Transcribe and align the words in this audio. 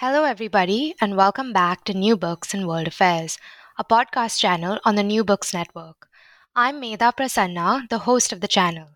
Hello, 0.00 0.22
everybody, 0.22 0.94
and 1.00 1.16
welcome 1.16 1.52
back 1.52 1.82
to 1.82 1.92
New 1.92 2.16
Books 2.16 2.54
in 2.54 2.68
World 2.68 2.86
Affairs, 2.86 3.36
a 3.80 3.82
podcast 3.82 4.38
channel 4.38 4.78
on 4.84 4.94
the 4.94 5.02
New 5.02 5.24
Books 5.24 5.52
Network. 5.52 6.06
I'm 6.54 6.80
Medha 6.80 7.12
Prasanna, 7.12 7.88
the 7.88 7.98
host 7.98 8.32
of 8.32 8.40
the 8.40 8.46
channel. 8.46 8.90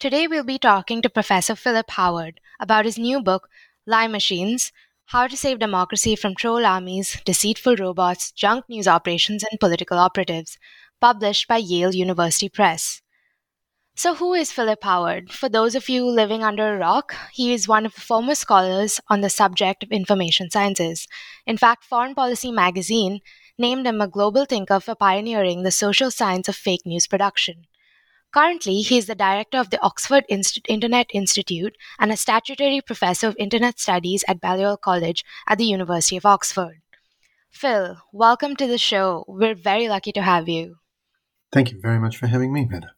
Today, 0.00 0.26
we'll 0.26 0.42
be 0.42 0.58
talking 0.58 1.02
to 1.02 1.08
Professor 1.08 1.54
Philip 1.54 1.88
Howard 1.90 2.40
about 2.58 2.84
his 2.84 2.98
new 2.98 3.22
book, 3.22 3.48
Lie 3.86 4.08
Machines 4.08 4.72
How 5.04 5.28
to 5.28 5.36
Save 5.36 5.60
Democracy 5.60 6.16
from 6.16 6.34
Troll 6.34 6.66
Armies, 6.66 7.22
Deceitful 7.24 7.76
Robots, 7.76 8.32
Junk 8.32 8.64
News 8.68 8.88
Operations, 8.88 9.44
and 9.48 9.60
Political 9.60 9.98
Operatives, 9.98 10.58
published 11.00 11.46
by 11.46 11.58
Yale 11.58 11.94
University 11.94 12.48
Press. 12.48 13.02
So, 13.96 14.14
who 14.14 14.32
is 14.32 14.50
Philip 14.50 14.82
Howard? 14.82 15.30
For 15.30 15.48
those 15.48 15.74
of 15.74 15.88
you 15.88 16.06
living 16.06 16.42
under 16.42 16.74
a 16.74 16.78
rock, 16.78 17.14
he 17.32 17.52
is 17.52 17.68
one 17.68 17.84
of 17.84 17.94
the 17.94 18.00
foremost 18.00 18.40
scholars 18.40 19.00
on 19.08 19.20
the 19.20 19.28
subject 19.28 19.82
of 19.82 19.90
information 19.90 20.50
sciences. 20.50 21.06
In 21.46 21.58
fact, 21.58 21.84
Foreign 21.84 22.14
Policy 22.14 22.50
magazine 22.50 23.20
named 23.58 23.86
him 23.86 24.00
a 24.00 24.08
global 24.08 24.46
thinker 24.46 24.80
for 24.80 24.94
pioneering 24.94 25.62
the 25.62 25.70
social 25.70 26.10
science 26.10 26.48
of 26.48 26.56
fake 26.56 26.86
news 26.86 27.06
production. 27.06 27.66
Currently, 28.32 28.82
he 28.82 28.96
is 28.96 29.06
the 29.06 29.14
director 29.14 29.58
of 29.58 29.70
the 29.70 29.82
Oxford 29.82 30.24
Inst- 30.28 30.66
Internet 30.68 31.08
Institute 31.12 31.76
and 31.98 32.10
a 32.10 32.16
statutory 32.16 32.80
professor 32.80 33.26
of 33.26 33.36
Internet 33.38 33.80
Studies 33.80 34.24
at 34.28 34.40
Balliol 34.40 34.76
College 34.76 35.24
at 35.48 35.58
the 35.58 35.66
University 35.66 36.16
of 36.16 36.24
Oxford. 36.24 36.80
Phil, 37.50 37.98
welcome 38.12 38.54
to 38.56 38.66
the 38.68 38.78
show. 38.78 39.24
We're 39.26 39.56
very 39.56 39.88
lucky 39.88 40.12
to 40.12 40.22
have 40.22 40.48
you. 40.48 40.76
Thank 41.52 41.72
you 41.72 41.80
very 41.80 41.98
much 41.98 42.16
for 42.16 42.28
having 42.28 42.52
me, 42.52 42.64
Medha. 42.64 42.90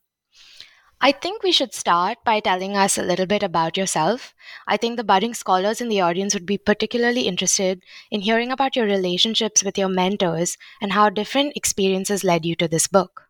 I 1.04 1.10
think 1.10 1.42
we 1.42 1.50
should 1.50 1.74
start 1.74 2.18
by 2.24 2.38
telling 2.38 2.76
us 2.76 2.96
a 2.96 3.02
little 3.02 3.26
bit 3.26 3.42
about 3.42 3.76
yourself. 3.76 4.34
I 4.68 4.76
think 4.76 4.96
the 4.96 5.02
budding 5.02 5.34
scholars 5.34 5.80
in 5.80 5.88
the 5.88 6.00
audience 6.00 6.32
would 6.32 6.46
be 6.46 6.58
particularly 6.58 7.22
interested 7.22 7.82
in 8.12 8.20
hearing 8.20 8.52
about 8.52 8.76
your 8.76 8.84
relationships 8.84 9.64
with 9.64 9.76
your 9.76 9.88
mentors 9.88 10.56
and 10.80 10.92
how 10.92 11.10
different 11.10 11.56
experiences 11.56 12.22
led 12.22 12.44
you 12.44 12.54
to 12.54 12.68
this 12.68 12.86
book. 12.86 13.22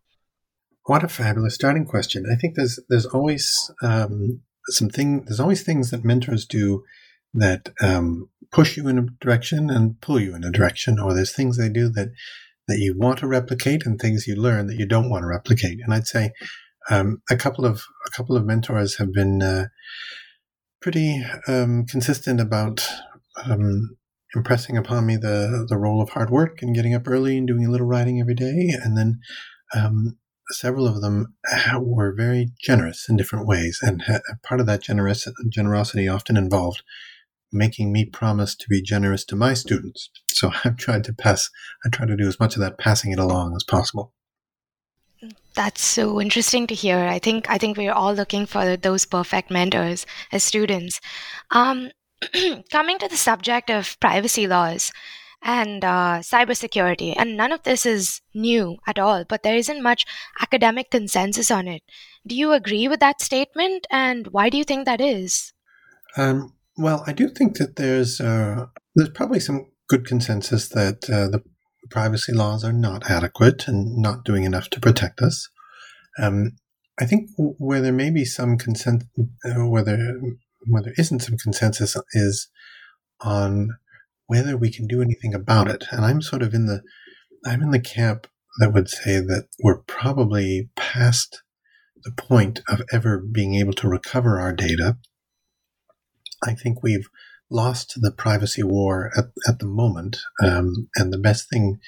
What 0.85 1.03
a 1.03 1.09
fabulous 1.09 1.55
starting 1.55 1.87
question! 1.87 2.27
I 2.31 2.37
think 2.37 2.57
there's 2.57 2.79
there's 2.91 3.07
always 3.07 3.71
um, 3.83 4.43
something 4.67 5.25
there's 5.25 5.41
always 5.41 5.63
things 5.63 5.91
that 5.93 6.05
mentors 6.05 6.45
do 6.45 6.85
that 7.33 7.71
um, 7.81 8.29
push 8.51 8.77
you 8.77 8.87
in 8.89 8.99
a 8.99 9.07
direction 9.25 9.71
and 9.71 9.99
pull 10.03 10.21
you 10.21 10.35
in 10.35 10.45
a 10.45 10.51
direction, 10.51 10.99
or 10.99 11.15
there's 11.15 11.35
things 11.35 11.57
they 11.57 11.71
do 11.71 11.89
that 11.91 12.09
that 12.69 12.79
you 12.79 12.99
want 12.99 13.21
to 13.21 13.27
replicate 13.27 13.87
and 13.87 13.99
things 13.99 14.27
you 14.27 14.37
learn 14.37 14.67
that 14.67 14.77
you 14.77 14.87
don't 14.87 15.09
want 15.09 15.23
to 15.23 15.29
replicate. 15.29 15.79
And 15.83 15.95
I'd 15.95 16.07
say 16.07 16.33
um, 16.91 17.23
a 17.31 17.37
couple 17.37 17.65
of 17.65 17.85
a 18.07 18.11
couple 18.11 18.37
of 18.37 18.45
mentors 18.45 18.97
have 18.97 19.13
been 19.13 19.43
uh, 19.43 19.67
pretty 20.81 21.23
um, 21.47 21.85
consistent 21.87 22.41
about 22.41 22.87
um, 23.45 23.97
impressing 24.35 24.77
upon 24.77 25.07
me 25.07 25.17
the 25.17 25.67
the 25.69 25.79
role 25.79 26.03
of 26.03 26.11
hard 26.11 26.31
work 26.31 26.63
and 26.63 26.75
getting 26.75 26.95
up 26.95 27.07
early 27.07 27.39
and 27.39 27.47
doing 27.47 27.67
a 27.67 27.71
little 27.71 27.87
writing 27.87 28.21
every 28.21 28.35
day, 28.35 28.71
and 28.83 28.97
then 28.97 29.21
um, 29.75 30.19
several 30.51 30.87
of 30.87 31.01
them 31.01 31.35
were 31.79 32.15
very 32.15 32.51
generous 32.61 33.09
in 33.09 33.17
different 33.17 33.47
ways, 33.47 33.79
and 33.83 34.03
part 34.43 34.61
of 34.61 34.67
that 34.67 34.83
generous 34.83 35.27
generosity 35.51 36.09
often 36.09 36.37
involved 36.37 36.83
making 37.53 37.93
me 37.93 38.07
promise 38.07 38.55
to 38.57 38.67
be 38.69 38.83
generous 38.83 39.25
to 39.27 39.37
my 39.37 39.55
students. 39.55 40.11
So 40.29 40.51
I've 40.65 40.77
tried 40.77 41.05
to 41.05 41.13
pass. 41.13 41.51
I 41.85 41.91
try 41.91 42.07
to 42.07 42.17
do 42.17 42.27
as 42.27 42.41
much 42.41 42.57
of 42.57 42.61
that 42.61 42.79
passing 42.79 43.13
it 43.13 43.19
along 43.19 43.55
as 43.55 43.65
possible. 43.65 44.13
That's 45.55 45.85
so 45.85 46.21
interesting 46.21 46.67
to 46.69 46.75
hear. 46.75 46.99
I 46.99 47.19
think 47.19 47.51
I 47.51 47.59
think 47.59 47.77
we're 47.77 47.93
all 47.93 48.15
looking 48.15 48.47
for 48.47 48.77
those 48.77 49.05
perfect 49.05 49.51
mentors 49.51 50.07
as 50.33 50.43
students. 50.43 51.01
Um, 51.51 51.91
coming 52.71 52.99
to 52.99 53.09
the 53.09 53.17
subject 53.17 53.71
of 53.71 53.99
privacy 54.01 54.47
laws 54.47 54.93
and 55.43 55.85
uh, 55.85 56.21
cybersecurity, 56.21 57.15
and 57.17 57.37
none 57.37 57.53
of 57.53 57.65
this 57.65 57.85
is 57.85 58.21
new 58.33 58.79
at 58.87 58.99
all, 58.99 59.25
but 59.29 59.43
there 59.43 59.57
isn't 59.57 59.83
much 59.83 60.07
academic 60.41 60.91
consensus 60.91 61.51
on 61.51 61.67
it. 61.67 61.83
Do 62.27 62.35
you 62.35 62.53
agree 62.53 62.87
with 62.89 63.01
that 63.01 63.21
statement, 63.21 63.87
and 63.91 64.29
why 64.29 64.49
do 64.49 64.57
you 64.57 64.65
think 64.65 64.87
that 64.87 65.01
is? 65.01 65.53
Um, 66.17 66.55
well, 66.77 67.03
I 67.07 67.13
do 67.13 67.29
think 67.29 67.59
that 67.59 67.77
there's 67.77 68.21
uh, 68.21 68.67
there's 68.95 69.11
probably 69.11 69.41
some 69.41 69.67
good 69.89 70.07
consensus 70.07 70.69
that 70.71 71.11
uh, 71.11 71.29
the 71.29 71.43
privacy 71.93 72.33
laws 72.33 72.65
are 72.65 72.73
not 72.73 73.11
adequate 73.11 73.69
and 73.69 73.97
not 73.97 74.25
doing 74.25 74.45
enough 74.45 74.71
to 74.71 74.81
protect 74.81 75.21
us. 75.21 75.49
Um, 76.19 76.53
I 77.01 77.07
think 77.07 77.31
where 77.37 77.81
there 77.81 77.93
may 77.93 78.11
be 78.11 78.25
some 78.25 78.59
consent, 78.59 79.05
uh, 79.45 79.67
where 79.67 79.85
there, 79.85 80.15
where 80.67 80.83
there 80.83 80.95
isn't 80.97 81.21
some 81.21 81.37
consensus 81.37 81.97
is 82.13 82.49
on 83.21 83.71
whether 84.27 84.57
we 84.57 84.71
can 84.71 84.87
do 84.87 85.03
anything 85.03 85.35
about 85.35 85.69
it. 85.69 85.85
And 85.91 86.05
I'm 86.05 86.23
sort 86.23 86.43
of 86.43 86.55
in 86.55 86.67
the, 86.67 86.83
I'm 87.45 87.63
in 87.63 87.71
the 87.71 87.81
camp 87.81 88.27
that 88.59 88.73
would 88.73 88.89
say 88.89 89.21
that 89.21 89.49
we're 89.63 89.83
probably 89.83 90.71
past 90.77 91.43
the 92.05 92.13
point 92.13 92.61
of 92.69 92.83
ever 92.93 93.19
being 93.19 93.55
able 93.55 93.73
to 93.75 93.89
recover 93.89 94.41
our 94.41 94.53
data. 94.53 94.97
I 96.45 96.55
think 96.55 96.83
we've 96.83 97.09
lost 97.53 97.95
the 98.01 98.11
privacy 98.11 98.63
war 98.63 99.11
at, 99.17 99.27
at 99.47 99.59
the 99.59 99.67
moment. 99.67 100.19
Um, 100.43 100.89
and 100.97 101.13
the 101.13 101.19
best 101.19 101.49
thing 101.51 101.79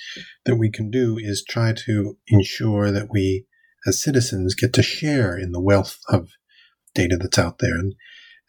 that 0.44 0.56
we 0.56 0.70
can 0.70 0.91
do 0.91 1.16
is 1.19 1.44
try 1.48 1.72
to 1.86 2.16
ensure 2.28 2.91
that 2.91 3.08
we, 3.10 3.47
as 3.86 4.02
citizens, 4.02 4.54
get 4.54 4.72
to 4.75 4.82
share 4.82 5.36
in 5.38 5.52
the 5.52 5.60
wealth 5.60 5.98
of 6.08 6.28
data 6.94 7.16
that's 7.16 7.38
out 7.38 7.58
there. 7.58 7.75
And 7.75 7.94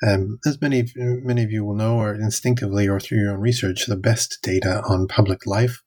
um, 0.05 0.39
as 0.45 0.61
many 0.61 0.81
of, 0.81 0.91
many 0.95 1.43
of 1.43 1.51
you 1.51 1.65
will 1.65 1.75
know, 1.75 1.97
or 1.97 2.13
instinctively 2.13 2.87
or 2.87 2.99
through 2.99 3.19
your 3.19 3.33
own 3.33 3.39
research, 3.39 3.85
the 3.85 3.95
best 3.95 4.37
data 4.43 4.81
on 4.87 5.07
public 5.07 5.45
life 5.45 5.81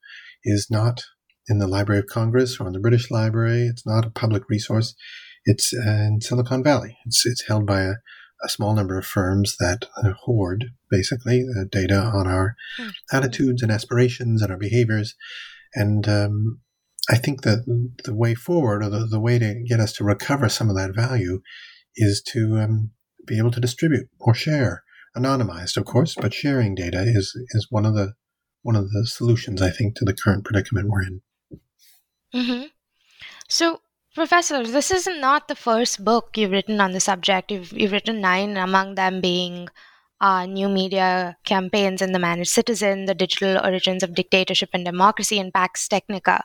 is 0.45 0.69
not 0.71 1.05
in 1.49 1.59
the 1.59 1.69
Library 1.69 2.01
of 2.01 2.07
Congress 2.07 2.59
or 2.59 2.67
in 2.67 2.73
the 2.73 2.81
British 2.81 3.11
Library. 3.11 3.63
It's 3.63 3.87
not 3.87 4.07
a 4.07 4.11
public 4.11 4.49
resource. 4.49 4.95
It's 5.45 5.73
uh, 5.73 5.91
in 5.91 6.21
Silicon 6.21 6.63
Valley. 6.65 6.97
It's, 7.07 7.25
it's 7.27 7.47
held 7.47 7.67
by 7.67 7.83
a, 7.83 7.93
a 8.45 8.49
small 8.49 8.75
number 8.75 8.99
of 8.99 9.07
firms 9.07 9.57
that 9.59 9.87
uh, 9.97 10.13
hoard 10.13 10.67
basically 10.91 11.43
the 11.43 11.69
data 11.71 11.99
on 11.99 12.27
our 12.27 12.57
mm. 12.79 12.93
attitudes 13.13 13.63
and 13.63 13.73
aspirations 13.73 14.43
and 14.43 14.51
our 14.51 14.59
behaviors. 14.59 15.15
And 15.75 16.09
um, 16.09 16.61
I 17.11 17.17
think 17.17 17.43
that 17.43 17.65
the 18.05 18.15
way 18.15 18.35
forward, 18.35 18.83
or 18.83 18.91
the, 18.91 19.07
the 19.07 19.21
way 19.21 19.39
to 19.39 19.65
get 19.67 19.81
us 19.81 19.93
to 19.95 20.05
recover 20.05 20.49
some 20.49 20.71
of 20.71 20.77
that 20.77 20.95
value, 20.95 21.41
is 21.97 22.23
to 22.29 22.59
um, 22.59 22.91
be 23.27 23.39
able 23.39 23.51
to 23.51 23.61
distribute 23.61 24.09
or 24.21 24.35
share, 24.35 24.83
anonymized, 25.17 25.77
of 25.77 25.85
course, 25.85 26.15
but 26.15 26.35
sharing 26.35 26.75
data 26.75 27.03
is 27.03 27.35
is 27.51 27.67
one 27.71 27.87
of 27.87 27.95
the 27.95 28.15
one 28.63 28.77
of 28.77 28.91
the 28.91 29.07
solutions 29.07 29.63
I 29.63 29.71
think 29.71 29.97
to 29.97 30.05
the 30.05 30.15
current 30.15 30.45
predicament 30.45 30.89
we're 30.89 31.03
in. 31.03 31.21
Mm-hmm. 32.35 32.67
So, 33.49 33.81
Professor, 34.15 34.65
this 34.67 34.91
is 34.91 35.07
not 35.07 35.49
the 35.49 35.55
first 35.55 36.05
book 36.05 36.37
you've 36.37 36.51
written 36.51 36.81
on 36.81 36.93
the 36.93 37.01
subject. 37.01 37.51
You've, 37.51 37.73
you've 37.73 37.93
written 37.93 38.21
nine, 38.21 38.57
among 38.57 38.97
them 38.97 39.21
being 39.21 39.69
uh, 40.21 40.45
New 40.45 40.69
Media 40.69 41.37
Campaigns 41.45 42.03
and 42.03 42.15
The 42.15 42.19
Managed 42.19 42.51
Citizen, 42.51 43.07
The 43.07 43.15
Digital 43.15 43.65
Origins 43.65 44.03
of 44.03 44.15
Dictatorship 44.15 44.71
and 44.73 44.85
Democracy, 44.85 45.39
and 45.39 45.55
Pax 45.55 45.89
Technica. 45.89 46.43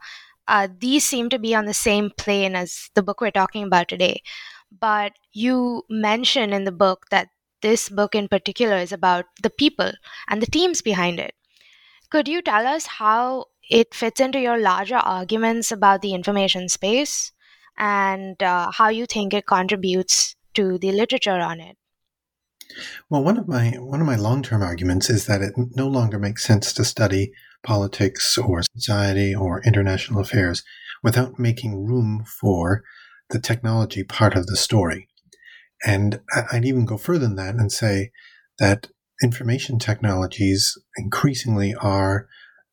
Uh, 0.48 0.68
these 0.78 1.04
seem 1.04 1.30
to 1.30 1.40
be 1.40 1.56
on 1.56 1.66
the 1.66 1.74
same 1.74 2.12
plane 2.18 2.56
as 2.56 2.90
the 2.94 3.04
book 3.04 3.20
we're 3.20 3.32
talking 3.32 3.64
about 3.64 3.88
today. 3.88 4.22
But 4.72 5.14
you 5.32 5.84
mention 5.90 6.54
in 6.54 6.66
the 6.66 6.72
book 6.72 7.08
that 7.12 7.30
this 7.62 7.90
book 7.90 8.14
in 8.14 8.28
particular 8.28 8.78
is 8.78 8.92
about 8.92 9.26
the 9.42 9.50
people 9.50 9.92
and 10.28 10.42
the 10.42 10.48
teams 10.48 10.82
behind 10.82 11.20
it. 11.20 11.34
Could 12.10 12.28
you 12.28 12.42
tell 12.42 12.68
us 12.68 12.86
how 12.86 13.46
it 13.70 13.94
fits 13.96 14.20
into 14.20 14.40
your 14.40 14.58
larger 14.58 14.98
arguments 14.98 15.72
about 15.72 16.02
the 16.02 16.14
information 16.14 16.70
space 16.70 17.32
and 17.78 18.42
uh, 18.42 18.72
how 18.72 18.90
you 18.90 19.06
think 19.06 19.34
it 19.34 19.48
contributes 19.48 20.36
to 20.54 20.78
the 20.78 20.92
literature 20.92 21.40
on 21.40 21.60
it? 21.60 21.78
Well, 23.10 23.24
one 23.24 23.38
of 23.38 23.48
my 23.48 23.72
one 23.72 24.02
of 24.02 24.08
my 24.08 24.16
long-term 24.16 24.62
arguments 24.62 25.10
is 25.10 25.26
that 25.26 25.42
it 25.42 25.54
no 25.76 25.88
longer 25.88 26.18
makes 26.18 26.44
sense 26.44 26.74
to 26.74 26.86
study 26.86 27.32
politics 27.64 28.38
or 28.38 28.62
society 28.76 29.36
or 29.36 29.62
international 29.62 30.22
affairs 30.22 30.64
without 31.04 31.40
making 31.40 31.86
room 31.86 32.24
for 32.26 32.84
the 33.30 33.40
technology 33.40 34.04
part 34.04 34.36
of 34.36 34.48
the 34.48 34.58
story. 34.58 35.08
And 35.86 36.22
I'd 36.52 36.66
even 36.66 36.86
go 36.86 36.98
further 36.98 37.26
than 37.26 37.36
that 37.36 37.56
and 37.56 37.72
say 37.72 38.12
that 38.60 38.88
information 39.22 39.80
technologies 39.80 40.78
increasingly 40.98 41.74
are 41.76 42.28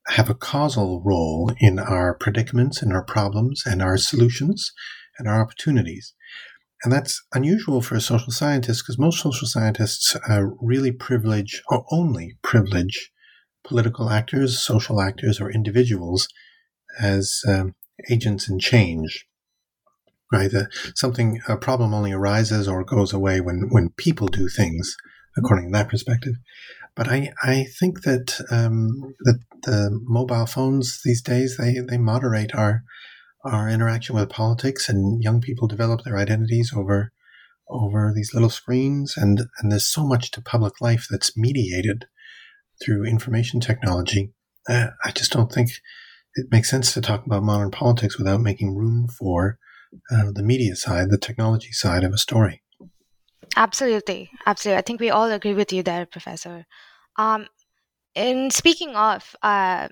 have 0.08 0.31
a 0.31 0.35
causal 0.35 1.02
role 1.05 1.52
in 1.58 1.79
our 1.79 2.14
predicaments 2.14 2.82
and 2.82 2.93
our 2.93 3.05
problems 3.05 3.62
and 3.67 3.82
our 3.82 3.97
solutions 3.97 4.73
and 5.19 5.29
our 5.29 5.41
opportunities. 5.41 6.14
And 6.82 6.93
that's 6.93 7.23
unusual 7.35 7.82
for 7.82 7.94
a 7.94 8.00
social 8.00 8.32
scientist 8.32 8.82
because 8.82 8.99
most 8.99 9.20
social 9.20 9.47
scientists 9.47 10.17
uh, 10.29 10.44
really 10.61 10.93
privilege 10.93 11.62
or 11.69 11.85
only 11.91 12.38
privilege 12.43 13.12
political 13.64 14.08
actors, 14.08 14.58
social 14.58 15.00
actors, 15.00 15.41
or 15.41 15.50
individuals 15.50 16.26
as 16.99 17.43
um, 17.47 17.75
agents 18.08 18.49
in 18.49 18.58
change. 18.58 19.26
Right? 20.32 20.52
Uh, 20.55 20.64
something, 20.94 21.41
a 21.49 21.56
problem 21.56 21.93
only 21.93 22.12
arises 22.12 22.69
or 22.69 22.85
goes 22.85 23.12
away 23.12 23.41
when, 23.41 23.69
when 23.70 23.91
people 23.91 24.29
do 24.29 24.49
things, 24.49 24.97
according 25.37 25.67
to 25.67 25.73
that 25.73 25.88
perspective. 25.88 26.35
But 27.00 27.08
I, 27.08 27.32
I 27.43 27.64
think 27.79 28.02
that 28.02 28.44
um, 28.50 29.14
that 29.20 29.41
the 29.62 29.88
mobile 30.02 30.44
phones 30.44 31.00
these 31.02 31.23
days 31.23 31.56
they, 31.56 31.79
they 31.88 31.97
moderate 31.97 32.55
our 32.55 32.82
our 33.43 33.70
interaction 33.70 34.17
with 34.17 34.29
politics, 34.29 34.87
and 34.87 35.23
young 35.23 35.41
people 35.41 35.67
develop 35.67 36.02
their 36.05 36.19
identities 36.19 36.75
over 36.76 37.11
over 37.70 38.12
these 38.14 38.35
little 38.35 38.50
screens, 38.50 39.17
and 39.17 39.44
and 39.61 39.73
there's 39.73 39.87
so 39.87 40.06
much 40.06 40.31
to 40.32 40.43
public 40.43 40.82
life 40.82 41.06
that's 41.08 41.38
mediated 41.38 42.05
through 42.85 43.06
information 43.06 43.61
technology. 43.61 44.35
Uh, 44.69 44.88
I 45.02 45.11
just 45.12 45.32
don't 45.32 45.50
think 45.50 45.70
it 46.35 46.49
makes 46.50 46.69
sense 46.69 46.93
to 46.93 47.00
talk 47.00 47.25
about 47.25 47.43
modern 47.43 47.70
politics 47.70 48.19
without 48.19 48.43
making 48.43 48.76
room 48.76 49.08
for 49.08 49.58
uh, 50.12 50.32
the 50.35 50.43
media 50.43 50.76
side, 50.76 51.08
the 51.08 51.17
technology 51.17 51.73
side 51.73 52.05
of 52.05 52.12
a 52.12 52.19
story. 52.19 52.61
Absolutely, 53.56 54.31
absolutely. 54.44 54.79
I 54.79 54.82
think 54.82 55.00
we 55.00 55.08
all 55.08 55.31
agree 55.31 55.55
with 55.55 55.73
you 55.73 55.82
there, 55.82 56.05
Professor. 56.05 56.67
Um, 57.16 57.46
and 58.14 58.52
speaking 58.52 58.96
of 58.96 59.36
uh, 59.42 59.88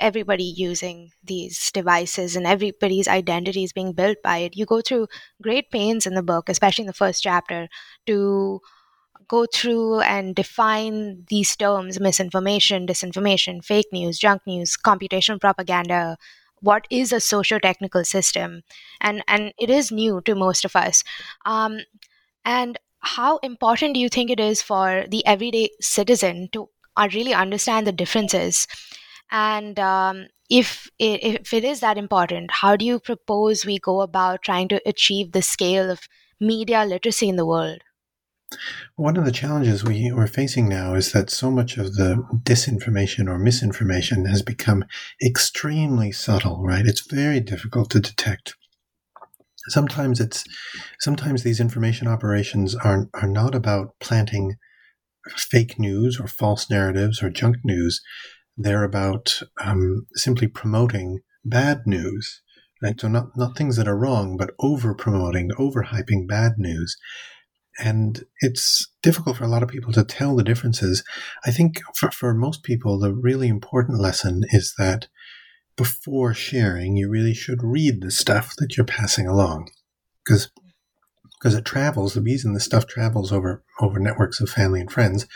everybody 0.00 0.44
using 0.44 1.12
these 1.24 1.70
devices 1.72 2.36
and 2.36 2.46
everybody's 2.46 3.08
identity 3.08 3.64
is 3.64 3.72
being 3.72 3.92
built 3.92 4.18
by 4.22 4.38
it. 4.38 4.56
You 4.56 4.66
go 4.66 4.80
through 4.80 5.08
great 5.42 5.70
pains 5.70 6.06
in 6.06 6.14
the 6.14 6.22
book, 6.22 6.48
especially 6.48 6.82
in 6.82 6.86
the 6.86 6.92
first 6.92 7.22
chapter, 7.22 7.68
to 8.06 8.60
go 9.28 9.46
through 9.52 10.00
and 10.00 10.34
define 10.34 11.24
these 11.28 11.56
terms 11.56 11.98
misinformation, 12.00 12.86
disinformation, 12.86 13.64
fake 13.64 13.88
news, 13.92 14.18
junk 14.18 14.42
news, 14.46 14.76
computational 14.76 15.40
propaganda. 15.40 16.16
What 16.60 16.86
is 16.90 17.12
a 17.12 17.20
socio-technical 17.20 18.04
system? 18.04 18.62
And 19.00 19.22
and 19.28 19.52
it 19.58 19.70
is 19.70 19.92
new 19.92 20.20
to 20.22 20.34
most 20.34 20.64
of 20.64 20.76
us. 20.76 21.04
Um, 21.44 21.80
and 22.44 22.78
how 23.06 23.38
important 23.38 23.94
do 23.94 24.00
you 24.00 24.08
think 24.08 24.30
it 24.30 24.40
is 24.40 24.62
for 24.62 25.04
the 25.08 25.24
everyday 25.26 25.70
citizen 25.80 26.48
to 26.52 26.68
uh, 26.96 27.08
really 27.14 27.34
understand 27.34 27.86
the 27.86 27.92
differences 27.92 28.66
and 29.30 29.78
um, 29.78 30.26
if 30.48 30.88
if 30.98 31.52
it 31.52 31.64
is 31.64 31.80
that 31.80 31.98
important, 31.98 32.50
how 32.50 32.76
do 32.76 32.84
you 32.84 33.00
propose 33.00 33.66
we 33.66 33.78
go 33.78 34.00
about 34.00 34.42
trying 34.42 34.68
to 34.68 34.80
achieve 34.86 35.32
the 35.32 35.42
scale 35.42 35.90
of 35.90 36.08
media 36.40 36.84
literacy 36.84 37.28
in 37.28 37.36
the 37.36 37.46
world? 37.46 37.80
One 38.94 39.16
of 39.16 39.24
the 39.24 39.32
challenges 39.32 39.82
we 39.82 40.10
are 40.10 40.28
facing 40.28 40.68
now 40.68 40.94
is 40.94 41.10
that 41.12 41.30
so 41.30 41.50
much 41.50 41.76
of 41.76 41.96
the 41.96 42.24
disinformation 42.44 43.28
or 43.28 43.38
misinformation 43.38 44.26
has 44.26 44.40
become 44.40 44.84
extremely 45.20 46.12
subtle, 46.12 46.62
right? 46.62 46.86
It's 46.86 47.04
very 47.04 47.40
difficult 47.40 47.90
to 47.90 48.00
detect. 48.00 48.54
Sometimes 49.68 50.20
it's 50.20 50.44
sometimes 51.00 51.42
these 51.42 51.60
information 51.60 52.08
operations 52.08 52.74
are 52.74 53.08
are 53.14 53.28
not 53.28 53.54
about 53.54 53.94
planting 54.00 54.56
fake 55.36 55.78
news 55.78 56.20
or 56.20 56.26
false 56.26 56.70
narratives 56.70 57.22
or 57.22 57.30
junk 57.30 57.56
news, 57.64 58.00
they're 58.56 58.84
about 58.84 59.42
um, 59.62 60.06
simply 60.14 60.46
promoting 60.46 61.20
bad 61.44 61.82
news, 61.86 62.42
right? 62.82 62.98
So 63.00 63.08
not 63.08 63.36
not 63.36 63.56
things 63.56 63.76
that 63.76 63.88
are 63.88 63.98
wrong, 63.98 64.36
but 64.36 64.52
over 64.60 64.94
promoting, 64.94 65.50
over 65.58 65.84
hyping 65.84 66.26
bad 66.26 66.52
news. 66.58 66.96
And 67.78 68.24
it's 68.40 68.90
difficult 69.02 69.36
for 69.36 69.44
a 69.44 69.48
lot 69.48 69.62
of 69.62 69.68
people 69.68 69.92
to 69.92 70.04
tell 70.04 70.34
the 70.34 70.42
differences. 70.42 71.04
I 71.44 71.50
think 71.50 71.82
for, 71.94 72.10
for 72.10 72.32
most 72.32 72.62
people, 72.62 72.98
the 72.98 73.12
really 73.12 73.48
important 73.48 74.00
lesson 74.00 74.44
is 74.50 74.74
that 74.78 75.08
before 75.76 76.34
sharing, 76.34 76.96
you 76.96 77.08
really 77.08 77.34
should 77.34 77.62
read 77.62 78.00
the 78.00 78.10
stuff 78.10 78.54
that 78.58 78.76
you're 78.76 78.86
passing 78.86 79.26
along. 79.26 79.70
Because 80.24 80.50
because 81.38 81.54
it 81.54 81.64
travels, 81.64 82.14
the 82.14 82.22
reason 82.22 82.54
the 82.54 82.60
stuff 82.60 82.86
travels 82.86 83.30
over 83.32 83.62
over 83.80 83.98
networks 83.98 84.40
of 84.40 84.48
family 84.48 84.80
and 84.80 84.90
friends 84.90 85.26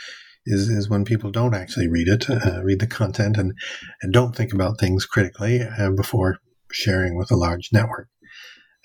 is 0.45 0.69
is 0.69 0.89
when 0.89 1.05
people 1.05 1.31
don't 1.31 1.53
actually 1.53 1.87
read 1.87 2.07
it, 2.07 2.29
uh, 2.29 2.61
read 2.63 2.79
the 2.79 2.87
content, 2.87 3.37
and 3.37 3.53
and 4.01 4.11
don't 4.11 4.35
think 4.35 4.53
about 4.53 4.79
things 4.79 5.05
critically 5.05 5.61
uh, 5.61 5.91
before 5.91 6.39
sharing 6.71 7.17
with 7.17 7.31
a 7.31 7.35
large 7.35 7.69
network. 7.71 8.07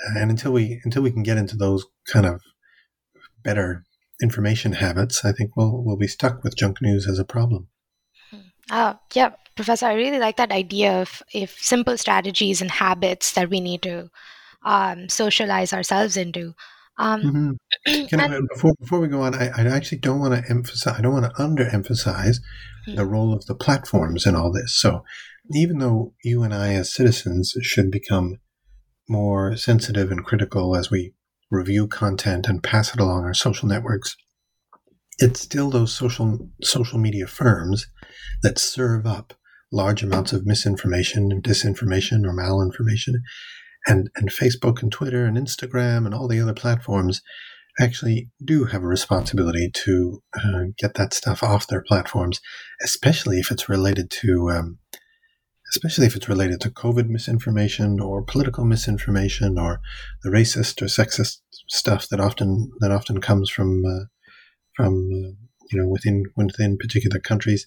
Uh, 0.07 0.19
and 0.19 0.31
until 0.31 0.53
we 0.53 0.81
until 0.85 1.03
we 1.03 1.11
can 1.11 1.23
get 1.23 1.39
into 1.39 1.57
those 1.57 1.87
kind 2.07 2.27
of 2.27 2.41
better 3.43 3.85
information 4.23 4.73
habits, 4.73 5.25
I 5.25 5.33
think 5.33 5.57
we'll 5.57 5.83
we'll 5.83 5.97
be 5.97 6.09
stuck 6.09 6.45
with 6.45 6.57
junk 6.57 6.83
news 6.83 7.09
as 7.09 7.19
a 7.19 7.25
problem. 7.25 7.69
Uh, 8.71 8.95
yeah, 9.15 9.33
Professor, 9.57 9.87
I 9.87 9.95
really 9.95 10.19
like 10.19 10.37
that 10.37 10.53
idea 10.53 11.01
of 11.01 11.23
if 11.33 11.59
simple 11.63 11.97
strategies 11.97 12.61
and 12.61 12.71
habits 12.71 13.33
that 13.33 13.51
we 13.51 13.61
need 13.61 13.83
to 13.83 14.11
um, 14.65 15.09
socialize 15.09 15.73
ourselves 15.73 16.17
into. 16.17 16.55
Um, 16.99 17.59
mm-hmm. 17.87 18.07
Can 18.09 18.21
I, 18.21 18.41
before 18.53 18.75
before 18.81 19.01
we 19.01 19.09
go 19.09 19.23
on, 19.23 19.35
I, 19.35 19.49
I 19.49 19.67
actually 19.67 19.99
don't 19.99 20.21
want 20.21 20.35
to 20.35 20.51
emphasize. 20.51 20.99
I 20.99 21.01
don't 21.01 21.13
want 21.13 21.25
to 21.25 21.43
underemphasize 21.43 22.37
mm-hmm. 22.37 22.97
the 22.97 23.07
role 23.07 23.33
of 23.33 23.47
the 23.47 23.55
platforms 23.55 24.27
in 24.27 24.35
all 24.35 24.53
this. 24.53 24.79
So, 24.79 25.05
even 25.53 25.79
though 25.79 26.15
you 26.23 26.43
and 26.43 26.55
I, 26.55 26.75
as 26.75 26.93
citizens, 26.93 27.55
should 27.63 27.91
become 27.91 28.39
more 29.09 29.57
sensitive 29.57 30.11
and 30.11 30.25
critical 30.25 30.77
as 30.77 30.91
we 30.91 31.15
review 31.51 31.87
content 31.87 32.49
and 32.49 32.63
pass 32.63 32.93
it 32.93 33.01
along 33.01 33.25
our 33.25 33.35
social 33.35 33.69
networks, 33.69 34.17
it's 35.19 35.41
still 35.41 35.71
those 35.71 35.95
social 35.95 36.51
social 36.63 36.99
media 36.99 37.27
firms 37.27 37.87
that 38.43 38.59
serve 38.59 39.07
up 39.07 39.35
large 39.73 40.03
amounts 40.03 40.33
of 40.33 40.47
misinformation 40.47 41.31
and 41.33 41.43
disinformation 41.43 42.25
or 42.25 42.33
malinformation. 42.33 43.15
And 43.87 44.11
and 44.17 44.31
Facebook 44.31 44.83
and 44.83 44.91
Twitter 44.91 45.27
and 45.27 45.37
Instagram 45.37 46.07
and 46.07 46.15
all 46.15 46.29
the 46.29 46.41
other 46.41 46.55
platforms 46.55 47.23
actually 47.79 48.31
do 48.43 48.65
have 48.65 48.83
a 48.83 48.87
responsibility 48.87 49.71
to 49.71 50.23
uh, 50.35 50.65
get 50.79 50.95
that 50.95 51.13
stuff 51.13 51.43
off 51.43 51.67
their 51.67 51.83
platforms, 51.83 52.41
especially 52.83 53.39
if 53.39 53.51
it's 53.51 53.69
related 53.69 54.11
to 54.11 54.51
um, 54.51 54.79
especially 55.73 56.07
if 56.07 56.17
it's 56.17 56.29
related 56.29 56.61
to 56.61 56.71
COVID 56.71 57.09
misinformation 57.09 58.01
or 58.01 58.23
political 58.23 58.65
misinformation 58.65 59.59
or 59.59 59.81
the 60.23 60.31
racist 60.31 60.81
or 60.81 60.87
sexist 60.87 61.39
stuff 61.69 62.09
that 62.09 62.21
often 62.21 62.71
that 62.81 62.91
often 62.91 63.21
comes 63.21 63.51
from 63.51 63.85
uh, 63.85 64.05
from 64.75 65.11
uh, 65.13 65.56
you 65.71 65.79
know 65.79 65.89
within 65.89 66.25
within 66.37 66.77
particular 66.79 67.21
countries. 67.21 67.67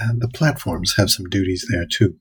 Uh, 0.00 0.12
the 0.16 0.28
platforms 0.28 0.94
have 0.96 1.10
some 1.10 1.26
duties 1.26 1.66
there 1.70 1.86
too. 1.86 2.16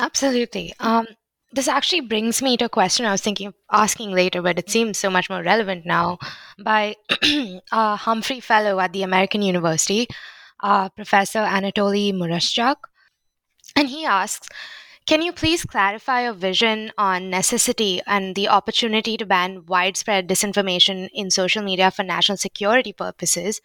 Absolutely. 0.00 0.74
Um, 0.80 1.06
this 1.52 1.68
actually 1.68 2.00
brings 2.00 2.42
me 2.42 2.56
to 2.56 2.64
a 2.64 2.68
question 2.68 3.06
I 3.06 3.12
was 3.12 3.20
thinking 3.20 3.46
of 3.48 3.54
asking 3.70 4.10
later, 4.10 4.42
but 4.42 4.58
it 4.58 4.68
seems 4.68 4.98
so 4.98 5.08
much 5.08 5.30
more 5.30 5.42
relevant 5.42 5.86
now, 5.86 6.18
by 6.58 6.96
a 7.72 7.96
Humphrey 7.96 8.40
Fellow 8.40 8.80
at 8.80 8.92
the 8.92 9.04
American 9.04 9.40
University, 9.40 10.08
uh, 10.60 10.88
Professor 10.88 11.38
Anatoly 11.38 12.12
Murashchuk. 12.12 12.76
And 13.76 13.88
he 13.88 14.04
asks 14.04 14.48
Can 15.06 15.20
you 15.20 15.34
please 15.34 15.64
clarify 15.66 16.22
your 16.22 16.32
vision 16.32 16.90
on 16.96 17.28
necessity 17.28 18.00
and 18.06 18.34
the 18.34 18.48
opportunity 18.48 19.18
to 19.18 19.26
ban 19.26 19.66
widespread 19.66 20.26
disinformation 20.26 21.10
in 21.12 21.30
social 21.30 21.62
media 21.62 21.90
for 21.90 22.02
national 22.02 22.38
security 22.38 22.90
purposes, 22.90 23.60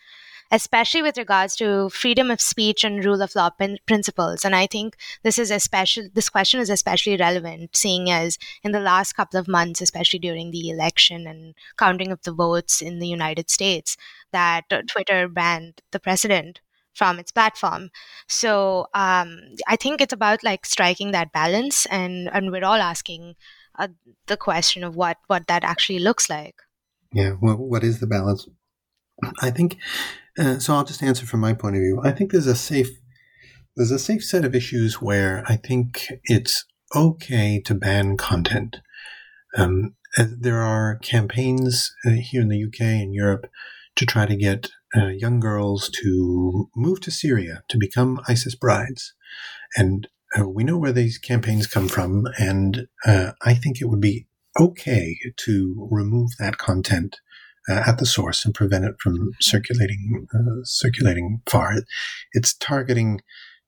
especially 0.51 1.01
with 1.01 1.17
regards 1.17 1.55
to 1.55 1.89
freedom 1.91 2.29
of 2.29 2.41
speech 2.41 2.83
and 2.83 3.05
rule 3.05 3.21
of 3.21 3.35
law 3.35 3.51
pin- 3.51 3.79
principles? 3.85 4.43
And 4.43 4.53
I 4.53 4.67
think 4.67 4.97
this 5.23 5.39
is 5.39 5.49
especially 5.49 6.09
this 6.13 6.29
question 6.29 6.59
is 6.59 6.69
especially 6.69 7.15
relevant, 7.15 7.73
seeing 7.73 8.11
as 8.11 8.37
in 8.61 8.73
the 8.73 8.81
last 8.81 9.13
couple 9.13 9.39
of 9.39 9.47
months, 9.47 9.79
especially 9.79 10.19
during 10.19 10.51
the 10.51 10.69
election 10.69 11.25
and 11.25 11.55
counting 11.77 12.11
of 12.11 12.21
the 12.23 12.33
votes 12.33 12.81
in 12.81 12.99
the 12.99 13.07
United 13.07 13.49
States, 13.49 13.95
that 14.33 14.65
Twitter 14.89 15.29
banned 15.29 15.81
the 15.91 16.01
president 16.01 16.59
from 16.99 17.17
its 17.17 17.31
platform. 17.31 17.89
So 18.27 18.87
um, 18.93 19.39
I 19.67 19.77
think 19.77 20.01
it's 20.01 20.13
about 20.13 20.43
like 20.43 20.65
striking 20.65 21.11
that 21.11 21.31
balance, 21.31 21.87
and 21.87 22.29
and 22.33 22.51
we're 22.51 22.65
all 22.65 22.83
asking 22.93 23.35
uh, 23.79 23.87
the 24.27 24.37
question 24.37 24.83
of 24.83 24.95
what 24.95 25.17
what 25.27 25.47
that 25.47 25.63
actually 25.63 25.99
looks 25.99 26.29
like. 26.29 26.55
Yeah, 27.13 27.31
well, 27.41 27.55
what 27.55 27.83
is 27.83 27.99
the 27.99 28.07
balance? 28.07 28.47
I 29.41 29.49
think 29.49 29.77
uh, 30.37 30.59
so. 30.59 30.73
I'll 30.73 30.83
just 30.83 31.01
answer 31.01 31.25
from 31.25 31.39
my 31.39 31.53
point 31.53 31.77
of 31.77 31.81
view. 31.81 32.01
I 32.03 32.11
think 32.11 32.31
there's 32.31 32.47
a 32.47 32.55
safe 32.55 32.91
there's 33.75 33.91
a 33.91 33.99
safe 33.99 34.23
set 34.23 34.43
of 34.43 34.53
issues 34.53 35.01
where 35.01 35.43
I 35.47 35.55
think 35.55 36.07
it's 36.25 36.65
okay 36.93 37.61
to 37.61 37.73
ban 37.73 38.17
content. 38.17 38.81
Um, 39.57 39.95
uh, 40.17 40.25
there 40.37 40.61
are 40.61 40.99
campaigns 41.01 41.93
uh, 42.05 42.17
here 42.29 42.41
in 42.41 42.49
the 42.49 42.63
UK 42.65 42.81
and 42.81 43.13
Europe 43.13 43.45
to 43.95 44.05
try 44.05 44.25
to 44.25 44.35
get 44.35 44.71
uh, 44.95 45.07
young 45.07 45.39
girls 45.39 45.89
to 46.01 46.69
move 46.75 47.01
to 47.01 47.11
Syria 47.11 47.63
to 47.69 47.77
become 47.77 48.21
ISIS 48.27 48.55
brides. 48.55 49.13
And 49.75 50.07
uh, 50.37 50.47
we 50.47 50.63
know 50.63 50.77
where 50.77 50.91
these 50.91 51.17
campaigns 51.17 51.67
come 51.67 51.87
from. 51.87 52.27
And 52.37 52.87
uh, 53.05 53.31
I 53.41 53.53
think 53.53 53.81
it 53.81 53.85
would 53.85 54.01
be 54.01 54.27
okay 54.59 55.17
to 55.37 55.87
remove 55.91 56.31
that 56.39 56.57
content 56.57 57.17
uh, 57.69 57.83
at 57.85 57.97
the 57.99 58.05
source 58.05 58.45
and 58.45 58.53
prevent 58.53 58.85
it 58.85 58.95
from 58.99 59.31
circulating 59.39 60.27
uh, 60.33 60.63
circulating 60.63 61.41
far. 61.47 61.73
It's 62.33 62.53
targeting, 62.55 63.21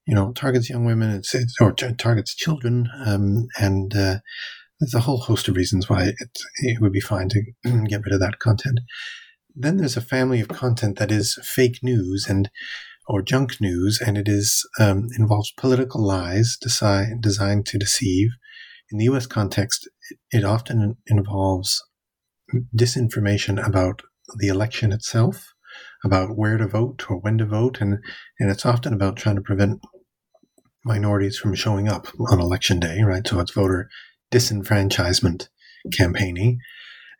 you 0.05 0.15
know, 0.15 0.31
targets 0.33 0.69
young 0.69 0.85
women. 0.85 1.11
It's, 1.11 1.35
it's 1.35 1.55
or 1.61 1.71
t- 1.71 1.93
targets 1.97 2.35
children, 2.35 2.89
um, 3.05 3.47
and 3.59 3.95
uh, 3.95 4.19
there's 4.79 4.95
a 4.95 5.01
whole 5.01 5.19
host 5.19 5.47
of 5.47 5.55
reasons 5.55 5.89
why 5.89 6.05
it, 6.05 6.39
it 6.63 6.81
would 6.81 6.91
be 6.91 6.99
fine 6.99 7.29
to 7.29 7.41
get 7.87 8.03
rid 8.03 8.13
of 8.13 8.19
that 8.19 8.39
content. 8.39 8.79
Then 9.55 9.77
there's 9.77 9.97
a 9.97 10.01
family 10.01 10.39
of 10.39 10.47
content 10.47 10.97
that 10.97 11.11
is 11.11 11.37
fake 11.43 11.79
news 11.83 12.27
and 12.29 12.49
or 13.07 13.21
junk 13.21 13.59
news, 13.59 13.99
and 13.99 14.17
it 14.17 14.27
is 14.27 14.67
um, 14.79 15.07
involves 15.17 15.51
political 15.57 16.05
lies 16.05 16.57
desi- 16.63 17.19
designed 17.19 17.65
to 17.67 17.77
deceive. 17.77 18.29
In 18.91 18.97
the 18.97 19.05
U.S. 19.05 19.25
context, 19.25 19.89
it 20.31 20.43
often 20.43 20.97
involves 21.07 21.81
disinformation 22.75 23.65
about 23.65 24.01
the 24.37 24.47
election 24.47 24.91
itself, 24.91 25.53
about 26.03 26.37
where 26.37 26.57
to 26.57 26.67
vote 26.67 27.05
or 27.09 27.17
when 27.17 27.37
to 27.37 27.45
vote, 27.45 27.81
and 27.81 27.97
and 28.39 28.49
it's 28.49 28.65
often 28.65 28.93
about 28.93 29.17
trying 29.17 29.35
to 29.35 29.41
prevent 29.41 29.81
minorities 30.85 31.37
from 31.37 31.53
showing 31.53 31.87
up 31.87 32.07
on 32.31 32.39
election 32.39 32.79
day, 32.79 33.01
right? 33.01 33.27
So 33.27 33.39
it's 33.39 33.53
voter 33.53 33.89
disenfranchisement 34.31 35.49
campaigning 35.97 36.59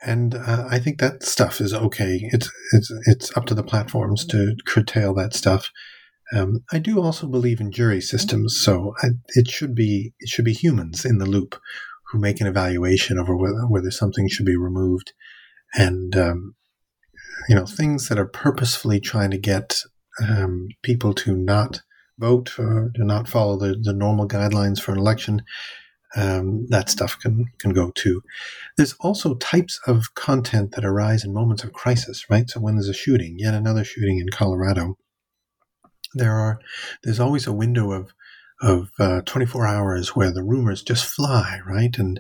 and 0.04 0.36
uh, 0.36 0.66
I 0.70 0.80
think 0.80 1.00
that 1.00 1.24
stuff 1.24 1.62
is 1.62 1.74
okay. 1.74 2.20
It's 2.32 2.50
it's 2.74 2.92
it's 3.06 3.38
up 3.38 3.46
to 3.48 3.54
the 3.54 3.64
platforms 3.64 4.26
to 4.28 4.56
curtail 4.66 5.14
that 5.16 5.34
stuff. 5.34 5.70
Um, 6.34 6.64
I 6.72 6.80
do 6.80 7.02
also 7.02 7.28
believe 7.28 7.60
in 7.60 7.72
jury 7.72 8.02
systems, 8.02 8.58
so 8.60 8.94
I, 9.04 9.10
it 9.36 9.50
should 9.50 9.76
be 9.76 10.14
it 10.20 10.30
should 10.30 10.46
be 10.46 10.54
humans 10.54 11.06
in 11.06 11.18
the 11.18 11.26
loop 11.26 11.60
who 12.12 12.20
make 12.20 12.42
an 12.42 12.48
evaluation 12.48 13.20
over 13.20 13.36
whether, 13.36 13.68
whether 13.68 13.92
something 13.92 14.28
should 14.28 14.46
be 14.46 14.58
removed, 14.58 15.14
and 15.76 16.16
um, 16.16 16.56
you 17.48 17.56
know 17.56 17.66
things 17.66 18.08
that 18.10 18.20
are 18.20 18.26
purposefully 18.26 19.00
trying 19.00 19.32
to 19.32 19.38
get 19.38 19.78
um, 20.22 20.70
people 20.82 21.14
to 21.14 21.36
not 21.36 21.82
vote 22.18 22.58
or 22.60 22.92
to 22.96 23.04
not 23.04 23.28
follow 23.28 23.58
the, 23.58 23.76
the 23.82 23.94
normal 23.94 24.28
guidelines 24.28 24.80
for 24.80 24.92
an 24.92 25.00
election 25.00 25.44
um, 26.16 26.66
that 26.70 26.90
stuff 26.90 27.18
can 27.20 27.46
can 27.60 27.72
go 27.72 27.92
too. 27.92 28.22
There's 28.78 28.94
also 29.00 29.36
types 29.36 29.80
of 29.88 30.14
content 30.16 30.72
that 30.74 30.86
arise 30.86 31.24
in 31.24 31.34
moments 31.34 31.64
of 31.64 31.74
crisis, 31.74 32.26
right? 32.30 32.50
So 32.50 32.60
when 32.60 32.76
there's 32.76 32.90
a 32.90 32.94
shooting, 32.94 33.36
yet 33.38 33.54
another 33.54 33.84
shooting 33.84 34.20
in 34.20 34.30
Colorado, 34.30 34.98
there 36.14 36.36
are 36.36 36.60
there's 37.04 37.20
always 37.20 37.48
a 37.48 37.54
window 37.54 37.92
of 37.92 38.14
of 38.62 38.92
uh, 39.00 39.22
24 39.26 39.66
hours 39.66 40.16
where 40.16 40.32
the 40.32 40.44
rumors 40.44 40.84
just 40.84 41.06
fly, 41.06 41.60
right? 41.66 41.98
And 41.98 42.20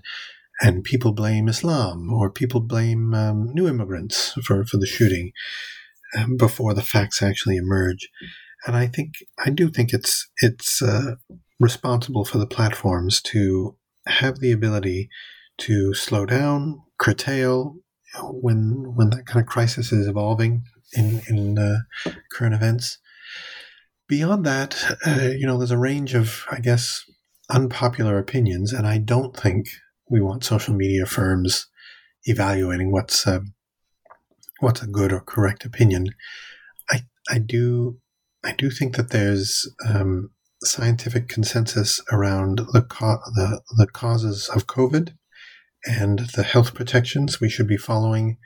and 0.61 0.83
people 0.83 1.11
blame 1.11 1.47
Islam 1.47 2.13
or 2.13 2.29
people 2.29 2.61
blame 2.61 3.13
um, 3.13 3.51
new 3.53 3.67
immigrants 3.67 4.33
for, 4.43 4.63
for 4.63 4.77
the 4.77 4.85
shooting 4.85 5.31
um, 6.17 6.37
before 6.37 6.75
the 6.75 6.83
facts 6.83 7.21
actually 7.21 7.57
emerge. 7.57 8.09
And 8.67 8.75
I 8.75 8.85
think 8.85 9.13
I 9.43 9.49
do 9.49 9.69
think 9.69 9.91
it's 9.91 10.29
it's 10.37 10.81
uh, 10.81 11.15
responsible 11.59 12.25
for 12.25 12.37
the 12.37 12.47
platforms 12.47 13.21
to 13.23 13.75
have 14.07 14.39
the 14.39 14.51
ability 14.51 15.09
to 15.59 15.93
slow 15.93 16.25
down, 16.25 16.81
curtail 16.99 17.75
when 18.21 18.93
when 18.95 19.09
that 19.11 19.25
kind 19.25 19.41
of 19.41 19.47
crisis 19.47 19.91
is 19.91 20.07
evolving 20.07 20.63
in 20.93 21.21
in 21.27 21.57
uh, 21.57 22.11
current 22.31 22.55
events. 22.55 22.97
Beyond 24.07 24.45
that, 24.45 24.97
uh, 25.07 25.29
you 25.37 25.47
know, 25.47 25.57
there's 25.57 25.71
a 25.71 25.77
range 25.77 26.15
of, 26.15 26.43
I 26.51 26.59
guess, 26.59 27.03
unpopular 27.49 28.17
opinions, 28.17 28.73
and 28.73 28.85
I 28.85 28.97
don't 28.97 29.35
think 29.35 29.67
we 30.09 30.19
want 30.19 30.43
social 30.43 30.75
media 30.75 31.05
firms 31.05 31.67
evaluating 32.25 32.91
what's 32.91 33.25
uh, 33.25 33.39
what's 34.59 34.81
a 34.81 34.87
good 34.87 35.13
or 35.13 35.21
correct 35.21 35.63
opinion. 35.65 36.07
I 36.89 37.01
I 37.29 37.39
do 37.39 37.99
I 38.43 38.53
do 38.53 38.69
think 38.69 38.95
that 38.95 39.11
there's 39.11 39.69
um, 39.87 40.31
scientific 40.63 41.27
consensus 41.27 41.99
around 42.11 42.59
the, 42.73 42.81
co- 42.81 43.19
the, 43.35 43.61
the 43.77 43.87
causes 43.87 44.49
of 44.55 44.67
COVID 44.67 45.13
and 45.85 46.19
the 46.35 46.43
health 46.43 46.73
protections 46.75 47.41
we 47.41 47.49
should 47.49 47.67
be 47.67 47.77
following 47.77 48.37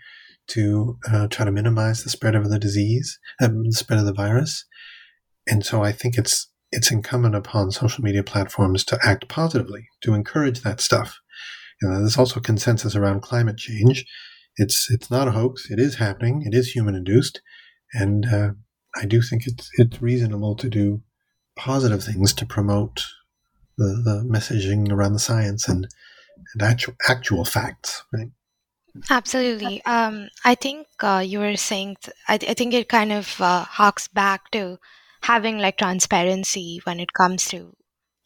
to 0.47 0.97
uh, 1.11 1.27
try 1.27 1.45
to 1.45 1.51
minimize 1.51 2.03
the 2.03 2.09
spread 2.09 2.35
of 2.35 2.49
the 2.49 2.59
disease, 2.59 3.19
uh, 3.41 3.47
the 3.47 3.73
spread 3.73 3.99
of 3.99 4.05
the 4.05 4.13
virus. 4.13 4.65
And 5.47 5.65
so 5.65 5.83
I 5.83 5.91
think 5.91 6.17
it's 6.17 6.49
it's 6.71 6.91
incumbent 6.91 7.35
upon 7.35 7.71
social 7.71 8.03
media 8.03 8.23
platforms 8.23 8.83
to 8.85 8.99
act 9.03 9.29
positively 9.29 9.87
to 10.01 10.13
encourage 10.13 10.61
that 10.61 10.81
stuff. 10.81 11.19
There's 11.81 12.17
also 12.17 12.39
consensus 12.39 12.95
around 12.95 13.21
climate 13.21 13.57
change. 13.57 14.05
It's 14.57 14.89
it's 14.89 15.11
not 15.11 15.27
a 15.27 15.31
hoax. 15.31 15.69
It 15.69 15.79
is 15.79 15.95
happening. 15.95 16.43
It 16.45 16.55
is 16.55 16.71
human 16.71 16.95
induced, 16.95 17.41
and 17.93 18.25
uh, 18.25 18.49
I 18.95 19.05
do 19.05 19.21
think 19.21 19.43
it's 19.45 19.69
it's 19.77 20.01
reasonable 20.01 20.55
to 20.55 20.69
do 20.69 21.01
positive 21.55 22.03
things 22.03 22.33
to 22.33 22.45
promote 22.45 23.03
the, 23.77 24.01
the 24.03 24.27
messaging 24.27 24.91
around 24.91 25.13
the 25.13 25.19
science 25.19 25.67
and, 25.67 25.87
and 26.53 26.61
actual, 26.61 26.95
actual 27.07 27.45
facts, 27.45 28.03
right? 28.13 28.31
Absolutely. 29.09 29.83
Um, 29.85 30.29
I 30.45 30.55
think 30.55 30.87
uh, 31.01 31.23
you 31.25 31.39
were 31.39 31.57
saying, 31.57 31.97
th- 32.01 32.15
I, 32.27 32.37
th- 32.37 32.49
I 32.49 32.53
think 32.53 32.73
it 32.73 32.87
kind 32.87 33.11
of 33.11 33.39
uh, 33.41 33.63
harks 33.63 34.07
back 34.07 34.51
to 34.51 34.77
having 35.21 35.57
like 35.57 35.77
transparency 35.77 36.79
when 36.85 36.99
it 36.99 37.13
comes 37.13 37.45
to 37.45 37.75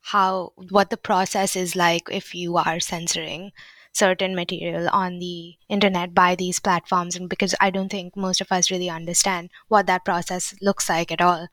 how, 0.02 0.54
what 0.70 0.90
the 0.90 0.98
process 0.98 1.56
is 1.56 1.76
like 1.76 2.04
if 2.12 2.36
you 2.36 2.58
are 2.58 2.80
censoring 2.80 3.52
certain 3.94 4.36
material 4.36 4.88
on 4.92 5.20
the 5.20 5.56
internet 5.68 6.14
by 6.14 6.36
these 6.36 6.60
platforms. 6.60 7.16
And 7.16 7.30
because 7.30 7.56
I 7.60 7.70
don't 7.70 7.90
think 7.90 8.16
most 8.16 8.42
of 8.42 8.52
us 8.52 8.70
really 8.70 8.90
understand 8.90 9.50
what 9.68 9.88
that 9.88 10.06
process 10.06 10.54
looks 10.62 10.88
like 10.90 11.12
at 11.12 11.22
all. 11.22 11.48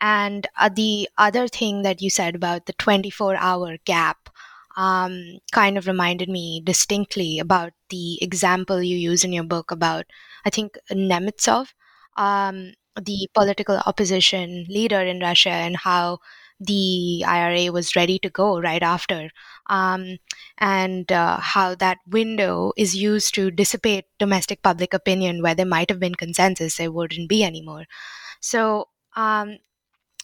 And 0.00 0.46
uh, 0.58 0.68
the 0.68 1.08
other 1.18 1.48
thing 1.48 1.82
that 1.82 2.00
you 2.02 2.10
said 2.10 2.34
about 2.34 2.66
the 2.66 2.72
24 2.74 3.36
hour 3.36 3.76
gap 3.84 4.30
um, 4.76 5.38
kind 5.52 5.76
of 5.76 5.86
reminded 5.86 6.28
me 6.28 6.60
distinctly 6.64 7.38
about 7.38 7.72
the 7.90 8.22
example 8.22 8.82
you 8.82 8.96
use 8.96 9.24
in 9.24 9.32
your 9.32 9.44
book 9.44 9.70
about, 9.70 10.06
I 10.44 10.50
think, 10.50 10.78
Nemtsov, 10.90 11.68
um, 12.16 12.74
the 13.00 13.28
political 13.34 13.80
opposition 13.86 14.66
leader 14.68 15.00
in 15.00 15.20
Russia, 15.20 15.50
and 15.50 15.76
how 15.76 16.18
the 16.60 17.24
IRA 17.26 17.72
was 17.72 17.94
ready 17.96 18.18
to 18.20 18.30
go 18.30 18.60
right 18.60 18.82
after, 18.82 19.30
um, 19.68 20.18
and 20.58 21.10
uh, 21.12 21.38
how 21.38 21.74
that 21.76 21.98
window 22.06 22.72
is 22.76 22.96
used 22.96 23.34
to 23.34 23.50
dissipate 23.50 24.06
domestic 24.18 24.62
public 24.62 24.92
opinion 24.92 25.42
where 25.42 25.54
there 25.54 25.66
might 25.66 25.88
have 25.90 26.00
been 26.00 26.14
consensus, 26.16 26.76
there 26.76 26.90
wouldn't 26.90 27.28
be 27.28 27.44
anymore. 27.44 27.84
So 28.40 28.88
um, 29.16 29.58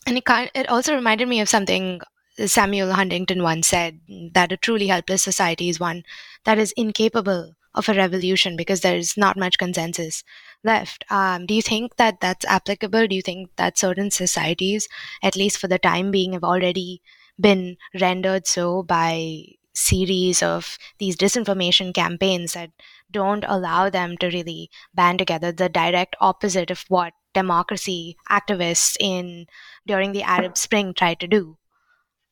and 0.06 0.18
it, 0.18 0.24
kind, 0.24 0.50
it 0.54 0.68
also 0.68 0.94
reminded 0.94 1.28
me 1.28 1.40
of 1.40 1.48
something 1.48 2.00
Samuel 2.46 2.92
Huntington 2.92 3.42
once 3.42 3.68
said 3.68 4.00
that 4.32 4.52
a 4.52 4.56
truly 4.56 4.88
helpless 4.88 5.22
society 5.22 5.68
is 5.68 5.78
one 5.78 6.02
that 6.44 6.58
is 6.58 6.72
incapable 6.76 7.52
of 7.74 7.88
a 7.88 7.94
revolution 7.94 8.56
because 8.56 8.80
there's 8.80 9.16
not 9.16 9.36
much 9.36 9.58
consensus 9.58 10.22
left. 10.62 11.04
Um, 11.10 11.46
do 11.46 11.54
you 11.54 11.62
think 11.62 11.96
that 11.96 12.20
that's 12.20 12.44
applicable? 12.44 13.06
Do 13.06 13.14
you 13.16 13.22
think 13.22 13.50
that 13.56 13.78
certain 13.78 14.10
societies, 14.10 14.88
at 15.22 15.36
least 15.36 15.58
for 15.58 15.68
the 15.68 15.78
time 15.78 16.10
being, 16.10 16.32
have 16.32 16.44
already 16.44 17.02
been 17.38 17.76
rendered 18.00 18.46
so 18.46 18.82
by 18.82 19.44
series 19.74 20.42
of 20.42 20.78
these 20.98 21.16
disinformation 21.16 21.92
campaigns 21.92 22.52
that 22.52 22.70
don't 23.10 23.44
allow 23.46 23.90
them 23.90 24.16
to 24.18 24.28
really 24.28 24.70
band 24.94 25.18
together 25.18 25.50
the 25.50 25.68
direct 25.68 26.14
opposite 26.20 26.70
of 26.70 26.84
what 26.88 27.12
democracy 27.34 28.16
activists 28.30 28.96
in 29.00 29.46
during 29.86 30.12
the 30.12 30.22
arab 30.22 30.56
spring 30.56 30.94
tried 30.94 31.20
to 31.20 31.26
do 31.26 31.56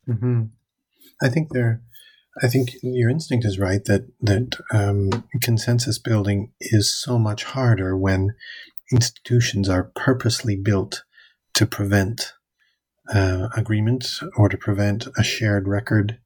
mm-hmm. 0.08 0.44
i 1.22 1.28
think 1.28 1.48
they're 1.52 1.82
I 2.40 2.48
think 2.48 2.70
your 2.82 3.10
instinct 3.10 3.44
is 3.44 3.58
right 3.58 3.84
that 3.84 4.06
that 4.20 4.56
um, 4.72 5.24
consensus 5.42 5.98
building 5.98 6.52
is 6.60 6.94
so 6.94 7.18
much 7.18 7.44
harder 7.44 7.96
when 7.96 8.34
institutions 8.90 9.68
are 9.68 9.90
purposely 9.94 10.56
built 10.56 11.02
to 11.54 11.66
prevent 11.66 12.32
uh, 13.12 13.48
agreement 13.56 14.20
or 14.36 14.48
to 14.48 14.56
prevent 14.56 15.08
a 15.18 15.22
shared 15.22 15.68
record 15.68 16.18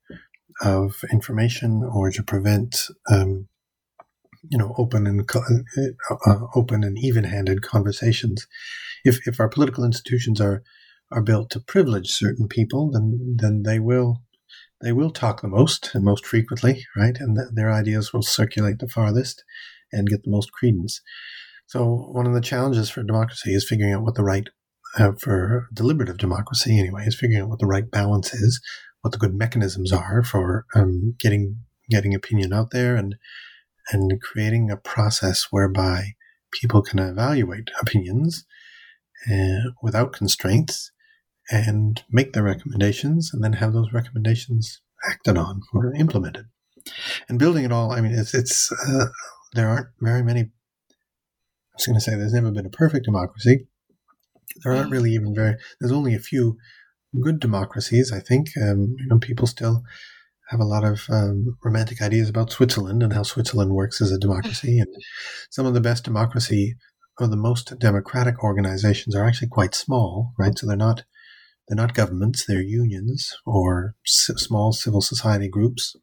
of 0.60 1.04
information 1.12 1.82
or 1.82 2.10
to 2.10 2.22
prevent 2.22 2.86
um, 3.10 3.48
you 4.50 4.58
know 4.58 4.74
open 4.78 5.06
and 5.06 5.28
uh, 5.34 6.16
uh, 6.26 6.38
open 6.54 6.84
and 6.84 6.98
even-handed 6.98 7.62
conversations. 7.62 8.46
If 9.04 9.26
if 9.26 9.40
our 9.40 9.48
political 9.48 9.84
institutions 9.84 10.40
are 10.40 10.62
are 11.10 11.22
built 11.22 11.50
to 11.50 11.60
privilege 11.60 12.10
certain 12.10 12.48
people 12.48 12.90
then 12.90 13.36
then 13.38 13.62
they 13.62 13.78
will 13.78 14.22
they 14.82 14.92
will 14.92 15.10
talk 15.10 15.40
the 15.40 15.48
most 15.48 15.94
and 15.94 16.04
most 16.04 16.26
frequently 16.26 16.84
right? 16.96 17.16
And 17.18 17.36
th- 17.36 17.48
their 17.52 17.72
ideas 17.72 18.12
will 18.12 18.22
circulate 18.22 18.78
the 18.78 18.88
farthest 18.88 19.44
and 19.92 20.08
get 20.08 20.24
the 20.24 20.30
most 20.30 20.52
credence. 20.52 21.00
So 21.66 22.10
one 22.12 22.26
of 22.26 22.34
the 22.34 22.40
challenges 22.40 22.90
for 22.90 23.02
democracy 23.02 23.54
is 23.54 23.66
figuring 23.68 23.92
out 23.92 24.02
what 24.02 24.14
the 24.14 24.24
right 24.24 24.48
uh, 24.98 25.12
for 25.12 25.68
deliberative 25.72 26.18
democracy 26.18 26.78
anyway 26.78 27.04
is 27.06 27.18
figuring 27.18 27.42
out 27.42 27.48
what 27.48 27.58
the 27.58 27.66
right 27.66 27.90
balance 27.90 28.32
is 28.32 28.60
what 29.02 29.12
the 29.12 29.18
good 29.18 29.34
mechanisms 29.34 29.92
are 29.92 30.22
for 30.24 30.64
um, 30.74 31.14
getting 31.20 31.58
getting 31.88 32.14
opinion 32.14 32.52
out 32.52 32.70
there 32.72 32.96
and 32.96 33.14
and 33.92 34.20
creating 34.20 34.70
a 34.70 34.76
process 34.76 35.48
whereby 35.50 36.14
people 36.52 36.82
can 36.82 36.98
evaluate 36.98 37.70
opinions 37.80 38.44
uh, 39.30 39.70
without 39.82 40.12
constraints 40.12 40.92
and 41.50 42.02
make 42.10 42.32
their 42.32 42.42
recommendations 42.42 43.30
and 43.32 43.42
then 43.42 43.54
have 43.54 43.72
those 43.72 43.92
recommendations 43.92 44.80
acted 45.08 45.36
on 45.36 45.62
or 45.72 45.94
implemented. 45.94 46.46
And 47.28 47.38
building 47.38 47.64
it 47.64 47.72
all 47.72 47.90
i 47.90 48.00
mean 48.00 48.12
it's 48.12 48.32
it's 48.32 48.70
uh, 48.72 49.06
there 49.54 49.68
aren't 49.68 49.88
very 50.00 50.22
many 50.22 50.40
i 50.40 50.46
was 51.74 51.86
going 51.86 51.96
to 51.96 52.00
say 52.00 52.14
there's 52.14 52.32
never 52.32 52.50
been 52.50 52.66
a 52.66 52.70
perfect 52.70 53.04
democracy. 53.04 53.66
There 54.62 54.72
aren't 54.72 54.92
really 54.92 55.12
even 55.12 55.34
very 55.34 55.56
there's 55.80 55.92
only 55.92 56.14
a 56.14 56.20
few 56.20 56.58
good 57.20 57.40
democracies 57.40 58.12
i 58.12 58.20
think 58.20 58.48
um, 58.60 58.94
you 58.98 59.06
know 59.06 59.18
people 59.18 59.46
still 59.46 59.82
have 60.48 60.60
a 60.60 60.64
lot 60.64 60.84
of 60.84 61.06
um, 61.10 61.56
romantic 61.64 62.00
ideas 62.00 62.28
about 62.28 62.50
Switzerland 62.50 63.02
and 63.02 63.12
how 63.12 63.22
Switzerland 63.22 63.72
works 63.72 64.00
as 64.00 64.12
a 64.12 64.18
democracy. 64.18 64.78
And 64.80 64.94
some 65.50 65.66
of 65.66 65.74
the 65.74 65.80
best 65.80 66.04
democracy 66.04 66.76
or 67.18 67.26
the 67.26 67.36
most 67.36 67.78
democratic 67.78 68.42
organizations 68.42 69.14
are 69.14 69.24
actually 69.24 69.48
quite 69.48 69.74
small, 69.74 70.32
right? 70.38 70.56
So 70.56 70.66
they're 70.66 70.76
not 70.76 71.04
they're 71.68 71.76
not 71.76 71.94
governments; 71.94 72.44
they're 72.46 72.60
unions 72.62 73.34
or 73.44 73.94
s- 74.06 74.30
small 74.36 74.72
civil 74.72 75.00
society 75.00 75.48
groups 75.48 75.96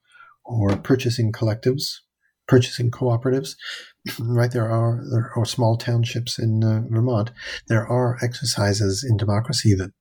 or 0.43 0.75
purchasing 0.75 1.31
collectives, 1.31 1.99
purchasing 2.47 2.91
cooperatives. 2.91 3.55
right 4.19 4.51
there 4.51 4.69
are 4.69 5.01
there 5.09 5.31
are 5.37 5.45
small 5.45 5.77
townships 5.77 6.37
in 6.37 6.63
uh, 6.63 6.81
Vermont. 6.89 7.31
There 7.67 7.87
are 7.87 8.17
exercises 8.21 9.05
in 9.07 9.15
democracy 9.15 9.73
that 9.75 9.91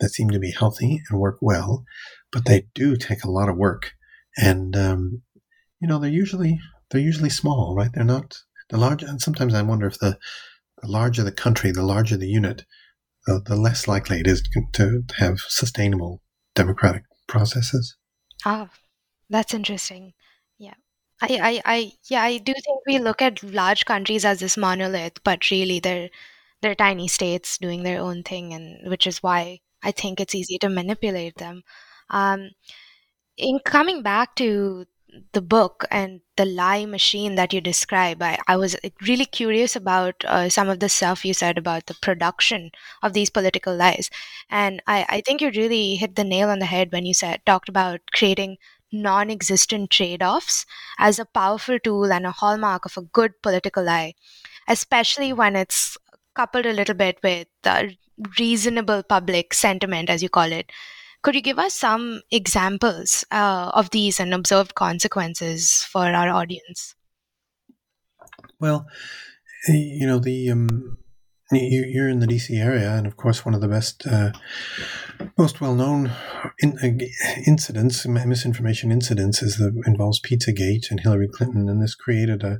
that 0.00 0.10
seem 0.10 0.30
to 0.30 0.38
be 0.38 0.52
healthy 0.52 1.02
and 1.08 1.18
work 1.18 1.38
well 1.40 1.84
but 2.32 2.44
they 2.44 2.66
do 2.74 2.96
take 2.96 3.24
a 3.24 3.30
lot 3.30 3.48
of 3.48 3.56
work, 3.56 3.92
and 4.36 4.76
um, 4.76 5.22
you 5.80 5.88
know 5.88 5.98
they're 5.98 6.10
usually 6.10 6.58
they're 6.90 7.00
usually 7.00 7.30
small, 7.30 7.74
right? 7.74 7.90
They're 7.92 8.04
not 8.04 8.38
the 8.70 8.78
large. 8.78 9.02
And 9.02 9.20
sometimes 9.20 9.54
I 9.54 9.62
wonder 9.62 9.86
if 9.86 9.98
the, 9.98 10.18
the 10.80 10.88
larger 10.88 11.22
the 11.22 11.32
country, 11.32 11.70
the 11.70 11.82
larger 11.82 12.16
the 12.16 12.28
unit, 12.28 12.64
the, 13.26 13.40
the 13.44 13.56
less 13.56 13.88
likely 13.88 14.20
it 14.20 14.26
is 14.26 14.42
to, 14.74 15.04
have 15.18 15.40
sustainable 15.40 16.22
democratic 16.54 17.04
processes. 17.26 17.96
Ah, 18.44 18.70
that's 19.28 19.54
interesting. 19.54 20.14
Yeah. 20.58 20.74
I, 21.20 21.26
I, 21.42 21.62
I, 21.64 21.92
yeah, 22.08 22.22
I 22.22 22.38
do 22.38 22.52
think 22.52 22.80
we 22.86 22.98
look 22.98 23.20
at 23.20 23.42
large 23.42 23.84
countries 23.84 24.24
as 24.24 24.40
this 24.40 24.56
monolith, 24.56 25.22
but 25.24 25.50
really 25.50 25.80
they're 25.80 26.10
they're 26.60 26.74
tiny 26.74 27.06
states 27.06 27.56
doing 27.58 27.84
their 27.84 28.00
own 28.00 28.24
thing, 28.24 28.52
and 28.52 28.90
which 28.90 29.06
is 29.06 29.22
why 29.22 29.60
I 29.82 29.92
think 29.92 30.20
it's 30.20 30.34
easy 30.34 30.58
to 30.58 30.68
manipulate 30.68 31.36
them. 31.36 31.62
Um, 32.10 32.50
in 33.36 33.60
coming 33.64 34.02
back 34.02 34.34
to 34.36 34.86
the 35.32 35.40
book 35.40 35.84
and 35.90 36.20
the 36.36 36.44
lie 36.44 36.84
machine 36.86 37.34
that 37.36 37.52
you 37.52 37.60
describe, 37.60 38.22
I, 38.22 38.38
I 38.46 38.56
was 38.56 38.76
really 39.06 39.24
curious 39.24 39.74
about 39.74 40.24
uh, 40.26 40.48
some 40.48 40.68
of 40.68 40.80
the 40.80 40.88
stuff 40.88 41.24
you 41.24 41.34
said 41.34 41.58
about 41.58 41.86
the 41.86 41.96
production 42.02 42.70
of 43.02 43.12
these 43.12 43.30
political 43.30 43.74
lies. 43.74 44.10
And 44.50 44.82
I, 44.86 45.06
I 45.08 45.22
think 45.22 45.40
you 45.40 45.50
really 45.50 45.96
hit 45.96 46.16
the 46.16 46.24
nail 46.24 46.50
on 46.50 46.58
the 46.58 46.66
head 46.66 46.92
when 46.92 47.06
you 47.06 47.14
said 47.14 47.40
talked 47.46 47.68
about 47.68 48.00
creating 48.12 48.58
non-existent 48.92 49.90
trade-offs 49.90 50.64
as 50.98 51.18
a 51.18 51.26
powerful 51.26 51.78
tool 51.78 52.12
and 52.12 52.26
a 52.26 52.30
hallmark 52.30 52.84
of 52.84 52.96
a 52.96 53.02
good 53.02 53.40
political 53.42 53.84
lie, 53.84 54.14
especially 54.66 55.32
when 55.32 55.56
it's 55.56 55.96
coupled 56.34 56.66
a 56.66 56.72
little 56.72 56.94
bit 56.94 57.18
with 57.22 57.48
the 57.62 57.96
reasonable 58.38 59.02
public 59.02 59.54
sentiment, 59.54 60.10
as 60.10 60.22
you 60.22 60.28
call 60.28 60.52
it. 60.52 60.70
Could 61.22 61.34
you 61.34 61.42
give 61.42 61.58
us 61.58 61.74
some 61.74 62.22
examples 62.30 63.24
uh, 63.30 63.70
of 63.74 63.90
these 63.90 64.20
and 64.20 64.32
observed 64.32 64.74
consequences 64.74 65.84
for 65.90 66.04
our 66.04 66.28
audience? 66.28 66.94
Well, 68.60 68.86
you 69.68 70.06
know 70.06 70.18
the 70.18 70.50
um, 70.50 70.98
you're 71.50 72.08
in 72.08 72.20
the 72.20 72.26
DC 72.26 72.58
area, 72.58 72.90
and 72.92 73.06
of 73.06 73.16
course, 73.16 73.44
one 73.44 73.54
of 73.54 73.60
the 73.60 73.68
best, 73.68 74.06
uh, 74.06 74.32
most 75.38 75.60
well-known 75.60 76.12
in, 76.58 76.78
uh, 76.78 77.04
incidents, 77.46 78.06
misinformation 78.06 78.92
incidents, 78.92 79.42
is 79.42 79.56
the 79.56 79.82
involves 79.86 80.20
PizzaGate 80.20 80.90
and 80.90 81.00
Hillary 81.00 81.28
Clinton, 81.28 81.68
and 81.68 81.82
this 81.82 81.94
created 81.94 82.42
a 82.42 82.58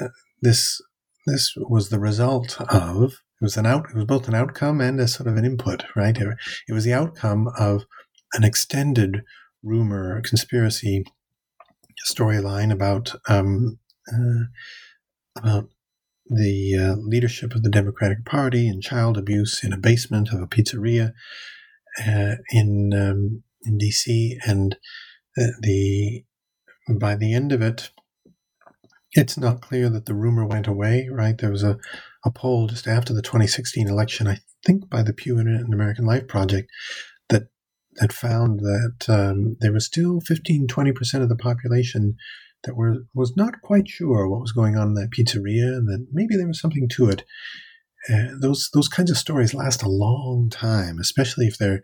uh, 0.00 0.08
this 0.40 0.80
this 1.26 1.54
was 1.56 1.88
the 1.88 1.98
result 1.98 2.60
of 2.60 3.14
it 3.40 3.44
was 3.44 3.56
an 3.56 3.66
out. 3.66 3.86
It 3.90 3.96
was 3.96 4.04
both 4.04 4.28
an 4.28 4.34
outcome 4.34 4.80
and 4.80 4.98
a 5.00 5.08
sort 5.08 5.28
of 5.28 5.36
an 5.36 5.44
input, 5.44 5.84
right? 5.94 6.16
It, 6.16 6.36
it 6.68 6.72
was 6.72 6.84
the 6.84 6.94
outcome 6.94 7.48
of 7.58 7.84
an 8.32 8.44
extended 8.44 9.22
rumor, 9.62 10.20
conspiracy 10.22 11.04
storyline 12.10 12.72
about 12.72 13.14
um, 13.28 13.78
uh, 14.12 14.44
about 15.36 15.68
the 16.28 16.74
uh, 16.74 16.94
leadership 17.00 17.54
of 17.54 17.62
the 17.62 17.70
Democratic 17.70 18.24
Party 18.24 18.68
and 18.68 18.82
child 18.82 19.16
abuse 19.16 19.62
in 19.62 19.72
a 19.72 19.78
basement 19.78 20.32
of 20.32 20.40
a 20.40 20.46
pizzeria 20.46 21.12
uh, 22.06 22.36
in 22.50 22.92
um, 22.92 23.42
in 23.64 23.78
DC, 23.78 24.36
and 24.46 24.76
the, 25.60 26.24
by 26.88 27.16
the 27.16 27.34
end 27.34 27.52
of 27.52 27.62
it, 27.62 27.90
it's 29.12 29.36
not 29.36 29.60
clear 29.60 29.88
that 29.88 30.06
the 30.06 30.14
rumor 30.14 30.46
went 30.46 30.66
away. 30.66 31.08
Right, 31.10 31.36
there 31.36 31.50
was 31.50 31.64
a 31.64 31.78
a 32.26 32.30
poll 32.30 32.66
just 32.66 32.86
after 32.86 33.14
the 33.14 33.22
2016 33.22 33.88
election, 33.88 34.26
I 34.26 34.38
think 34.64 34.90
by 34.90 35.02
the 35.02 35.12
Pew 35.12 35.38
Internet 35.38 35.62
and 35.62 35.72
American 35.72 36.04
Life 36.04 36.26
Project, 36.26 36.68
that 37.28 37.44
that 37.94 38.12
found 38.12 38.60
that 38.60 39.06
um, 39.08 39.56
there 39.60 39.72
was 39.72 39.86
still 39.86 40.20
15, 40.20 40.66
20% 40.66 41.22
of 41.22 41.30
the 41.30 41.36
population 41.36 42.16
that 42.64 42.76
were 42.76 43.04
was 43.14 43.34
not 43.36 43.62
quite 43.62 43.88
sure 43.88 44.28
what 44.28 44.40
was 44.40 44.52
going 44.52 44.76
on 44.76 44.88
in 44.88 44.94
that 44.94 45.10
pizzeria, 45.16 45.76
and 45.76 45.88
that 45.88 46.06
maybe 46.12 46.36
there 46.36 46.48
was 46.48 46.60
something 46.60 46.88
to 46.90 47.08
it. 47.08 47.24
Uh, 48.12 48.34
those 48.40 48.70
those 48.74 48.88
kinds 48.88 49.10
of 49.10 49.16
stories 49.16 49.54
last 49.54 49.82
a 49.82 49.88
long 49.88 50.50
time, 50.50 50.98
especially 51.00 51.46
if 51.46 51.56
they're 51.56 51.80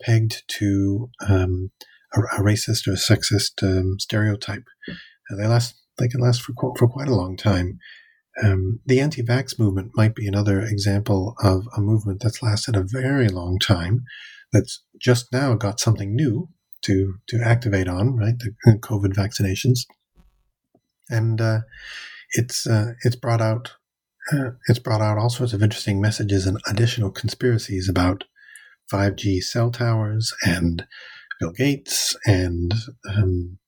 pegged 0.00 0.42
to 0.48 1.10
um, 1.28 1.70
a, 2.14 2.20
a, 2.20 2.42
racist 2.42 2.86
or 2.86 2.92
a 2.92 2.94
sexist 2.94 3.62
um, 3.62 3.98
stereotype. 3.98 4.64
Uh, 4.88 5.36
they 5.36 5.46
last 5.46 5.74
they 5.98 6.08
can 6.08 6.20
last 6.20 6.42
for 6.42 6.54
for 6.78 6.88
quite 6.88 7.08
a 7.08 7.14
long 7.14 7.36
time. 7.36 7.78
Um, 8.42 8.80
the 8.86 9.00
anti 9.00 9.22
vax 9.22 9.58
movement 9.58 9.92
might 9.94 10.14
be 10.14 10.26
another 10.26 10.60
example 10.60 11.34
of 11.42 11.66
a 11.76 11.80
movement 11.80 12.20
that's 12.22 12.42
lasted 12.42 12.76
a 12.76 12.84
very 12.84 13.28
long 13.28 13.58
time, 13.58 14.04
that's 14.52 14.82
just 15.00 15.32
now 15.32 15.54
got 15.54 15.80
something 15.80 16.14
new 16.14 16.48
to, 16.82 17.14
to 17.28 17.40
activate 17.42 17.88
on, 17.88 18.16
right? 18.16 18.34
The 18.38 18.78
COVID 18.80 19.12
vaccinations. 19.12 19.80
And 21.08 21.40
uh, 21.40 21.60
it's, 22.32 22.66
uh, 22.66 22.92
it's 23.04 23.16
brought 23.16 23.40
out 23.40 23.72
uh, 24.32 24.50
it's 24.68 24.78
brought 24.78 25.00
out 25.00 25.18
all 25.18 25.30
sorts 25.30 25.52
of 25.52 25.62
interesting 25.62 26.00
messages 26.00 26.46
and 26.46 26.58
additional 26.68 27.10
conspiracies 27.10 27.88
about 27.88 28.24
5G 28.92 29.42
cell 29.42 29.70
towers 29.70 30.32
and 30.44 30.84
Bill 31.38 31.52
Gates 31.52 32.16
and 32.26 32.72
um, 33.08 33.58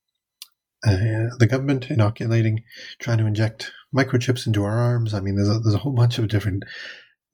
uh, 0.87 1.31
the 1.39 1.49
government 1.49 1.91
inoculating, 1.91 2.63
trying 3.01 3.19
to 3.19 3.27
inject 3.27 3.73
microchips 3.95 4.47
into 4.47 4.65
our 4.65 4.79
arms. 4.79 5.15
I 5.15 5.21
mean, 5.21 5.37
there's 5.37 5.49
a, 5.49 5.59
there's 5.59 5.75
a 5.75 5.79
whole 5.79 5.93
bunch 5.93 6.19
of 6.19 6.29
different 6.29 6.65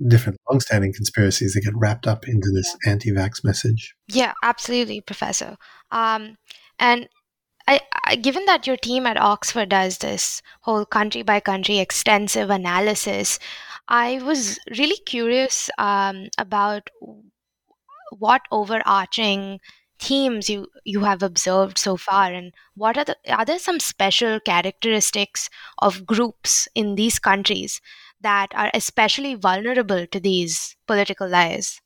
different 0.06 0.38
long-standing 0.48 0.92
conspiracies 0.92 1.54
that 1.54 1.62
get 1.62 1.74
wrapped 1.74 2.06
up 2.06 2.28
into 2.28 2.52
this 2.54 2.76
anti-vax 2.86 3.42
message. 3.42 3.96
Yeah, 4.06 4.32
absolutely, 4.44 5.00
Professor. 5.00 5.56
Um, 5.90 6.36
and 6.78 7.08
I, 7.66 7.80
I, 8.04 8.14
given 8.14 8.44
that 8.46 8.66
your 8.66 8.76
team 8.76 9.06
at 9.06 9.16
Oxford 9.16 9.70
does 9.70 9.98
this 9.98 10.40
whole 10.60 10.86
country 10.86 11.22
by 11.22 11.40
country 11.40 11.78
extensive 11.78 12.48
analysis, 12.48 13.40
I 13.88 14.20
was 14.22 14.58
really 14.78 14.98
curious 15.04 15.68
um, 15.78 16.28
about 16.38 16.88
what 18.16 18.42
overarching 18.50 19.60
themes 20.00 20.48
you 20.48 20.66
you 20.84 21.00
have 21.00 21.22
observed 21.22 21.78
so 21.78 21.96
far 21.96 22.32
and 22.32 22.52
what 22.74 22.96
are 22.96 23.04
the 23.04 23.16
are 23.28 23.44
there 23.44 23.58
some 23.58 23.80
special 23.80 24.38
characteristics 24.40 25.50
of 25.78 26.06
groups 26.06 26.68
in 26.74 26.94
these 26.94 27.18
countries 27.18 27.80
that 28.20 28.48
are 28.54 28.70
especially 28.74 29.34
vulnerable 29.34 30.06
to 30.06 30.20
these 30.20 30.76
political 30.86 31.28
lies 31.28 31.80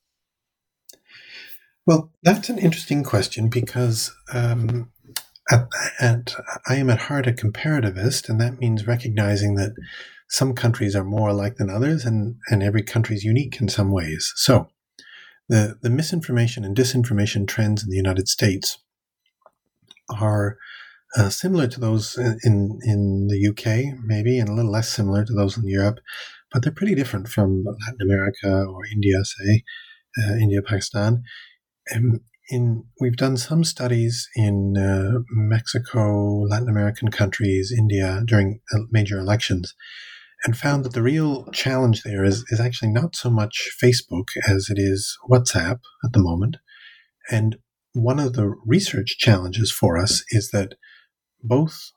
well 1.86 2.10
that's 2.22 2.48
an 2.48 2.58
interesting 2.58 3.02
question 3.02 3.48
because 3.48 4.14
um, 4.32 4.92
at, 5.50 5.68
at, 6.00 6.34
I 6.68 6.76
am 6.76 6.90
at 6.90 7.00
heart 7.00 7.26
a 7.26 7.32
comparativist, 7.32 8.28
and 8.28 8.40
that 8.40 8.58
means 8.58 8.86
recognizing 8.86 9.56
that 9.56 9.72
some 10.28 10.54
countries 10.54 10.96
are 10.96 11.04
more 11.04 11.28
alike 11.28 11.56
than 11.56 11.70
others, 11.70 12.04
and, 12.04 12.36
and 12.48 12.62
every 12.62 12.82
country 12.82 13.16
is 13.16 13.24
unique 13.24 13.60
in 13.60 13.68
some 13.68 13.90
ways. 13.90 14.32
So, 14.36 14.68
the, 15.52 15.76
the 15.82 15.90
misinformation 15.90 16.64
and 16.64 16.74
disinformation 16.74 17.46
trends 17.46 17.84
in 17.84 17.90
the 17.90 17.96
United 17.96 18.26
States 18.26 18.78
are 20.18 20.56
uh, 21.14 21.28
similar 21.28 21.66
to 21.66 21.78
those 21.78 22.16
in, 22.16 22.78
in 22.84 23.28
the 23.28 23.48
UK, 23.50 24.00
maybe, 24.02 24.38
and 24.38 24.48
a 24.48 24.54
little 24.54 24.72
less 24.72 24.88
similar 24.88 25.26
to 25.26 25.34
those 25.34 25.58
in 25.58 25.68
Europe, 25.68 25.98
but 26.50 26.62
they're 26.62 26.72
pretty 26.72 26.94
different 26.94 27.28
from 27.28 27.64
Latin 27.66 28.00
America 28.00 28.64
or 28.64 28.86
India, 28.90 29.22
say, 29.24 29.62
uh, 30.22 30.36
India, 30.36 30.62
Pakistan. 30.62 31.22
And 31.88 32.20
in 32.48 32.84
we've 32.98 33.18
done 33.18 33.36
some 33.36 33.62
studies 33.62 34.30
in 34.34 34.78
uh, 34.78 35.20
Mexico, 35.30 36.46
Latin 36.48 36.70
American 36.70 37.10
countries, 37.10 37.70
India 37.76 38.22
during 38.24 38.60
uh, 38.74 38.78
major 38.90 39.18
elections, 39.18 39.74
and 40.44 40.56
found 40.56 40.84
that 40.84 40.92
the 40.92 41.02
real 41.02 41.46
challenge 41.52 42.02
there 42.02 42.24
is 42.24 42.44
is 42.48 42.60
actually 42.60 42.90
not 42.90 43.14
so 43.14 43.30
much 43.30 43.70
Facebook 43.82 44.28
as 44.48 44.68
it 44.70 44.78
is 44.78 45.16
WhatsApp 45.30 45.80
at 46.04 46.12
the 46.12 46.22
moment. 46.22 46.56
And 47.30 47.56
one 47.92 48.18
of 48.18 48.32
the 48.32 48.54
research 48.66 49.18
challenges 49.18 49.70
for 49.70 49.98
us 49.98 50.24
is 50.30 50.50
that 50.50 50.74
both 51.42 51.92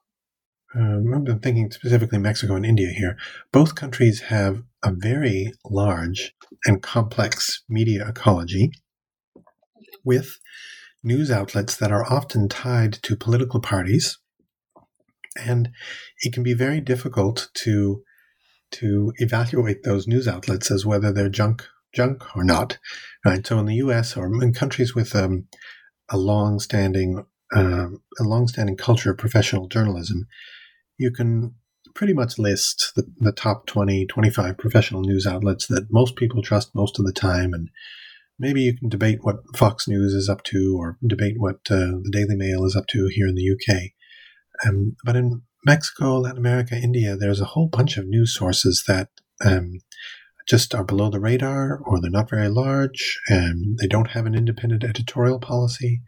um, 0.75 1.13
I'm 1.13 1.39
thinking 1.39 1.71
specifically 1.71 2.17
Mexico 2.17 2.55
and 2.55 2.65
India 2.65 2.89
here. 2.89 3.17
Both 3.53 3.75
countries 3.75 4.23
have 4.23 4.63
a 4.83 4.91
very 4.91 5.53
large 5.63 6.33
and 6.65 6.83
complex 6.83 7.63
media 7.69 8.05
ecology 8.09 8.71
with 10.03 10.37
news 11.01 11.31
outlets 11.31 11.77
that 11.77 11.91
are 11.91 12.05
often 12.11 12.49
tied 12.49 12.93
to 13.03 13.15
political 13.15 13.61
parties. 13.61 14.17
And 15.39 15.69
it 16.21 16.33
can 16.33 16.43
be 16.43 16.53
very 16.53 16.81
difficult 16.81 17.49
to 17.55 18.03
to 18.75 19.13
evaluate 19.17 19.83
those 19.83 20.07
news 20.07 20.27
outlets 20.27 20.71
as 20.71 20.85
whether 20.85 21.11
they're 21.11 21.29
junk 21.29 21.67
junk 21.93 22.35
or 22.35 22.43
not. 22.43 22.77
Right. 23.25 23.45
So 23.45 23.57
in 23.59 23.65
the 23.65 23.75
U.S. 23.75 24.17
or 24.17 24.25
in 24.25 24.53
countries 24.53 24.93
with 24.93 25.15
um, 25.15 25.47
a 26.09 26.17
long-standing 26.17 27.25
uh, 27.55 27.87
a 28.19 28.23
long-standing 28.23 28.75
culture 28.75 29.11
of 29.11 29.17
professional 29.17 29.67
journalism, 29.67 30.27
you 30.97 31.11
can 31.11 31.55
pretty 31.93 32.13
much 32.13 32.37
list 32.37 32.91
the, 32.95 33.05
the 33.19 33.31
top 33.31 33.65
20, 33.67 34.05
25 34.07 34.57
professional 34.57 35.01
news 35.01 35.25
outlets 35.25 35.67
that 35.67 35.87
most 35.91 36.15
people 36.15 36.41
trust 36.41 36.75
most 36.75 36.99
of 36.99 37.05
the 37.05 37.13
time 37.13 37.53
and 37.53 37.69
maybe 38.37 38.61
you 38.61 38.77
can 38.77 38.89
debate 38.89 39.19
what 39.21 39.37
Fox 39.55 39.87
News 39.87 40.13
is 40.13 40.27
up 40.29 40.43
to 40.43 40.75
or 40.77 40.97
debate 41.05 41.35
what 41.37 41.59
uh, 41.69 42.01
the 42.01 42.09
Daily 42.11 42.35
Mail 42.35 42.65
is 42.65 42.75
up 42.75 42.87
to 42.87 43.07
here 43.13 43.27
in 43.27 43.35
the 43.35 43.51
UK. 43.51 43.91
Um, 44.65 44.95
but 45.03 45.15
in 45.15 45.41
Mexico, 45.65 46.19
Latin 46.19 46.37
America, 46.37 46.75
India, 46.75 47.15
there's 47.15 47.41
a 47.41 47.45
whole 47.45 47.67
bunch 47.67 47.97
of 47.97 48.07
news 48.07 48.35
sources 48.35 48.83
that 48.87 49.09
um, 49.43 49.79
just 50.47 50.75
are 50.75 50.83
below 50.83 51.09
the 51.09 51.19
radar 51.19 51.79
or 51.85 51.99
they're 51.99 52.11
not 52.11 52.29
very 52.29 52.49
large 52.49 53.19
and 53.27 53.79
they 53.79 53.87
don't 53.87 54.11
have 54.11 54.27
an 54.27 54.35
independent 54.35 54.83
editorial 54.83 55.39
policy 55.39 56.01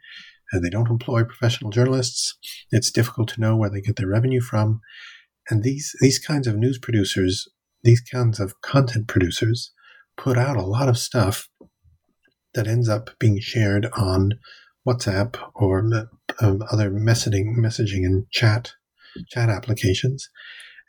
and 0.51 0.63
they 0.63 0.69
don't 0.69 0.91
employ 0.91 1.23
professional 1.23 1.71
journalists. 1.71 2.37
It's 2.71 2.91
difficult 2.91 3.29
to 3.29 3.41
know 3.41 3.55
where 3.55 3.69
they 3.69 3.81
get 3.81 3.95
their 3.95 4.07
revenue 4.07 4.41
from. 4.41 4.79
And 5.49 5.63
these, 5.63 5.95
these 6.01 6.19
kinds 6.19 6.45
of 6.45 6.55
news 6.55 6.77
producers, 6.77 7.47
these 7.83 8.01
kinds 8.01 8.39
of 8.39 8.61
content 8.61 9.07
producers, 9.07 9.71
put 10.17 10.37
out 10.37 10.55
a 10.55 10.65
lot 10.65 10.87
of 10.87 10.99
stuff 10.99 11.49
that 12.53 12.67
ends 12.67 12.87
up 12.87 13.09
being 13.19 13.39
shared 13.39 13.87
on 13.93 14.33
WhatsApp 14.87 15.35
or 15.55 15.79
um, 16.41 16.63
other 16.71 16.91
messaging, 16.91 17.57
messaging 17.57 18.05
and 18.05 18.29
chat 18.31 18.73
chat 19.29 19.49
applications. 19.49 20.29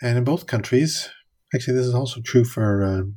And 0.01 0.19
in 0.19 0.25
both 0.25 0.47
countries, 0.47 1.11
actually, 1.55 1.77
this 1.77 1.87
is 1.87 1.95
also 1.95 2.21
true 2.21 2.45
for 2.45 2.85
um, 2.85 3.17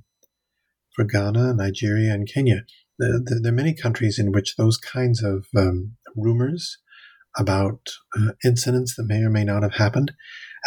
for 0.95 1.05
Ghana, 1.05 1.53
Nigeria, 1.53 2.13
and 2.13 2.27
Kenya. 2.31 2.63
There, 2.99 3.19
there, 3.25 3.51
are 3.51 3.55
many 3.55 3.73
countries 3.73 4.19
in 4.19 4.31
which 4.31 4.55
those 4.55 4.77
kinds 4.77 5.23
of 5.23 5.45
um, 5.57 5.95
rumors 6.15 6.77
about 7.37 7.79
uh, 8.17 8.33
incidents 8.43 8.95
that 8.95 9.07
may 9.07 9.21
or 9.21 9.29
may 9.29 9.43
not 9.43 9.63
have 9.63 9.75
happened 9.75 10.11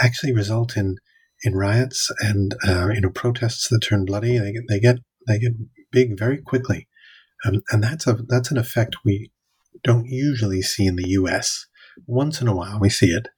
actually 0.00 0.32
result 0.32 0.76
in 0.76 0.96
in 1.42 1.54
riots 1.54 2.10
and 2.20 2.54
uh, 2.66 2.88
you 2.92 3.00
know 3.00 3.10
protests 3.10 3.68
that 3.68 3.80
turn 3.80 4.04
bloody. 4.04 4.38
They 4.38 4.52
get 4.52 4.62
they 4.68 4.80
get 4.80 4.96
they 5.26 5.38
get 5.38 5.52
big 5.90 6.18
very 6.18 6.38
quickly. 6.38 6.88
Um, 7.44 7.62
and 7.70 7.82
that's 7.82 8.06
a 8.06 8.18
that's 8.28 8.50
an 8.50 8.58
effect 8.58 8.96
we 9.04 9.30
don't 9.82 10.06
usually 10.06 10.62
see 10.62 10.86
in 10.86 10.96
the 10.96 11.08
U.S. 11.10 11.66
Once 12.06 12.40
in 12.40 12.48
a 12.48 12.54
while, 12.54 12.80
we 12.80 12.88
see 12.88 13.08
it. 13.10 13.28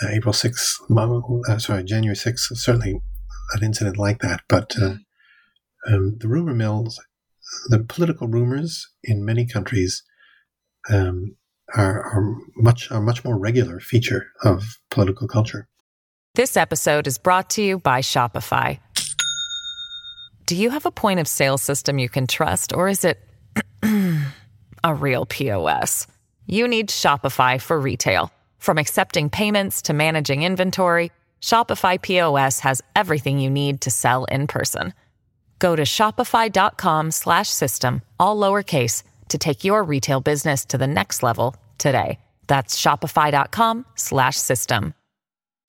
Uh, 0.00 0.08
April 0.08 0.32
6th, 0.32 1.48
uh, 1.48 1.58
sorry, 1.58 1.84
January 1.84 2.16
6th, 2.16 2.56
certainly 2.56 3.00
an 3.54 3.62
incident 3.62 3.98
like 3.98 4.20
that. 4.20 4.40
But 4.48 4.74
uh, 4.80 4.94
um, 5.86 6.16
the 6.18 6.28
rumor 6.28 6.54
mills, 6.54 7.00
the 7.68 7.80
political 7.80 8.28
rumors 8.28 8.88
in 9.04 9.24
many 9.24 9.46
countries 9.46 10.02
um, 10.90 11.36
are, 11.74 12.02
are 12.02 12.36
much 12.56 12.90
a 12.90 13.00
much 13.00 13.24
more 13.24 13.38
regular 13.38 13.80
feature 13.80 14.28
of 14.42 14.78
political 14.90 15.28
culture. 15.28 15.68
This 16.34 16.56
episode 16.56 17.06
is 17.06 17.18
brought 17.18 17.50
to 17.50 17.62
you 17.62 17.78
by 17.78 18.00
Shopify. 18.00 18.78
Do 20.46 20.56
you 20.56 20.70
have 20.70 20.86
a 20.86 20.90
point 20.90 21.20
of 21.20 21.28
sale 21.28 21.58
system 21.58 21.98
you 21.98 22.08
can 22.08 22.26
trust, 22.26 22.72
or 22.72 22.88
is 22.88 23.04
it? 23.04 23.20
a 24.84 24.94
real 24.94 25.26
POS. 25.26 26.06
You 26.46 26.66
need 26.66 26.88
Shopify 26.88 27.60
for 27.60 27.78
retail. 27.78 28.30
From 28.62 28.78
accepting 28.78 29.28
payments 29.28 29.82
to 29.82 29.92
managing 29.92 30.44
inventory, 30.44 31.10
Shopify 31.40 32.00
POS 32.00 32.60
has 32.60 32.80
everything 32.94 33.40
you 33.40 33.50
need 33.50 33.80
to 33.80 33.90
sell 33.90 34.24
in 34.26 34.46
person. 34.46 34.94
Go 35.58 35.74
to 35.74 35.82
shopify.com/system 35.82 38.02
all 38.20 38.36
lowercase 38.36 39.02
to 39.30 39.38
take 39.38 39.64
your 39.64 39.82
retail 39.82 40.20
business 40.20 40.64
to 40.66 40.78
the 40.78 40.86
next 40.86 41.24
level 41.24 41.56
today. 41.76 42.20
That's 42.46 42.80
shopify.com/system. 42.80 44.94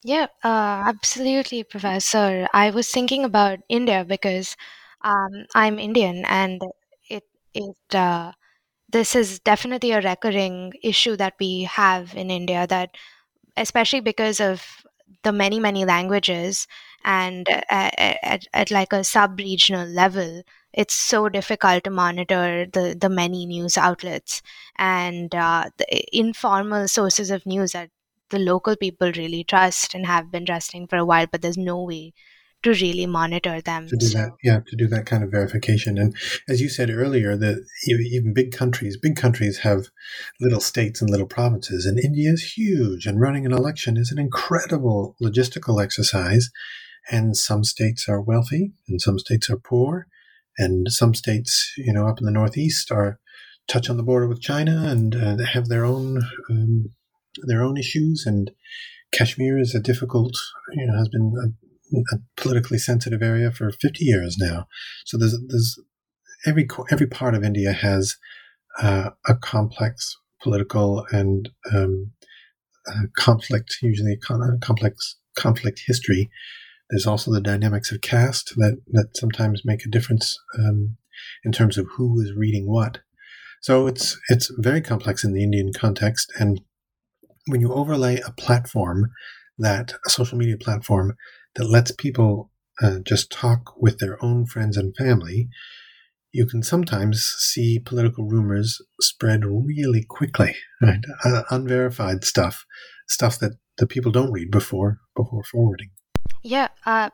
Yeah, 0.04 0.28
uh, 0.44 0.84
absolutely, 0.86 1.64
Professor. 1.64 2.48
I 2.54 2.70
was 2.70 2.92
thinking 2.92 3.26
about 3.26 3.58
India 3.70 4.06
because 4.08 4.56
um, 5.02 5.48
I'm 5.56 5.80
Indian, 5.80 6.26
and 6.26 6.62
it 7.10 7.24
it 7.56 7.96
uh, 7.96 8.34
this 8.94 9.16
is 9.16 9.40
definitely 9.40 9.92
a 9.92 10.02
recurring 10.02 10.74
issue 10.84 11.18
that 11.18 11.36
we 11.40 11.64
have 11.64 12.16
in 12.16 12.32
India 12.32 12.68
that 12.68 12.92
especially 13.58 14.02
because 14.02 14.40
of 14.40 14.64
the 15.24 15.32
many 15.34 15.60
many 15.60 15.86
languages 15.86 16.68
and 17.06 17.48
at, 17.70 17.96
at, 18.24 18.48
at 18.54 18.72
like 18.72 18.94
a 18.94 19.04
sub-regional 19.04 19.88
level 19.88 20.44
it's 20.74 20.94
so 20.96 21.30
difficult 21.30 21.84
to 21.86 21.92
monitor 21.92 22.68
the, 22.74 22.98
the 23.00 23.10
many 23.10 23.46
news 23.46 23.78
outlets 23.78 24.42
and 24.78 25.36
uh, 25.36 25.70
the 25.78 26.18
informal 26.18 26.88
sources 26.88 27.32
of 27.32 27.46
news 27.46 27.74
that 27.74 27.90
the 28.32 28.40
local 28.40 28.76
people 28.78 29.12
really 29.18 29.44
trust 29.44 29.96
and 29.96 30.08
have 30.08 30.32
been 30.32 30.46
trusting 30.46 30.88
for 30.88 30.98
a 30.98 31.06
while 31.06 31.28
but 31.32 31.42
there's 31.42 31.58
no 31.58 31.84
way 31.84 32.14
to 32.64 32.72
really 32.72 33.06
monitor 33.06 33.62
them. 33.62 33.88
To 33.88 33.96
do 33.96 34.08
so. 34.08 34.18
that, 34.18 34.32
yeah, 34.44 34.60
to 34.68 34.76
do 34.76 34.88
that 34.88 35.06
kind 35.06 35.24
of 35.24 35.32
verification. 35.32 35.98
And 35.98 36.16
as 36.48 36.62
you 36.62 36.70
said 36.70 36.90
earlier, 36.90 37.36
that 37.38 37.66
even 37.88 38.34
big 38.34 38.52
countries, 38.52 38.98
big 38.98 39.16
countries 39.16 39.60
have 39.60 39.88
little 40.40 40.60
states 40.60 41.02
and 41.02 41.10
little 41.10 41.28
provinces, 41.28 41.86
and 41.86 42.00
India 42.00 42.32
is 42.32 42.54
huge, 42.58 43.06
and 43.06 43.20
running 43.20 43.46
an 43.46 43.54
election 43.54 43.98
is 43.98 44.12
an 44.12 44.20
incredible 44.20 45.16
logistical 45.22 45.82
exercise. 45.82 46.50
And 47.12 47.36
some 47.36 47.66
states 47.66 48.08
are 48.08 48.22
wealthy, 48.22 48.74
and 48.88 49.02
some 49.02 49.20
states 49.20 49.50
are 49.50 49.58
poor, 49.58 50.08
and 50.58 50.90
some 50.90 51.14
states, 51.14 51.74
you 51.78 51.92
know, 51.92 52.08
up 52.08 52.20
in 52.20 52.26
the 52.26 52.32
northeast 52.32 52.92
are 52.92 53.20
touch 53.68 53.90
on 53.90 53.98
the 53.98 54.04
border 54.04 54.28
with 54.28 54.42
China 54.42 54.86
and 54.88 55.16
uh, 55.16 55.38
have 55.46 55.68
their 55.68 55.86
own 55.86 56.22
um, 56.50 56.86
their 57.48 57.64
own 57.64 57.78
issues 57.78 58.26
and 58.26 58.52
Kashmir 59.14 59.60
is 59.60 59.76
a 59.76 59.80
difficult, 59.80 60.34
you 60.74 60.88
know, 60.88 60.98
has 60.98 61.08
been 61.08 61.56
a 62.12 62.18
politically 62.36 62.78
sensitive 62.78 63.22
area 63.22 63.52
for 63.52 63.72
50 63.72 64.04
years 64.04 64.38
now. 64.40 64.68
So 65.06 65.18
there's 65.18 65.38
there's 65.48 65.80
every 66.46 66.68
every 66.92 67.08
part 67.08 67.36
of 67.36 67.44
India 67.44 67.72
has 67.72 68.18
uh, 68.82 69.12
a 69.28 69.36
complex 69.36 70.16
political 70.42 71.06
and 71.12 71.50
um, 71.74 72.12
uh, 72.88 73.04
conflict, 73.18 73.78
usually 73.82 74.14
a 74.14 74.58
complex 74.60 75.18
conflict 75.36 75.84
history. 75.86 76.30
There's 76.90 77.08
also 77.08 77.32
the 77.32 77.42
dynamics 77.42 77.92
of 77.92 78.02
caste 78.02 78.54
that 78.58 78.82
that 78.92 79.16
sometimes 79.16 79.62
make 79.66 79.86
a 79.86 79.90
difference 79.90 80.38
um, 80.58 80.98
in 81.44 81.52
terms 81.52 81.78
of 81.78 81.88
who 81.96 82.20
is 82.22 82.34
reading 82.36 82.70
what. 82.70 83.00
So 83.62 83.88
it's 83.88 84.20
it's 84.30 84.52
very 84.58 84.82
complex 84.82 85.24
in 85.24 85.34
the 85.34 85.44
Indian 85.44 85.72
context, 85.74 86.32
and 86.38 86.62
when 87.48 87.62
you 87.62 87.74
overlay 87.74 88.20
a 88.20 88.32
platform 88.32 89.12
that 89.58 89.94
a 90.06 90.10
social 90.10 90.38
media 90.38 90.58
platform 90.58 91.16
that 91.56 91.70
lets 91.70 91.92
people 91.92 92.52
uh, 92.82 93.00
just 93.00 93.32
talk 93.32 93.74
with 93.78 94.00
their 94.00 94.24
own 94.24 94.46
friends 94.46 94.78
and 94.78 94.96
family, 94.96 95.50
you 96.32 96.46
can 96.46 96.64
sometimes 96.64 97.24
see 97.38 97.80
political 97.80 98.26
rumors 98.26 98.82
spread 99.00 99.46
really 99.46 100.04
quickly, 100.04 100.56
right? 100.82 101.04
Uh, 101.24 101.44
unverified 101.52 102.24
stuff, 102.24 102.66
stuff 103.08 103.38
that 103.40 103.58
the 103.78 103.86
people 103.86 104.12
don't 104.12 104.32
read 104.32 104.50
before 104.50 105.00
before 105.16 105.44
forwarding. 105.44 105.92
Yeah. 106.42 106.70
Uh, 106.86 107.10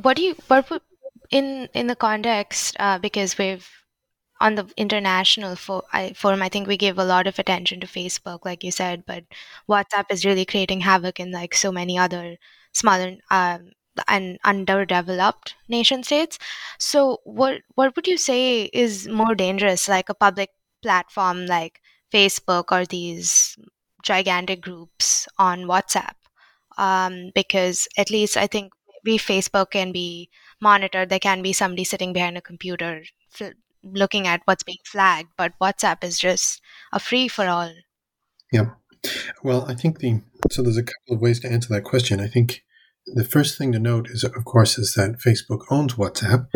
what 0.00 0.16
do 0.16 0.22
you 0.22 0.34
what 0.48 0.70
would 0.70 0.82
in 1.30 1.68
in 1.74 1.86
the 1.86 1.96
context 1.96 2.76
uh, 2.78 2.98
because 2.98 3.36
we've 3.36 3.68
on 4.42 4.56
the 4.56 4.66
international 4.76 5.54
for, 5.54 5.84
I, 5.92 6.14
forum, 6.14 6.42
I 6.42 6.48
think 6.48 6.66
we 6.66 6.76
give 6.76 6.98
a 6.98 7.04
lot 7.04 7.28
of 7.28 7.38
attention 7.38 7.80
to 7.80 7.86
Facebook, 7.86 8.44
like 8.44 8.64
you 8.64 8.72
said, 8.72 9.04
but 9.06 9.22
WhatsApp 9.68 10.06
is 10.10 10.24
really 10.24 10.44
creating 10.44 10.80
havoc 10.80 11.20
in 11.20 11.30
like 11.30 11.54
so 11.54 11.70
many 11.70 11.96
other 11.96 12.36
smaller 12.72 13.18
um, 13.30 13.70
and 14.08 14.38
underdeveloped 14.44 15.54
nation 15.68 16.02
states. 16.02 16.38
So, 16.78 17.18
what 17.24 17.62
what 17.74 17.94
would 17.96 18.06
you 18.06 18.16
say 18.16 18.64
is 18.72 19.08
more 19.08 19.34
dangerous, 19.34 19.88
like 19.88 20.08
a 20.08 20.14
public 20.14 20.50
platform 20.82 21.46
like 21.46 21.80
Facebook 22.12 22.72
or 22.72 22.84
these 22.86 23.56
gigantic 24.02 24.60
groups 24.60 25.28
on 25.38 25.64
WhatsApp? 25.64 26.14
Um, 26.78 27.30
because 27.34 27.86
at 27.98 28.10
least 28.10 28.36
I 28.36 28.46
think 28.46 28.72
maybe 29.04 29.18
Facebook 29.18 29.70
can 29.72 29.92
be 29.92 30.30
monitored. 30.60 31.08
There 31.08 31.18
can 31.18 31.42
be 31.42 31.52
somebody 31.52 31.84
sitting 31.84 32.12
behind 32.12 32.38
a 32.38 32.42
computer 32.42 33.02
looking 33.84 34.26
at 34.26 34.42
what's 34.44 34.62
being 34.62 34.78
flagged, 34.84 35.30
but 35.36 35.52
WhatsApp 35.60 36.04
is 36.04 36.18
just 36.18 36.60
a 36.92 37.00
free 37.00 37.28
for 37.28 37.46
all. 37.48 37.72
Yeah. 38.52 38.70
Well, 39.42 39.64
I 39.68 39.74
think 39.74 39.98
the 39.98 40.20
so 40.50 40.62
there's 40.62 40.76
a 40.76 40.82
couple 40.82 41.16
of 41.16 41.20
ways 41.20 41.40
to 41.40 41.50
answer 41.50 41.68
that 41.70 41.84
question. 41.84 42.20
I 42.20 42.28
think 42.28 42.62
the 43.06 43.24
first 43.24 43.58
thing 43.58 43.72
to 43.72 43.78
note 43.78 44.08
is, 44.10 44.24
of 44.24 44.44
course, 44.44 44.78
is 44.78 44.94
that 44.94 45.18
Facebook 45.18 45.64
owns 45.70 45.94
WhatsApp, 45.94 46.46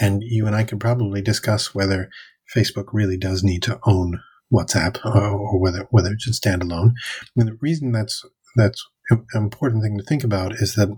and 0.00 0.22
you 0.22 0.46
and 0.46 0.54
I 0.54 0.64
could 0.64 0.80
probably 0.80 1.22
discuss 1.22 1.74
whether 1.74 2.10
Facebook 2.54 2.86
really 2.92 3.16
does 3.16 3.42
need 3.42 3.62
to 3.64 3.80
own 3.84 4.20
WhatsApp 4.52 5.04
or, 5.04 5.30
or 5.30 5.60
whether 5.60 5.86
whether 5.90 6.12
it 6.12 6.20
should 6.20 6.34
stand 6.34 6.62
alone. 6.62 6.94
And 7.36 7.48
the 7.48 7.58
reason 7.60 7.92
that's 7.92 8.24
that's 8.56 8.84
an 9.10 9.24
important 9.34 9.82
thing 9.82 9.96
to 9.98 10.04
think 10.04 10.24
about 10.24 10.54
is 10.54 10.74
that 10.74 10.88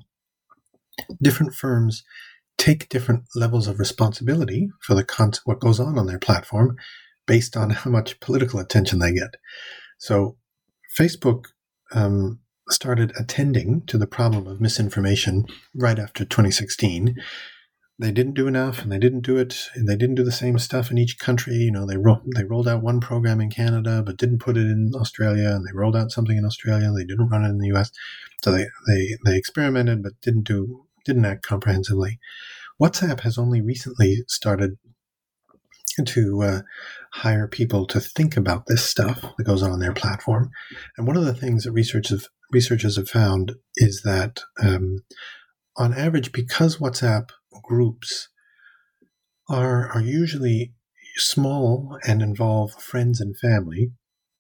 different 1.23 1.55
firms 1.55 2.05
take 2.59 2.89
different 2.89 3.25
levels 3.35 3.67
of 3.67 3.79
responsibility 3.79 4.69
for 4.83 4.95
the 4.95 5.05
con- 5.05 5.33
what 5.45 5.61
goes 5.61 5.81
on 5.81 5.99
on 5.99 6.07
their 6.07 6.19
platform 6.19 6.77
based 7.27 7.57
on 7.57 7.71
how 7.71 7.91
much 7.91 8.21
political 8.21 8.61
attention 8.61 8.99
they 8.99 9.13
get. 9.13 9.37
So, 9.99 10.37
Facebook 10.99 11.47
um, 11.93 12.41
started 12.71 13.13
attending 13.19 13.83
to 13.87 13.99
the 13.99 14.07
problem 14.07 14.47
of 14.47 14.61
misinformation 14.61 15.45
right 15.75 15.99
after 15.99 16.25
2016. 16.25 17.17
They 17.99 18.11
didn't 18.11 18.35
do 18.35 18.49
enough, 18.49 18.83
and 18.83 18.91
they 18.91 18.99
didn't 18.99 19.21
do 19.21 19.37
it. 19.37 19.69
And 19.75 19.89
they 19.89 19.97
didn't 19.97 20.17
do 20.17 20.25
the 20.25 20.33
same 20.33 20.59
stuff 20.59 20.91
in 20.91 20.99
each 20.99 21.19
country. 21.19 21.55
You 21.55 21.71
know, 21.71 21.87
they 21.87 21.97
ro- 21.97 22.23
they 22.35 22.45
rolled 22.45 22.67
out 22.67 22.83
one 22.83 23.01
program 23.01 23.41
in 23.41 23.51
Canada, 23.51 24.03
but 24.05 24.17
didn't 24.17 24.41
put 24.41 24.57
it 24.57 24.63
in 24.67 24.93
Australia, 24.95 25.51
and 25.51 25.67
they 25.67 25.73
rolled 25.75 25.97
out 25.97 26.11
something 26.11 26.37
in 26.37 26.45
Australia. 26.45 26.91
They 26.91 27.05
didn't 27.05 27.29
run 27.29 27.45
it 27.45 27.51
in 27.51 27.59
the 27.59 27.69
U.S. 27.69 27.91
So 28.43 28.51
they 28.51 28.67
they 28.89 29.17
they 29.25 29.37
experimented, 29.37 30.03
but 30.03 30.21
didn't 30.23 30.45
do 30.45 30.87
didn't 31.05 31.27
act 31.27 31.43
comprehensively. 31.43 32.19
WhatsApp 32.81 33.21
has 33.21 33.39
only 33.39 33.61
recently 33.61 34.25
started 34.27 34.79
to 36.07 36.43
uh, 36.43 36.61
hire 37.13 37.47
people 37.47 37.87
to 37.87 38.01
think 38.01 38.37
about 38.37 38.67
this 38.67 38.83
stuff 38.83 39.21
that 39.37 39.45
goes 39.45 39.63
on, 39.63 39.79
their 39.79 39.93
platform. 39.93 40.51
And 40.97 41.07
one 41.07 41.17
of 41.17 41.25
the 41.25 41.35
things 41.35 41.65
that 41.65 41.73
research 41.73 42.11
researchers 42.11 42.29
researchers 42.53 42.97
have 42.97 43.09
found 43.09 43.53
is 43.77 44.03
that, 44.05 44.41
um, 44.63 44.99
on 45.77 45.95
average, 45.95 46.33
because 46.33 46.79
WhatsApp 46.79 47.31
groups 47.63 48.29
are 49.49 49.91
are 49.91 50.01
usually 50.01 50.75
small 51.17 51.99
and 52.07 52.23
involve 52.23 52.73
friends 52.75 53.21
and 53.21 53.39
family, 53.39 53.93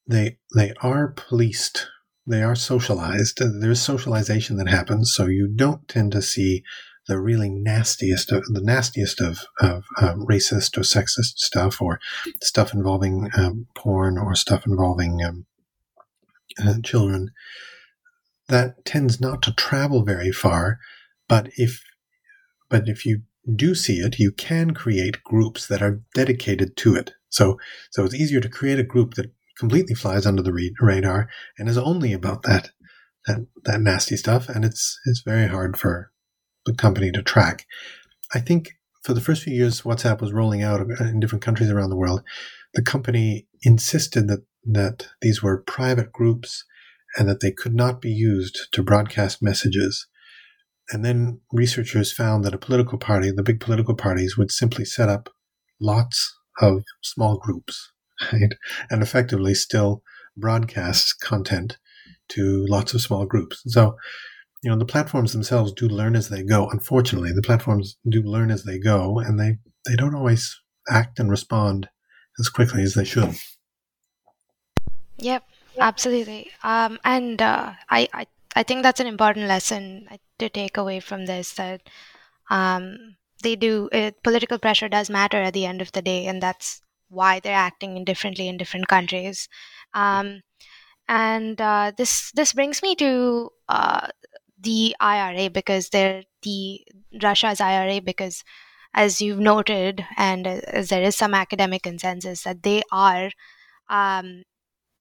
they 0.06 0.38
they 0.54 0.72
are 0.82 1.08
policed 1.08 1.88
they 2.26 2.42
are 2.42 2.54
socialized. 2.54 3.40
There's 3.40 3.80
socialization 3.80 4.56
that 4.56 4.68
happens, 4.68 5.12
so 5.12 5.26
you 5.26 5.48
don't 5.48 5.86
tend 5.88 6.12
to 6.12 6.22
see 6.22 6.62
the 7.08 7.18
really 7.18 7.50
nastiest 7.50 8.30
of 8.30 8.44
the 8.44 8.60
nastiest 8.62 9.20
of, 9.20 9.40
of 9.60 9.82
um, 10.00 10.24
racist 10.24 10.76
or 10.76 10.82
sexist 10.82 11.38
stuff, 11.38 11.82
or 11.82 11.98
stuff 12.40 12.72
involving 12.72 13.28
um, 13.36 13.66
porn, 13.74 14.18
or 14.18 14.36
stuff 14.36 14.66
involving 14.66 15.20
um, 15.24 15.46
uh, 16.64 16.74
children. 16.84 17.30
That 18.52 18.84
tends 18.84 19.18
not 19.18 19.40
to 19.42 19.54
travel 19.54 20.04
very 20.04 20.30
far, 20.30 20.78
but 21.26 21.48
if 21.56 21.82
but 22.68 22.86
if 22.86 23.06
you 23.06 23.22
do 23.56 23.74
see 23.74 23.96
it, 24.06 24.18
you 24.18 24.30
can 24.30 24.72
create 24.72 25.24
groups 25.24 25.66
that 25.68 25.80
are 25.80 26.02
dedicated 26.14 26.76
to 26.82 26.94
it. 26.94 27.12
So 27.30 27.58
so 27.92 28.04
it's 28.04 28.14
easier 28.14 28.42
to 28.42 28.56
create 28.58 28.78
a 28.78 28.92
group 28.94 29.14
that 29.14 29.32
completely 29.58 29.94
flies 29.94 30.26
under 30.26 30.42
the 30.42 30.52
radar 30.80 31.30
and 31.56 31.66
is 31.66 31.78
only 31.78 32.12
about 32.12 32.42
that 32.42 32.70
that 33.26 33.46
that 33.64 33.80
nasty 33.80 34.18
stuff, 34.18 34.50
and 34.50 34.66
it's 34.66 35.00
it's 35.06 35.22
very 35.22 35.46
hard 35.46 35.78
for 35.78 36.12
the 36.66 36.74
company 36.74 37.10
to 37.12 37.22
track. 37.22 37.64
I 38.34 38.40
think 38.40 38.72
for 39.02 39.14
the 39.14 39.20
first 39.22 39.44
few 39.44 39.54
years, 39.54 39.80
WhatsApp 39.80 40.20
was 40.20 40.34
rolling 40.34 40.62
out 40.62 40.80
in 41.00 41.20
different 41.20 41.44
countries 41.44 41.70
around 41.70 41.90
the 41.90 42.02
world. 42.04 42.22
The 42.74 42.82
company 42.82 43.46
insisted 43.62 44.28
that 44.28 44.44
that 44.64 45.08
these 45.22 45.42
were 45.42 45.62
private 45.62 46.12
groups 46.12 46.64
and 47.16 47.28
that 47.28 47.40
they 47.40 47.52
could 47.52 47.74
not 47.74 48.00
be 48.00 48.10
used 48.10 48.68
to 48.72 48.82
broadcast 48.82 49.42
messages. 49.42 50.06
And 50.90 51.04
then 51.04 51.40
researchers 51.52 52.12
found 52.12 52.44
that 52.44 52.54
a 52.54 52.58
political 52.58 52.98
party, 52.98 53.30
the 53.30 53.42
big 53.42 53.60
political 53.60 53.94
parties, 53.94 54.36
would 54.36 54.50
simply 54.50 54.84
set 54.84 55.08
up 55.08 55.28
lots 55.80 56.34
of 56.60 56.84
small 57.02 57.38
groups 57.38 57.92
right? 58.32 58.52
And 58.90 59.02
effectively 59.02 59.54
still 59.54 60.02
broadcasts 60.36 61.12
content 61.12 61.78
to 62.30 62.64
lots 62.68 62.94
of 62.94 63.00
small 63.00 63.26
groups. 63.26 63.62
So, 63.66 63.96
you 64.62 64.70
know, 64.70 64.78
the 64.78 64.84
platforms 64.84 65.32
themselves 65.32 65.72
do 65.72 65.88
learn 65.88 66.16
as 66.16 66.28
they 66.28 66.42
go. 66.42 66.68
Unfortunately, 66.70 67.32
the 67.32 67.42
platforms 67.42 67.96
do 68.08 68.22
learn 68.22 68.50
as 68.50 68.64
they 68.64 68.78
go, 68.78 69.18
and 69.18 69.38
they, 69.38 69.58
they 69.86 69.96
don't 69.96 70.14
always 70.14 70.60
act 70.88 71.18
and 71.18 71.30
respond 71.30 71.88
as 72.38 72.48
quickly 72.48 72.82
as 72.82 72.94
they 72.94 73.04
should. 73.04 73.34
Yep, 75.18 75.44
absolutely. 75.78 76.50
Um, 76.62 76.98
and 77.04 77.40
uh, 77.40 77.72
I, 77.90 78.08
I, 78.12 78.26
I 78.54 78.62
think 78.62 78.82
that's 78.82 79.00
an 79.00 79.06
important 79.06 79.48
lesson 79.48 80.08
to 80.38 80.48
take 80.48 80.76
away 80.76 81.00
from 81.00 81.26
this 81.26 81.54
that 81.54 81.82
um, 82.50 83.16
they 83.42 83.56
do, 83.56 83.88
it, 83.92 84.22
political 84.22 84.58
pressure 84.58 84.88
does 84.88 85.10
matter 85.10 85.38
at 85.38 85.54
the 85.54 85.66
end 85.66 85.80
of 85.82 85.92
the 85.92 86.02
day, 86.02 86.26
and 86.26 86.42
that's 86.42 86.80
why 87.08 87.40
they're 87.40 87.54
acting 87.54 88.04
differently 88.04 88.48
in 88.48 88.56
different 88.56 88.88
countries. 88.88 89.48
Um, 89.94 90.42
and 91.08 91.60
uh, 91.60 91.92
this 91.96 92.30
this 92.32 92.52
brings 92.52 92.82
me 92.82 92.94
to 92.96 93.50
uh, 93.68 94.08
the 94.60 94.94
IRA 95.00 95.50
because 95.50 95.88
they're 95.88 96.22
the 96.42 96.80
Russia's 97.22 97.60
IRA 97.60 98.00
because 98.00 98.44
as 98.94 99.20
you've 99.20 99.38
noted 99.38 100.04
and 100.16 100.46
as 100.46 100.88
there 100.90 101.02
is 101.02 101.16
some 101.16 101.34
academic 101.34 101.82
consensus 101.82 102.42
that 102.44 102.62
they 102.62 102.82
are 102.92 103.30
um, 103.88 104.42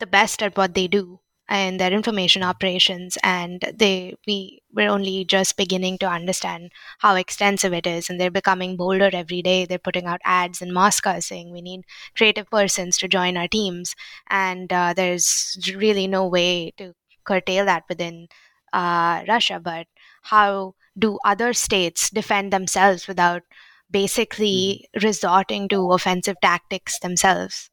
the 0.01 0.07
best 0.07 0.43
at 0.43 0.57
what 0.57 0.73
they 0.73 0.87
do 0.87 1.19
and 1.47 1.79
their 1.79 1.91
information 1.91 2.43
operations 2.43 3.17
and 3.23 3.65
they 3.75 4.15
we 4.27 4.61
we're 4.73 4.89
only 4.89 5.25
just 5.25 5.57
beginning 5.57 5.97
to 5.97 6.07
understand 6.07 6.71
how 6.99 7.15
extensive 7.15 7.73
it 7.73 7.85
is 7.85 8.09
and 8.09 8.19
they're 8.19 8.31
becoming 8.31 8.77
bolder 8.77 9.09
every 9.13 9.41
day. 9.41 9.65
They're 9.65 9.87
putting 9.87 10.05
out 10.05 10.21
ads 10.23 10.61
in 10.61 10.73
moscow 10.73 11.19
saying 11.19 11.51
we 11.51 11.61
need 11.61 11.81
creative 12.15 12.49
persons 12.49 12.97
to 12.99 13.09
join 13.09 13.37
our 13.37 13.49
teams 13.49 13.95
and 14.29 14.71
uh, 14.71 14.93
there's 14.95 15.57
really 15.75 16.07
no 16.07 16.27
way 16.27 16.71
to 16.77 16.93
curtail 17.25 17.65
that 17.65 17.83
within 17.89 18.27
uh, 18.73 19.23
russia. 19.27 19.59
But 19.61 19.87
how 20.23 20.75
do 20.97 21.19
other 21.25 21.53
states 21.53 22.09
defend 22.09 22.53
themselves 22.53 23.07
without 23.07 23.43
basically 23.89 24.87
mm-hmm. 24.95 25.05
resorting 25.05 25.67
to 25.69 25.91
offensive 25.91 26.37
tactics 26.41 26.99
themselves 26.99 27.70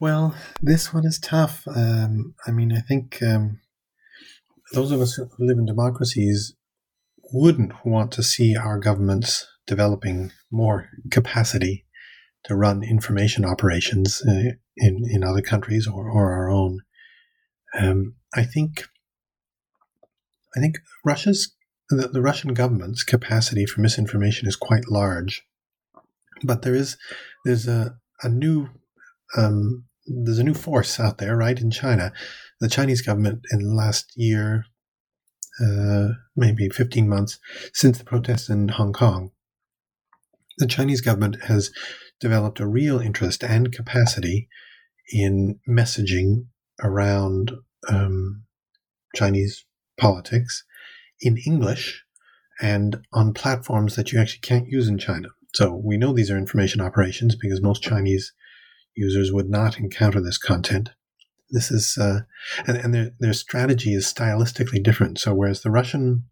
well, 0.00 0.34
this 0.62 0.92
one 0.92 1.06
is 1.06 1.18
tough. 1.18 1.64
Um, 1.66 2.34
I 2.46 2.50
mean, 2.50 2.72
I 2.72 2.80
think 2.80 3.22
um, 3.22 3.60
those 4.72 4.90
of 4.90 5.00
us 5.00 5.14
who 5.14 5.28
live 5.38 5.58
in 5.58 5.66
democracies, 5.66 6.54
wouldn't 7.32 7.72
want 7.84 8.12
to 8.12 8.22
see 8.22 8.56
our 8.56 8.78
governments 8.78 9.46
developing 9.66 10.32
more 10.50 10.88
capacity 11.10 11.84
to 12.44 12.54
run 12.54 12.82
information 12.82 13.44
operations 13.44 14.22
uh, 14.26 14.52
in 14.76 15.02
in 15.10 15.22
other 15.22 15.42
countries 15.42 15.86
or, 15.86 16.10
or 16.10 16.32
our 16.32 16.50
own. 16.50 16.80
Um, 17.78 18.14
I 18.34 18.44
think 18.44 18.86
I 20.56 20.60
think 20.60 20.78
Russia's 21.04 21.54
the, 21.90 22.08
the, 22.08 22.20
Russian 22.20 22.52
government's 22.52 23.02
capacity 23.02 23.64
for 23.64 23.80
misinformation 23.80 24.46
is 24.46 24.56
quite 24.56 24.88
large, 24.90 25.46
but 26.42 26.62
there 26.62 26.74
is 26.74 26.96
there's 27.44 27.66
a 27.66 27.96
a 28.22 28.28
new 28.28 28.68
um, 29.36 29.84
there's 30.06 30.38
a 30.38 30.44
new 30.44 30.54
force 30.54 30.98
out 30.98 31.18
there, 31.18 31.36
right, 31.36 31.60
in 31.60 31.70
China. 31.70 32.12
The 32.60 32.68
Chinese 32.68 33.02
government 33.02 33.42
in 33.50 33.60
the 33.62 33.74
last 33.74 34.12
year, 34.16 34.64
uh, 35.60 36.08
maybe 36.36 36.68
15 36.68 37.08
months 37.08 37.38
since 37.74 37.98
the 37.98 38.04
protests 38.04 38.48
in 38.48 38.68
Hong 38.68 38.92
Kong, 38.92 39.30
the 40.56 40.66
Chinese 40.66 41.00
government 41.00 41.44
has 41.44 41.70
developed 42.20 42.58
a 42.58 42.66
real 42.66 43.00
interest 43.00 43.44
and 43.44 43.72
capacity 43.72 44.48
in 45.12 45.58
messaging 45.68 46.46
around 46.82 47.52
um, 47.88 48.44
Chinese 49.14 49.64
politics 49.98 50.64
in 51.20 51.36
English 51.46 52.04
and 52.60 52.98
on 53.12 53.32
platforms 53.32 53.96
that 53.96 54.12
you 54.12 54.20
actually 54.20 54.40
can't 54.40 54.68
use 54.68 54.88
in 54.88 54.98
China. 54.98 55.28
So 55.54 55.80
we 55.82 55.96
know 55.96 56.12
these 56.12 56.30
are 56.30 56.36
information 56.36 56.80
operations 56.80 57.36
because 57.36 57.62
most 57.62 57.82
Chinese 57.82 58.32
users 58.98 59.32
would 59.32 59.48
not 59.48 59.78
encounter 59.78 60.20
this 60.20 60.38
content. 60.38 60.90
This 61.50 61.70
is, 61.70 61.96
uh, 61.98 62.20
and, 62.66 62.76
and 62.76 62.94
their, 62.94 63.10
their 63.20 63.32
strategy 63.32 63.94
is 63.94 64.12
stylistically 64.12 64.82
different. 64.82 65.18
So 65.18 65.32
whereas 65.32 65.62
the 65.62 65.70
Russian 65.70 66.24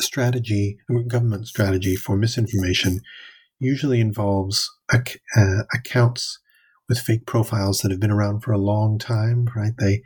strategy, 0.00 0.76
government 1.08 1.48
strategy 1.48 1.96
for 1.96 2.16
misinformation 2.16 3.00
usually 3.58 4.00
involves 4.00 4.70
ac- 4.92 5.20
uh, 5.36 5.62
accounts 5.72 6.38
with 6.88 6.98
fake 6.98 7.26
profiles 7.26 7.78
that 7.78 7.90
have 7.90 8.00
been 8.00 8.10
around 8.10 8.42
for 8.42 8.52
a 8.52 8.58
long 8.58 8.98
time, 8.98 9.48
right? 9.56 9.72
They 9.78 10.02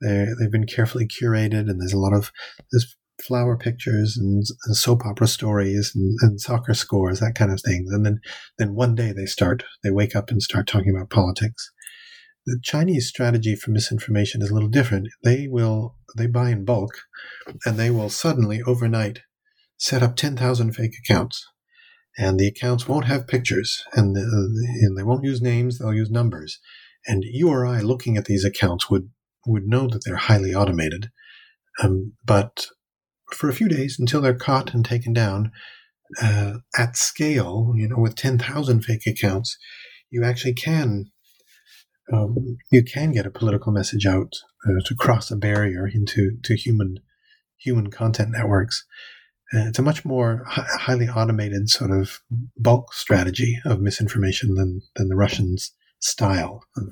they 0.00 0.26
they've 0.38 0.50
been 0.50 0.66
carefully 0.66 1.06
curated, 1.06 1.68
and 1.68 1.80
there's 1.80 1.92
a 1.92 1.98
lot 1.98 2.14
of 2.14 2.30
there's 2.70 2.96
flower 3.26 3.56
pictures 3.56 4.16
and, 4.18 4.44
and 4.64 4.76
soap 4.76 5.04
opera 5.04 5.26
stories 5.26 5.92
and, 5.94 6.16
and, 6.22 6.40
soccer 6.40 6.74
scores, 6.74 7.20
that 7.20 7.34
kind 7.34 7.52
of 7.52 7.60
thing. 7.60 7.86
And 7.90 8.04
then 8.04 8.20
then 8.58 8.74
one 8.74 8.94
day 8.94 9.12
they 9.12 9.26
start 9.26 9.64
they 9.82 9.90
wake 9.90 10.16
up 10.16 10.30
and 10.30 10.42
start 10.42 10.66
talking 10.66 10.94
about 10.94 11.10
politics. 11.10 11.70
The 12.46 12.58
Chinese 12.62 13.08
strategy 13.08 13.54
for 13.54 13.70
misinformation 13.70 14.42
is 14.42 14.50
a 14.50 14.54
little 14.54 14.68
different. 14.68 15.08
They 15.22 15.46
will 15.48 15.96
they 16.16 16.26
buy 16.26 16.50
in 16.50 16.64
bulk, 16.64 16.92
and 17.64 17.78
they 17.78 17.90
will 17.90 18.10
suddenly 18.10 18.62
overnight 18.62 19.20
set 19.78 20.02
up 20.02 20.16
ten 20.16 20.36
thousand 20.36 20.72
fake 20.72 20.94
accounts 21.04 21.46
and 22.16 22.38
the 22.38 22.46
accounts 22.46 22.86
won't 22.86 23.06
have 23.06 23.26
pictures 23.26 23.84
and, 23.94 24.14
the, 24.14 24.20
and 24.82 24.96
they 24.98 25.02
won't 25.02 25.24
use 25.24 25.40
names 25.40 25.78
they'll 25.78 25.94
use 25.94 26.10
numbers 26.10 26.58
and 27.06 27.24
you 27.24 27.48
or 27.48 27.66
i 27.66 27.80
looking 27.80 28.16
at 28.16 28.26
these 28.26 28.44
accounts 28.44 28.90
would 28.90 29.10
would 29.46 29.66
know 29.66 29.88
that 29.88 30.02
they're 30.04 30.16
highly 30.16 30.54
automated 30.54 31.10
um, 31.82 32.12
but 32.24 32.66
for 33.34 33.48
a 33.48 33.54
few 33.54 33.68
days 33.68 33.96
until 33.98 34.20
they're 34.20 34.34
caught 34.34 34.74
and 34.74 34.84
taken 34.84 35.12
down 35.12 35.52
uh, 36.22 36.54
at 36.76 36.96
scale 36.96 37.72
you 37.76 37.88
know 37.88 37.98
with 37.98 38.14
10,000 38.14 38.82
fake 38.82 39.06
accounts 39.06 39.56
you 40.10 40.24
actually 40.24 40.54
can 40.54 41.10
um, 42.12 42.58
you 42.70 42.82
can 42.82 43.12
get 43.12 43.26
a 43.26 43.30
political 43.30 43.72
message 43.72 44.06
out 44.06 44.34
uh, 44.68 44.80
to 44.84 44.94
cross 44.94 45.30
a 45.30 45.36
barrier 45.36 45.86
into 45.86 46.32
to 46.42 46.54
human 46.54 46.98
human 47.58 47.90
content 47.90 48.30
networks 48.30 48.84
uh, 49.54 49.68
it's 49.68 49.78
a 49.78 49.82
much 49.82 50.04
more 50.04 50.44
h- 50.50 50.64
highly 50.80 51.08
automated 51.08 51.68
sort 51.68 51.90
of 51.90 52.20
bulk 52.56 52.94
strategy 52.94 53.58
of 53.66 53.80
misinformation 53.80 54.54
than, 54.54 54.80
than 54.96 55.08
the 55.08 55.16
Russians' 55.16 55.72
style 56.00 56.64
of, 56.76 56.84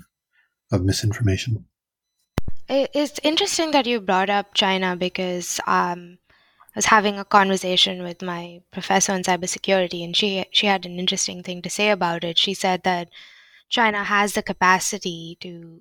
of 0.70 0.84
misinformation. 0.84 1.64
It's 2.68 3.18
interesting 3.22 3.72
that 3.72 3.86
you 3.86 4.00
brought 4.00 4.30
up 4.30 4.54
China 4.54 4.94
because 4.94 5.58
um, 5.66 6.18
I 6.74 6.78
was 6.78 6.86
having 6.86 7.18
a 7.18 7.24
conversation 7.24 8.02
with 8.02 8.22
my 8.22 8.60
professor 8.70 9.12
on 9.12 9.22
cybersecurity, 9.22 10.04
and 10.04 10.16
she 10.16 10.44
she 10.52 10.66
had 10.66 10.86
an 10.86 10.98
interesting 10.98 11.42
thing 11.42 11.62
to 11.62 11.70
say 11.70 11.90
about 11.90 12.24
it. 12.24 12.38
She 12.38 12.54
said 12.54 12.82
that 12.84 13.08
China 13.68 14.04
has 14.04 14.34
the 14.34 14.42
capacity 14.42 15.36
to 15.40 15.80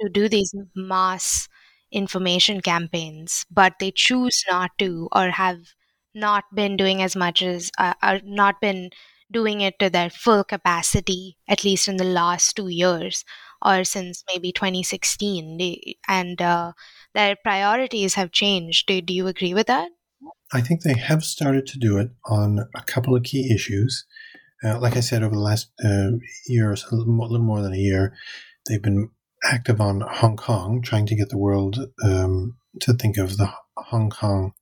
to 0.00 0.08
do 0.08 0.28
these 0.28 0.54
mass 0.74 1.48
information 1.92 2.60
campaigns, 2.62 3.46
but 3.50 3.78
they 3.80 3.90
choose 3.90 4.44
not 4.50 4.70
to 4.78 5.08
or 5.12 5.30
have 5.30 5.74
not 6.14 6.44
been 6.54 6.76
doing 6.76 7.02
as 7.02 7.16
much 7.16 7.42
as 7.42 7.70
uh, 7.78 7.94
uh, 8.02 8.20
not 8.24 8.60
been 8.60 8.90
doing 9.30 9.60
it 9.60 9.78
to 9.78 9.90
their 9.90 10.10
full 10.10 10.44
capacity 10.44 11.36
at 11.48 11.64
least 11.64 11.88
in 11.88 11.96
the 11.98 12.04
last 12.04 12.56
two 12.56 12.68
years 12.68 13.24
or 13.62 13.84
since 13.84 14.24
maybe 14.28 14.52
2016 14.52 15.60
and 16.08 16.42
uh, 16.42 16.72
their 17.14 17.36
priorities 17.36 18.14
have 18.14 18.32
changed. 18.32 18.86
Do, 18.88 19.00
do 19.00 19.12
you 19.14 19.26
agree 19.26 19.54
with 19.54 19.66
that 19.68 19.90
i 20.52 20.60
think 20.60 20.82
they 20.82 20.98
have 20.98 21.24
started 21.24 21.66
to 21.66 21.78
do 21.78 21.98
it 21.98 22.10
on 22.26 22.60
a 22.74 22.82
couple 22.82 23.16
of 23.16 23.22
key 23.22 23.52
issues 23.52 24.04
uh, 24.64 24.78
like 24.78 24.96
i 24.96 25.00
said 25.00 25.22
over 25.22 25.34
the 25.34 25.40
last 25.40 25.70
uh, 25.84 26.10
year 26.46 26.72
a 26.72 26.94
little 26.94 27.12
more, 27.12 27.28
little 27.28 27.46
more, 27.46 27.62
than 27.62 27.72
a 27.72 27.78
year 27.78 28.14
they've 28.66 28.82
been 28.82 29.10
active 29.44 29.80
on 29.80 30.00
hong 30.02 30.36
kong 30.36 30.82
trying 30.82 31.06
to 31.06 31.16
get 31.16 31.28
the 31.30 31.38
world 31.38 31.78
um, 32.04 32.56
to 32.80 32.92
think 32.92 33.16
of 33.16 33.36
the 33.36 33.50
hong 33.76 34.10
kong 34.10 34.52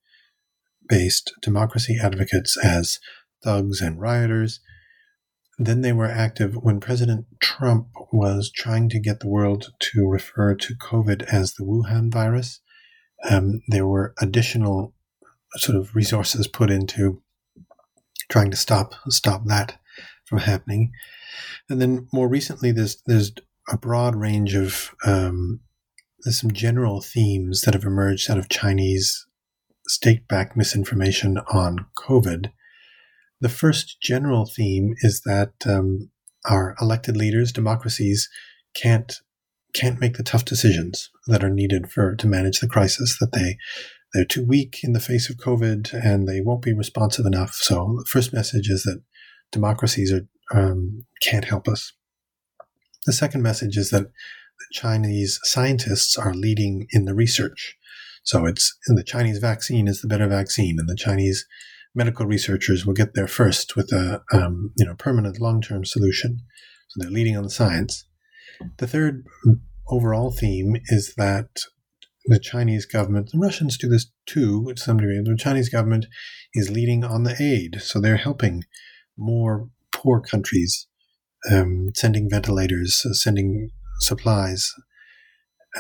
based 0.89 1.33
democracy 1.43 1.99
advocates 2.03 2.57
as 2.65 2.99
thugs 3.45 3.81
and 3.81 4.01
rioters. 4.01 4.61
Then 5.59 5.81
they 5.81 5.93
were 5.93 6.07
active 6.07 6.55
when 6.55 6.81
President 6.81 7.27
Trump 7.41 7.89
was 8.13 8.51
trying 8.51 8.89
to 8.91 9.01
get 9.01 9.21
the 9.21 9.29
world 9.29 9.73
to 9.81 10.07
refer 10.07 10.55
to 10.55 10.75
COVID 10.77 11.23
as 11.25 11.55
the 11.55 11.65
Wuhan 11.65 12.13
virus. 12.13 12.61
Um, 13.29 13.63
there 13.67 13.87
were 13.87 14.15
additional 14.21 14.95
sort 15.57 15.77
of 15.77 15.95
resources 15.95 16.47
put 16.47 16.71
into 16.71 17.23
trying 18.29 18.51
to 18.51 18.57
stop 18.57 18.95
stop 19.09 19.45
that 19.47 19.79
from 20.25 20.39
happening. 20.39 20.93
And 21.69 21.81
then 21.81 22.09
more 22.13 22.29
recently, 22.29 22.73
there's 22.73 23.03
there's 23.07 23.33
a 23.69 23.79
broad 23.79 24.17
range 24.17 24.55
of 24.55 24.95
um, 25.05 25.61
there's 26.25 26.41
some 26.41 26.53
general 26.53 27.01
themes 27.01 27.63
that 27.63 27.75
have 27.75 27.85
emerged 27.85 28.31
out 28.31 28.39
of 28.39 28.49
Chinese 28.49 29.27
state 29.87 30.29
backed 30.29 30.57
misinformation 30.57 31.39
on 31.53 31.87
COVID. 31.97 32.53
The 33.41 33.49
first 33.49 34.01
general 34.03 34.47
theme 34.47 34.95
is 34.99 35.23
that 35.23 35.53
um, 35.67 36.11
our 36.49 36.75
elected 36.81 37.17
leaders, 37.17 37.53
democracies, 37.53 38.29
can't 38.75 39.21
can't 39.75 40.01
make 40.01 40.17
the 40.17 40.23
tough 40.23 40.45
decisions 40.45 41.11
that 41.27 41.45
are 41.45 41.51
needed 41.51 41.91
for 41.91 42.17
to 42.17 42.27
manage 42.27 42.61
the 42.61 42.69
crisis. 42.69 43.19
That 43.19 43.33
they 43.33 43.59
they're 44.15 44.25
too 44.25 44.45
weak 44.45 44.81
in 44.83 44.93
the 44.93 45.01
face 45.01 45.29
of 45.29 45.37
COVID 45.37 45.93
and 45.93 46.27
they 46.27 46.41
won't 46.41 46.63
be 46.63 46.73
responsive 46.73 47.27
enough. 47.27 47.55
So 47.55 47.97
the 47.99 48.05
first 48.07 48.33
message 48.33 48.69
is 48.69 48.83
that 48.85 49.03
democracies 49.53 50.13
are 50.13 50.27
um, 50.51 51.05
can't 51.21 51.45
help 51.45 51.69
us. 51.69 51.93
The 53.05 53.13
second 53.13 53.43
message 53.43 53.77
is 53.77 53.91
that 53.91 54.05
the 54.05 54.67
Chinese 54.73 55.39
scientists 55.45 56.17
are 56.17 56.35
leading 56.35 56.87
in 56.91 57.05
the 57.05 57.15
research. 57.15 57.77
So 58.23 58.47
it's 58.47 58.77
the 58.87 59.05
Chinese 59.05 59.39
vaccine 59.39 59.89
is 59.89 60.01
the 60.01 60.09
better 60.09 60.27
vaccine, 60.27 60.77
and 60.79 60.89
the 60.89 60.97
Chinese 60.97 61.47
medical 61.95 62.27
researchers 62.27 62.85
will 62.85 62.95
get 62.95 63.15
there 63.15 63.27
first 63.27 63.77
with 63.77 63.93
a 63.93 64.23
um, 64.33 64.73
you 64.77 64.87
know 64.87 64.95
permanent 64.95 65.41
long 65.41 65.61
term 65.61 65.85
solution. 65.85 66.41
So 66.89 67.03
they're 67.03 67.11
leading 67.11 67.37
on 67.37 67.45
the 67.45 67.51
science. 67.51 68.05
The 68.79 68.87
third 68.87 69.25
overall 69.89 70.31
theme 70.31 70.77
is 70.87 71.15
that 71.17 71.49
the 72.29 72.39
Chinese 72.39 72.87
government, 72.87 73.31
the 73.33 73.39
Russians 73.39 73.77
do 73.77 73.89
this 73.89 74.11
too 74.27 74.73
to 74.73 74.81
some 74.81 74.99
degree. 74.99 75.21
The 75.23 75.37
Chinese 75.37 75.69
government 75.69 76.07
is 76.55 76.71
leading 76.71 77.05
on 77.05 77.25
the 77.25 77.41
aid, 77.43 77.81
so 77.81 78.01
they're 78.01 78.17
helping 78.17 78.65
more 79.17 79.69
poor 79.93 80.21
countries, 80.21 80.87
um, 81.51 81.93
sending 81.95 82.29
ventilators, 82.31 83.05
uh, 83.05 83.13
sending 83.13 83.71
supplies, 84.01 84.73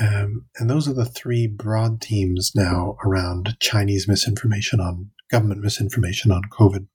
um, 0.00 0.46
and 0.58 0.68
those 0.68 0.88
are 0.88 0.94
the 0.94 1.04
three 1.04 1.46
broad 1.46 2.02
themes 2.02 2.52
now 2.54 2.96
around 3.04 3.56
Chinese 3.60 4.06
misinformation 4.06 4.80
on 4.80 5.10
government 5.30 5.62
misinformation 5.62 6.30
on 6.30 6.42
COVID. 6.50 6.86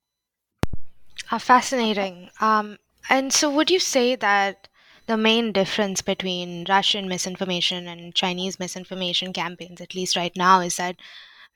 Uh, 1.30 1.38
fascinating. 1.38 2.30
Um, 2.40 2.78
and 3.10 3.32
so, 3.32 3.50
would 3.50 3.70
you 3.70 3.78
say 3.78 4.16
that 4.16 4.68
the 5.06 5.16
main 5.16 5.52
difference 5.52 6.02
between 6.02 6.64
Russian 6.68 7.08
misinformation 7.08 7.86
and 7.88 8.14
Chinese 8.14 8.58
misinformation 8.58 9.32
campaigns, 9.32 9.80
at 9.80 9.94
least 9.94 10.16
right 10.16 10.32
now, 10.36 10.60
is 10.60 10.76
that 10.76 10.96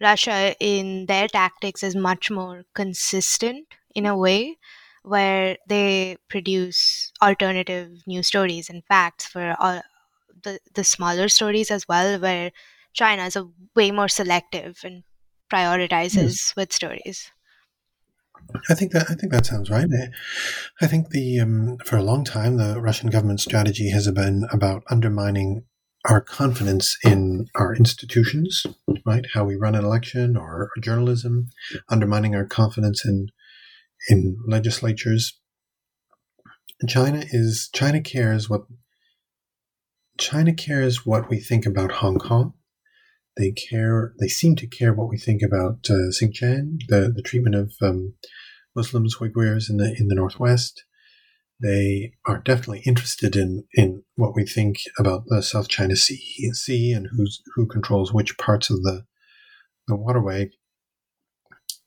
Russia, 0.00 0.54
in 0.60 1.06
their 1.06 1.28
tactics, 1.28 1.82
is 1.82 1.96
much 1.96 2.30
more 2.30 2.64
consistent 2.74 3.66
in 3.94 4.06
a 4.06 4.16
way 4.16 4.58
where 5.02 5.56
they 5.68 6.16
produce 6.28 7.12
alternative 7.22 7.90
news 8.06 8.26
stories 8.26 8.68
and 8.70 8.84
facts 8.86 9.26
for 9.26 9.56
all, 9.58 9.82
the 10.42 10.60
the 10.74 10.84
smaller 10.84 11.28
stories 11.28 11.70
as 11.70 11.88
well, 11.88 12.18
where 12.20 12.52
China 12.92 13.24
is 13.24 13.36
a 13.36 13.48
way 13.74 13.90
more 13.90 14.08
selective 14.08 14.80
and 14.84 15.04
prioritizes 15.50 16.14
yes. 16.16 16.54
with 16.56 16.72
stories. 16.72 17.32
I 18.68 18.74
think 18.74 18.92
that 18.92 19.10
I 19.10 19.14
think 19.14 19.32
that 19.32 19.46
sounds 19.46 19.70
right. 19.70 19.88
I 20.80 20.86
think 20.86 21.10
the 21.10 21.40
um, 21.40 21.78
for 21.84 21.96
a 21.96 22.02
long 22.02 22.24
time 22.24 22.56
the 22.56 22.80
Russian 22.80 23.10
government 23.10 23.40
strategy 23.40 23.90
has 23.90 24.10
been 24.10 24.46
about 24.52 24.82
undermining 24.90 25.64
our 26.06 26.20
confidence 26.20 26.96
in 27.04 27.46
our 27.54 27.74
institutions, 27.74 28.64
right? 29.04 29.26
How 29.34 29.44
we 29.44 29.56
run 29.56 29.74
an 29.74 29.84
election 29.84 30.36
or 30.36 30.70
journalism, 30.80 31.48
undermining 31.88 32.34
our 32.34 32.46
confidence 32.46 33.04
in 33.04 33.28
in 34.08 34.38
legislatures. 34.46 35.38
China 36.88 37.24
is 37.30 37.68
China 37.74 38.00
cares 38.00 38.48
what 38.48 38.62
China 40.18 40.52
cares 40.52 41.04
what 41.04 41.28
we 41.28 41.38
think 41.40 41.66
about 41.66 41.92
Hong 41.92 42.18
Kong. 42.18 42.54
They 43.38 43.52
care. 43.52 44.14
They 44.18 44.26
seem 44.26 44.56
to 44.56 44.66
care 44.66 44.92
what 44.92 45.08
we 45.08 45.16
think 45.16 45.42
about 45.42 45.86
uh, 45.88 46.10
Xinjiang, 46.10 46.80
the 46.88 47.12
the 47.14 47.22
treatment 47.22 47.54
of 47.54 47.72
um, 47.80 48.14
Muslims, 48.74 49.16
Uyghurs 49.18 49.70
in 49.70 49.76
the 49.76 49.94
in 49.98 50.08
the 50.08 50.16
northwest. 50.16 50.84
They 51.60 52.12
are 52.26 52.38
definitely 52.38 52.82
interested 52.84 53.34
in, 53.34 53.64
in 53.74 54.04
what 54.14 54.36
we 54.36 54.44
think 54.44 54.78
about 54.96 55.24
the 55.26 55.42
South 55.42 55.68
China 55.68 55.96
Sea, 55.96 56.52
sea 56.52 56.92
and 56.92 57.08
who's 57.12 57.42
who 57.54 57.66
controls 57.66 58.12
which 58.12 58.38
parts 58.38 58.70
of 58.70 58.82
the 58.82 59.04
the 59.86 59.96
waterway. 59.96 60.50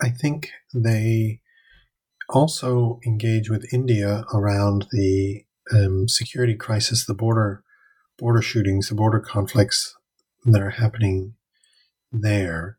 I 0.02 0.10
think 0.10 0.50
they 0.74 1.42
also 2.30 3.00
engage 3.06 3.50
with 3.50 3.72
India 3.74 4.24
around 4.34 4.88
the 4.92 5.44
um, 5.74 6.08
security 6.08 6.56
crisis, 6.56 7.06
the 7.06 7.14
border 7.14 7.64
border 8.18 8.42
shootings, 8.42 8.88
the 8.88 8.96
border 8.96 9.20
conflicts 9.20 9.96
that 10.46 10.62
are 10.62 10.72
happening 10.72 11.36
there. 12.12 12.78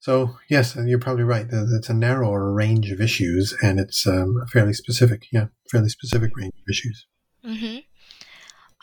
So 0.00 0.36
yes, 0.48 0.76
you're 0.76 0.98
probably 0.98 1.24
right. 1.24 1.46
It's 1.50 1.88
a 1.88 1.94
narrower 1.94 2.52
range 2.52 2.90
of 2.90 3.00
issues, 3.00 3.56
and 3.62 3.80
it's 3.80 4.06
um, 4.06 4.36
a 4.42 4.46
fairly 4.46 4.74
specific, 4.74 5.26
yeah, 5.32 5.46
fairly 5.70 5.88
specific 5.88 6.36
range 6.36 6.52
of 6.54 6.70
issues. 6.70 7.06
Mm-hmm. 7.44 7.78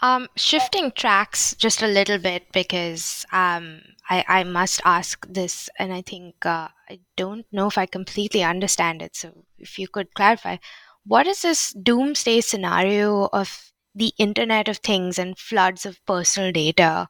Um, 0.04 0.28
shifting 0.36 0.92
tracks 0.92 1.54
just 1.56 1.84
a 1.84 1.88
little 1.88 2.18
bit 2.18 2.52
because 2.54 3.24
um, 3.32 3.82
I, 4.10 4.26
I 4.28 4.44
must 4.44 4.82
ask 4.84 5.28
this, 5.28 5.70
and 5.78 5.94
I 5.94 6.02
think 6.02 6.44
uh, 6.44 6.70
I 6.90 7.00
don't 7.18 7.46
know 7.52 7.68
if 7.68 7.78
I 7.78 7.86
completely 7.86 8.44
understand 8.44 9.04
it. 9.04 9.16
So 9.16 9.46
if 9.60 9.78
you 9.78 9.88
could 9.88 10.14
clarify, 10.16 10.58
what 11.06 11.28
is 11.28 11.44
this 11.44 11.72
doomsday 11.74 12.42
scenario 12.42 13.30
of 13.32 13.72
the 13.94 14.12
Internet 14.18 14.68
of 14.68 14.78
Things 14.78 15.20
and 15.20 15.38
floods 15.38 15.86
of 15.86 16.04
personal 16.08 16.52
data? 16.52 17.08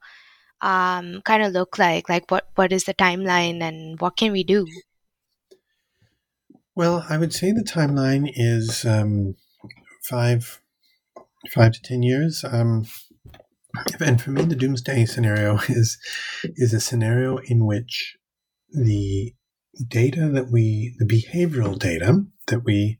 Um, 0.62 1.22
kind 1.22 1.43
of 1.43 1.53
look 1.53 1.78
like? 1.78 2.09
Like, 2.09 2.30
what 2.30 2.47
what 2.55 2.72
is 2.72 2.86
the 2.86 2.93
timeline, 2.93 3.62
and 3.62 3.99
what 3.99 4.18
can 4.18 4.32
we 4.32 4.43
do? 4.43 4.66
Well, 6.76 7.05
I 7.09 7.18
would 7.18 7.34
say 7.34 7.51
the 7.51 7.64
timeline 7.64 8.32
is 8.34 8.86
um, 8.86 9.36
five 10.03 10.62
five 11.53 11.74
to 11.74 11.82
ten 11.82 12.03
years. 12.03 12.43
Um, 12.49 12.86
and 13.99 14.22
for 14.22 14.32
me, 14.32 14.43
the 14.43 14.55
doomsday 14.55 15.05
scenario 15.05 15.59
is 15.70 15.97
is 16.43 16.74
a 16.74 16.80
scenario 16.80 17.38
in 17.38 17.66
which 17.66 18.18
the 18.72 19.34
data 19.88 20.30
that 20.30 20.49
we, 20.51 20.95
the 20.99 21.05
behavioral 21.05 21.78
data 21.78 22.26
that 22.47 22.64
we 22.64 22.99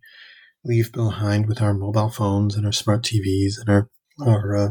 leave 0.64 0.92
behind 0.92 1.48
with 1.48 1.62
our 1.62 1.74
mobile 1.74 2.10
phones 2.10 2.56
and 2.56 2.66
our 2.66 2.72
smart 2.72 3.04
TVs 3.04 3.54
and 3.60 3.70
our 3.70 3.90
our 4.26 4.56
uh, 4.56 4.70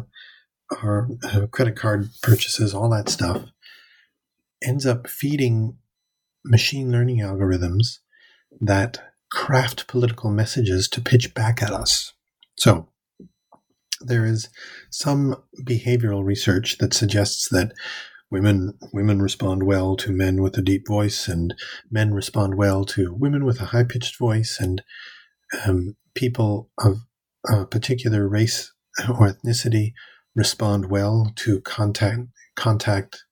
our 0.83 1.09
uh, 1.25 1.47
credit 1.47 1.77
card 1.77 2.11
purchases, 2.23 2.75
all 2.75 2.91
that 2.91 3.09
stuff, 3.09 3.45
ends 4.63 4.87
up 4.87 5.09
feeding 5.09 5.77
machine 6.45 6.91
learning 6.91 7.19
algorithms 7.19 7.99
that 8.61 9.03
craft 9.31 9.87
political 9.87 10.31
messages 10.31 10.89
to 10.89 11.01
pitch 11.01 11.35
back 11.35 11.63
at 11.63 11.71
us. 11.71 12.13
So, 12.57 12.89
there 14.01 14.25
is 14.25 14.49
some 14.91 15.37
behavioral 15.63 16.25
research 16.25 16.79
that 16.79 16.95
suggests 16.95 17.49
that 17.51 17.73
women 18.31 18.79
women 18.93 19.21
respond 19.21 19.65
well 19.65 19.97
to 19.97 20.13
men 20.13 20.43
with 20.43 20.57
a 20.57 20.63
deep 20.63 20.87
voice, 20.87 21.29
and 21.29 21.55
men 21.91 22.15
respond 22.15 22.57
well 22.57 22.85
to 22.87 23.13
women 23.13 23.45
with 23.45 23.61
a 23.61 23.67
high 23.67 23.85
pitched 23.85 24.19
voice, 24.19 24.59
and 24.59 24.83
um, 25.67 25.97
people 26.15 26.71
of 26.79 27.01
a 27.49 27.67
particular 27.67 28.29
race 28.29 28.73
or 29.09 29.29
ethnicity 29.29 29.93
respond 30.35 30.91
well 30.91 31.33
to 31.37 31.61
contact 31.61 32.21
contact 32.57 33.25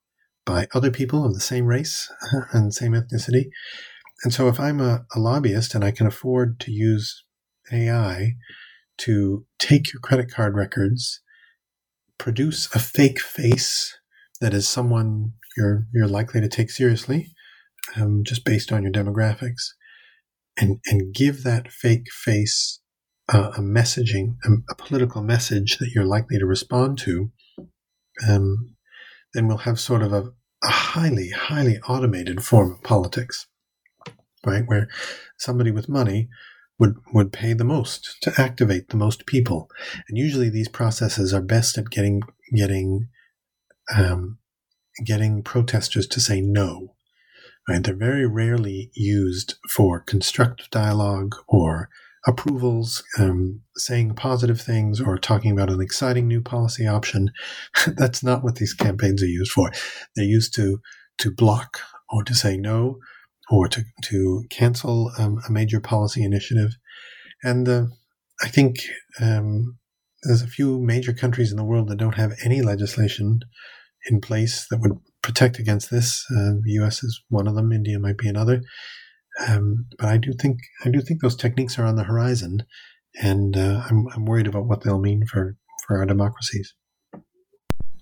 by 0.44 0.66
other 0.74 0.90
people 0.90 1.24
of 1.24 1.34
the 1.34 1.40
same 1.40 1.66
race 1.66 2.10
and 2.52 2.72
same 2.72 2.92
ethnicity. 2.92 3.50
And 4.24 4.32
so 4.32 4.48
if 4.48 4.58
I'm 4.58 4.80
a, 4.80 5.04
a 5.14 5.20
lobbyist 5.20 5.74
and 5.74 5.84
I 5.84 5.90
can 5.90 6.06
afford 6.06 6.58
to 6.60 6.72
use 6.72 7.24
AI 7.70 8.32
to 8.98 9.44
take 9.58 9.92
your 9.92 10.00
credit 10.00 10.30
card 10.30 10.56
records, 10.56 11.20
produce 12.18 12.74
a 12.74 12.78
fake 12.78 13.20
face 13.20 13.96
that 14.40 14.54
is 14.54 14.68
someone 14.68 15.34
you're 15.56 15.86
you're 15.92 16.08
likely 16.08 16.40
to 16.40 16.48
take 16.48 16.70
seriously, 16.70 17.32
um, 17.96 18.22
just 18.24 18.44
based 18.44 18.72
on 18.72 18.82
your 18.82 18.92
demographics, 18.92 19.72
and 20.56 20.78
and 20.86 21.14
give 21.14 21.44
that 21.44 21.70
fake 21.70 22.06
face 22.10 22.80
uh, 23.32 23.52
a 23.56 23.60
messaging, 23.60 24.36
a, 24.44 24.50
a, 24.70 24.74
political 24.74 25.22
message 25.22 25.78
that 25.78 25.90
you're 25.94 26.04
likely 26.04 26.38
to 26.38 26.46
respond 26.46 26.98
to, 26.98 27.30
um, 28.28 28.74
then 29.34 29.46
we'll 29.46 29.58
have 29.58 29.78
sort 29.78 30.02
of 30.02 30.12
a, 30.12 30.32
a 30.64 30.70
highly, 30.70 31.30
highly 31.30 31.78
automated 31.88 32.42
form 32.42 32.72
of 32.72 32.82
politics, 32.82 33.46
right? 34.46 34.64
Where 34.66 34.88
somebody 35.36 35.70
with 35.70 35.88
money 35.88 36.28
would, 36.78 36.94
would 37.12 37.32
pay 37.32 37.52
the 37.52 37.64
most 37.64 38.16
to 38.22 38.32
activate 38.38 38.88
the 38.88 38.96
most 38.96 39.26
people. 39.26 39.68
And 40.08 40.16
usually 40.16 40.48
these 40.48 40.68
processes 40.68 41.34
are 41.34 41.42
best 41.42 41.76
at 41.76 41.90
getting, 41.90 42.22
getting, 42.54 43.08
um, 43.94 44.38
getting 45.04 45.42
protesters 45.42 46.06
to 46.08 46.20
say 46.20 46.40
no. 46.40 46.94
Right? 47.68 47.84
They're 47.84 47.94
very 47.94 48.26
rarely 48.26 48.90
used 48.94 49.56
for 49.68 50.00
constructive 50.00 50.70
dialogue 50.70 51.34
or 51.46 51.90
approvals, 52.26 53.02
um, 53.18 53.60
saying 53.76 54.14
positive 54.14 54.60
things, 54.60 55.00
or 55.00 55.18
talking 55.18 55.52
about 55.52 55.70
an 55.70 55.80
exciting 55.80 56.26
new 56.26 56.40
policy 56.40 56.86
option. 56.86 57.30
That's 57.86 58.22
not 58.22 58.42
what 58.42 58.56
these 58.56 58.74
campaigns 58.74 59.22
are 59.22 59.26
used 59.26 59.52
for. 59.52 59.70
They're 60.16 60.24
used 60.24 60.54
to 60.56 60.80
to 61.18 61.32
block 61.32 61.80
or 62.10 62.22
to 62.22 62.34
say 62.34 62.56
no 62.56 62.98
or 63.50 63.68
to 63.68 63.82
to 64.04 64.44
cancel 64.50 65.12
um, 65.18 65.40
a 65.48 65.52
major 65.52 65.80
policy 65.80 66.22
initiative. 66.22 66.76
And 67.42 67.68
uh, 67.68 67.86
I 68.42 68.48
think 68.48 68.80
um, 69.20 69.78
there's 70.22 70.42
a 70.42 70.48
few 70.48 70.80
major 70.80 71.12
countries 71.12 71.50
in 71.50 71.56
the 71.56 71.64
world 71.64 71.88
that 71.88 71.98
don't 71.98 72.16
have 72.16 72.32
any 72.44 72.62
legislation 72.62 73.40
in 74.10 74.20
place 74.20 74.66
that 74.70 74.80
would 74.80 74.98
protect 75.22 75.58
against 75.58 75.90
this. 75.90 76.24
Uh, 76.30 76.54
the 76.62 76.72
U.S. 76.72 77.02
is 77.02 77.22
one 77.28 77.46
of 77.46 77.54
them. 77.54 77.72
India 77.72 77.98
might 77.98 78.18
be 78.18 78.28
another. 78.28 78.62
Um, 79.46 79.86
but 79.98 80.08
I 80.08 80.16
do 80.16 80.32
think 80.32 80.58
I 80.84 80.90
do 80.90 81.00
think 81.00 81.20
those 81.20 81.36
techniques 81.36 81.78
are 81.78 81.84
on 81.84 81.96
the 81.96 82.04
horizon, 82.04 82.64
and 83.20 83.56
uh, 83.56 83.82
I'm 83.88 84.06
I'm 84.14 84.24
worried 84.24 84.48
about 84.48 84.66
what 84.66 84.82
they'll 84.82 84.98
mean 85.00 85.26
for 85.26 85.56
for 85.86 85.98
our 85.98 86.06
democracies. 86.06 86.74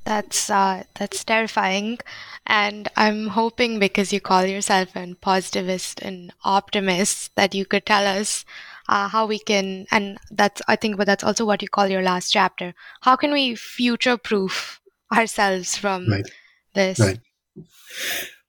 That's 0.05 0.49
uh, 0.49 0.84
that's 0.95 1.24
terrifying, 1.24 1.99
and 2.47 2.89
I'm 2.97 3.28
hoping 3.28 3.78
because 3.78 4.12
you 4.12 4.20
call 4.20 4.47
yourself 4.47 4.95
a 4.95 5.14
positivist 5.20 6.01
and 6.01 6.32
optimist 6.45 7.34
that 7.34 7.55
you 7.55 7.66
could 7.66 7.84
tell 7.84 8.07
us 8.07 8.45
uh, 8.89 9.09
how 9.09 9.26
we 9.26 9.39
can, 9.39 9.87
and 9.91 10.18
that's 10.30 10.62
I 10.68 10.76
think, 10.76 10.97
but 10.97 11.07
that's 11.07 11.24
also 11.24 11.45
what 11.45 11.61
you 11.61 11.68
call 11.68 11.89
your 11.89 12.03
last 12.03 12.30
chapter. 12.30 12.72
How 13.03 13.16
can 13.16 13.32
we 13.32 13.57
future-proof 13.57 14.80
ourselves 15.12 15.76
from 15.76 16.09
right. 16.09 16.30
this? 16.74 17.01
Right. 17.01 17.18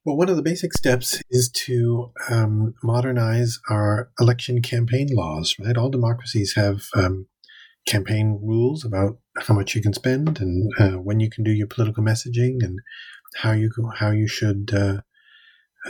Well, 0.08 0.16
one 0.16 0.30
of 0.30 0.38
the 0.38 0.42
basic 0.42 0.72
steps 0.72 1.22
is 1.30 1.50
to 1.66 2.14
um, 2.30 2.76
modernize 2.82 3.60
our 3.70 4.10
election 4.18 4.62
campaign 4.62 5.10
laws, 5.12 5.58
right? 5.60 5.76
All 5.76 5.90
democracies 5.90 6.54
have 6.56 6.84
um, 6.96 7.28
campaign 7.86 8.40
rules 8.42 8.86
about 8.86 9.18
how 9.38 9.54
much 9.54 9.76
you 9.76 9.82
can 9.82 9.92
spend 9.92 10.40
and 10.40 10.72
uh, 10.80 10.98
when 10.98 11.20
you 11.20 11.30
can 11.30 11.44
do 11.44 11.52
your 11.52 11.68
political 11.68 12.06
messaging 12.06 12.64
and 12.64 12.80
how 13.36 13.52
you 13.52 13.70
how 13.96 14.12
you 14.12 14.30
should 14.30 14.72
uh, 14.74 15.02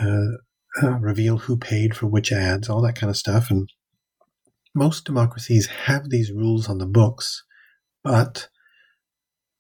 uh, 0.02 0.38
uh, 0.82 0.98
reveal 0.98 1.38
who 1.38 1.56
paid 1.56 1.96
for 1.96 2.08
which 2.08 2.32
ads, 2.32 2.70
all 2.70 2.82
that 2.82 2.96
kind 2.96 3.12
of 3.12 3.18
stuff. 3.18 3.52
And 3.52 3.72
most 4.74 5.06
democracies 5.06 5.68
have 5.86 6.10
these 6.10 6.32
rules 6.32 6.68
on 6.68 6.80
the 6.80 6.88
books, 6.88 7.44
but 8.04 8.50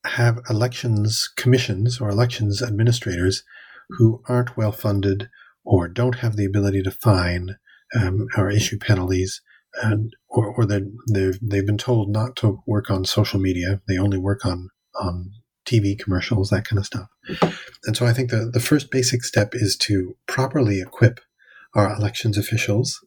have 0.04 0.40
elections 0.50 1.32
commissions 1.38 2.02
or 2.02 2.10
elections 2.10 2.64
administrators 2.64 3.44
who 3.90 4.22
aren't 4.28 4.58
well 4.58 4.72
funded 4.72 5.30
or 5.64 5.88
don't 5.88 6.20
have 6.20 6.36
the 6.36 6.46
ability 6.46 6.82
to 6.84 6.92
fine 6.92 7.58
um, 7.96 8.28
or 8.38 8.50
issue 8.50 8.78
penalties, 8.78 9.42
and, 9.84 10.14
or, 10.30 10.48
or 10.48 10.66
they've, 10.66 11.40
they've 11.42 11.66
been 11.66 11.78
told 11.78 12.10
not 12.10 12.36
to 12.38 12.62
work 12.66 12.90
on 12.90 13.06
social 13.06 13.40
media. 13.40 13.82
They 13.88 13.98
only 13.98 14.18
work 14.18 14.46
on, 14.46 14.70
on 15.00 15.32
TV 15.66 15.98
commercials, 15.98 16.50
that 16.50 16.66
kind 16.66 16.80
of 16.80 16.86
stuff. 16.86 17.08
And 17.86 17.96
so 17.96 18.06
I 18.06 18.14
think 18.14 18.32
the, 18.32 18.50
the 18.52 18.60
first 18.60 18.90
basic 18.92 19.24
step 19.24 19.54
is 19.54 19.76
to 19.82 20.16
properly 20.26 20.80
equip 20.80 21.20
our 21.76 21.94
elections 21.94 22.38
officials 22.38 23.00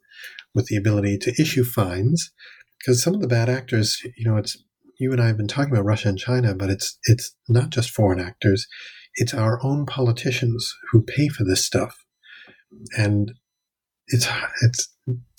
with 0.55 0.67
the 0.67 0.77
ability 0.77 1.19
to 1.19 1.35
issue 1.41 1.65
fines 1.65 2.31
because 2.79 3.03
some 3.03 3.15
of 3.15 3.21
the 3.21 3.29
bad 3.29 3.49
actors, 3.49 4.03
you 4.17 4.29
know, 4.29 4.37
it's 4.37 4.57
you 4.99 5.13
and 5.13 5.21
I 5.21 5.29
have 5.29 5.37
been 5.37 5.49
talking 5.49 5.73
about 5.73 5.85
Russia 5.85 6.09
and 6.09 6.19
China, 6.19 6.55
but 6.55 6.71
it's 6.71 6.99
it's 7.05 7.35
not 7.49 7.71
just 7.71 7.91
foreign 7.91 8.21
actors; 8.21 8.67
it's 9.15 9.35
our 9.35 9.59
own 9.65 9.87
politicians 9.87 10.75
who 10.91 11.03
pay 11.03 11.29
for 11.29 11.45
this 11.45 11.65
stuff, 11.65 12.05
and 12.97 13.33
it's 14.09 14.29
it's 14.63 14.95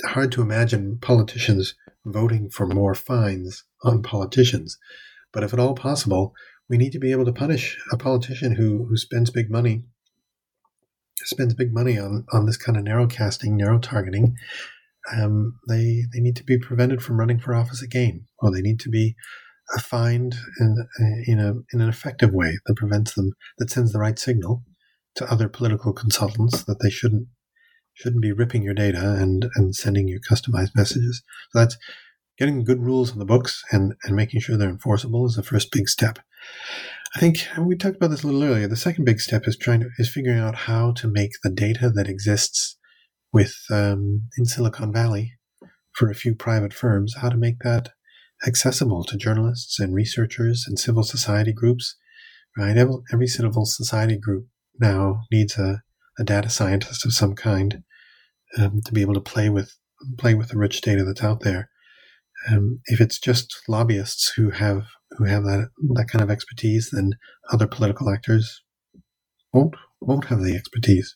hard 0.06 0.32
to 0.34 0.42
imagine 0.42 1.00
politicians 1.02 1.76
voting 2.06 2.50
for 2.50 2.66
more 2.66 2.96
fines 2.96 3.64
on 3.84 4.02
politicians. 4.02 4.78
But 5.34 5.44
if 5.44 5.54
at 5.54 5.60
all 5.60 5.76
possible, 5.76 6.34
we 6.70 6.78
need 6.78 6.92
to 6.92 7.00
be 7.00 7.12
able 7.12 7.26
to 7.26 7.34
punish 7.34 7.78
a 7.92 7.98
politician 7.98 8.56
who 8.56 8.86
who 8.86 8.98
spends 8.98 9.30
big 9.30 9.50
money 9.50 9.84
spends 11.26 11.54
big 11.54 11.74
money 11.74 11.98
on 11.98 12.26
on 12.32 12.46
this 12.46 12.58
kind 12.58 12.78
of 12.78 12.84
narrow 12.84 13.08
casting, 13.08 13.58
narrow 13.58 13.80
targeting. 13.80 14.36
Um, 15.16 15.60
they 15.68 16.04
they 16.14 16.20
need 16.20 16.36
to 16.38 16.44
be 16.44 16.58
prevented 16.58 17.02
from 17.02 17.18
running 17.18 17.40
for 17.40 17.56
office 17.56 17.82
again, 17.82 18.28
or 18.40 18.52
they 18.52 18.62
need 18.62 18.80
to 18.82 18.90
be 18.90 19.16
fined 19.80 20.36
in, 20.60 20.88
in, 21.28 21.40
a, 21.40 21.54
in 21.74 21.82
an 21.82 21.90
effective 21.90 22.34
way 22.34 22.58
that 22.66 22.76
prevents 22.76 23.14
them, 23.14 23.32
that 23.58 23.70
sends 23.70 23.92
the 23.92 24.00
right 24.00 24.18
signal 24.18 24.64
to 25.16 25.32
other 25.32 25.50
political 25.50 25.94
consultants 25.94 26.64
that 26.64 26.80
they 26.82 26.90
shouldn't 26.90 27.28
shouldn't 27.94 28.22
be 28.22 28.32
ripping 28.32 28.64
your 28.64 28.74
data 28.74 29.16
and, 29.20 29.48
and 29.56 29.76
sending 29.76 30.08
you 30.08 30.20
customized 30.20 30.72
messages. 30.76 31.22
So 31.52 31.60
that's 31.60 31.78
getting 32.38 32.64
good 32.64 32.82
rules 32.82 33.12
on 33.12 33.20
the 33.20 33.26
books 33.26 33.64
and, 33.72 33.94
and 34.04 34.16
making 34.16 34.40
sure 34.40 34.58
they're 34.58 34.70
enforceable 34.70 35.26
is 35.26 35.36
the 35.36 35.44
first 35.44 35.72
big 35.72 35.90
step. 35.90 36.18
I 37.16 37.20
think 37.20 37.46
we 37.60 37.76
talked 37.76 37.98
about 37.98 38.10
this 38.10 38.24
a 38.24 38.28
little 38.28 38.44
earlier. 38.44 38.68
The 38.68 38.78
second 38.78 39.04
big 39.04 39.20
step 39.20 39.46
is 39.46 39.58
trying 39.58 39.82
to 39.82 39.90
is 40.00 40.10
figuring 40.10 40.40
out 40.40 40.56
how 40.56 40.94
to 40.94 41.08
make 41.08 41.32
the 41.44 41.50
data 41.50 41.90
that 41.90 42.08
exists 42.08 42.78
with 43.34 43.56
um, 43.70 44.30
in 44.38 44.46
Silicon 44.46 44.94
Valley 44.94 45.34
for 45.92 46.10
a 46.10 46.16
few 46.16 46.34
private 46.34 46.74
firms, 46.74 47.16
how 47.22 47.30
to 47.30 47.38
make 47.38 47.60
that 47.60 47.90
accessible 48.46 49.04
to 49.06 49.18
journalists 49.18 49.80
and 49.80 49.94
researchers 49.94 50.66
and 50.68 50.80
civil 50.80 51.04
society 51.04 51.54
groups. 51.54 51.96
Right, 52.58 52.76
every, 52.76 53.28
civil 53.28 53.66
society 53.66 54.18
group 54.18 54.48
now 54.78 55.22
needs 55.32 55.58
a, 55.58 55.84
a 56.20 56.24
data 56.26 56.50
scientist 56.50 57.06
of 57.06 57.14
some 57.14 57.34
kind 57.34 57.84
um, 58.58 58.82
to 58.86 58.92
be 58.92 59.02
able 59.02 59.14
to 59.14 59.22
play 59.22 59.50
with 59.50 59.78
play 60.18 60.34
with 60.34 60.50
the 60.50 60.58
rich 60.58 60.82
data 60.82 61.06
that's 61.06 61.24
out 61.24 61.42
there. 61.42 61.70
Um, 62.50 62.82
if 62.86 63.00
it's 63.00 63.20
just 63.20 63.56
lobbyists 63.70 64.34
who 64.36 64.50
have 64.50 64.84
who 65.12 65.26
have 65.26 65.44
that 65.44 65.70
that 65.94 66.10
kind 66.10 66.22
of 66.22 66.30
expertise, 66.30 66.90
then 66.92 67.12
other 67.52 67.68
political 67.68 68.10
actors 68.10 68.62
won't 69.54 69.76
won't 70.02 70.26
have 70.26 70.44
the 70.44 70.56
expertise. 70.56 71.16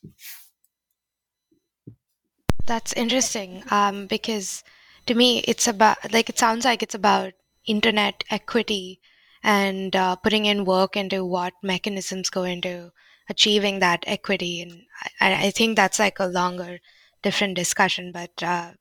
That's 2.65 2.93
interesting 2.93 3.63
um, 3.71 4.07
because 4.07 4.63
to 5.08 5.14
me, 5.16 5.39
it's 5.47 5.68
about 5.68 5.97
like 6.12 6.30
it 6.30 6.39
sounds 6.39 6.66
like 6.66 6.84
it's 6.84 6.95
about 6.95 7.34
internet 7.66 8.24
equity 8.30 8.99
and 9.43 9.95
uh, 9.95 10.16
putting 10.16 10.45
in 10.45 10.66
work 10.66 10.95
into 10.97 11.24
what 11.26 11.53
mechanisms 11.64 12.30
go 12.30 12.43
into 12.43 12.91
achieving 13.30 13.80
that 13.80 14.03
equity. 14.08 14.62
And 14.62 14.82
I, 15.22 15.47
I 15.47 15.51
think 15.51 15.76
that's 15.76 15.99
like 15.99 16.20
a 16.20 16.26
longer, 16.28 16.80
different 17.24 17.56
discussion, 17.56 18.12
but 18.12 18.32
uh, 18.43 18.72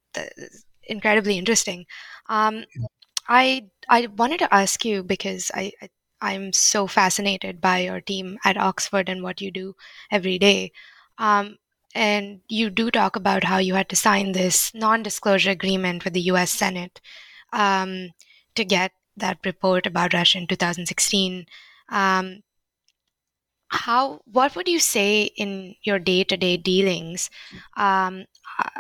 incredibly 0.85 1.39
interesting. 1.39 1.87
Um, 2.29 2.65
I 3.29 3.69
I 3.89 4.07
wanted 4.07 4.39
to 4.41 4.55
ask 4.55 4.85
you 4.85 5.03
because 5.03 5.51
I, 5.55 5.73
I 5.83 5.91
I'm 6.23 6.53
so 6.53 6.87
fascinated 6.87 7.61
by 7.61 7.81
your 7.81 8.01
team 8.01 8.39
at 8.45 8.57
Oxford 8.57 9.09
and 9.11 9.23
what 9.23 9.41
you 9.41 9.51
do 9.51 9.75
every 10.11 10.39
day. 10.39 10.73
Um, 11.19 11.59
and 11.95 12.41
you 12.49 12.71
do 12.71 12.91
talk 12.91 13.17
about 13.17 13.45
how 13.45 13.59
you 13.59 13.75
had 13.75 13.89
to 13.91 13.97
sign 13.97 14.33
this 14.33 14.73
non-disclosure 14.75 15.51
agreement 15.51 16.05
with 16.05 16.13
the 16.15 16.23
U.S. 16.33 16.51
Senate 16.51 17.01
um, 17.53 18.11
to 18.55 18.65
get 18.65 18.93
that 19.17 19.39
report 19.45 19.87
about 19.87 20.13
Russia 20.13 20.39
in 20.39 20.47
2016. 20.47 21.47
Um, 21.89 22.43
how 23.69 24.21
what 24.25 24.55
would 24.55 24.69
you 24.69 24.79
say 24.79 25.25
in 25.37 25.75
your 25.83 25.99
day-to-day 25.99 26.57
dealings 26.57 27.31
um, 27.77 28.25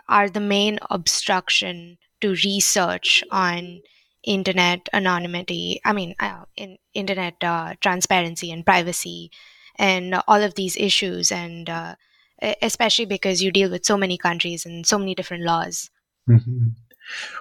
are 0.09 0.29
the 0.29 0.41
main 0.41 0.79
obstruction 0.91 1.99
to 2.21 2.31
research 2.45 3.25
on 3.31 3.81
internet 4.23 4.89
anonymity 4.93 5.81
i 5.85 5.93
mean 5.93 6.15
uh, 6.21 6.45
in 6.57 6.79
internet 6.95 7.35
uh, 7.43 7.75
transparency 7.81 8.53
and 8.53 8.65
privacy 8.65 9.31
and 9.77 10.15
all 10.29 10.43
of 10.43 10.55
these 10.55 10.77
issues 10.77 11.33
and 11.33 11.69
uh, 11.69 11.95
especially 12.41 13.07
because 13.07 13.43
you 13.43 13.51
deal 13.51 13.71
with 13.71 13.85
so 13.85 13.97
many 13.97 14.19
countries 14.19 14.67
and 14.67 14.87
so 14.87 14.99
many 14.99 15.15
different 15.15 15.45
laws. 15.45 15.91
Mm-hmm. 16.29 16.69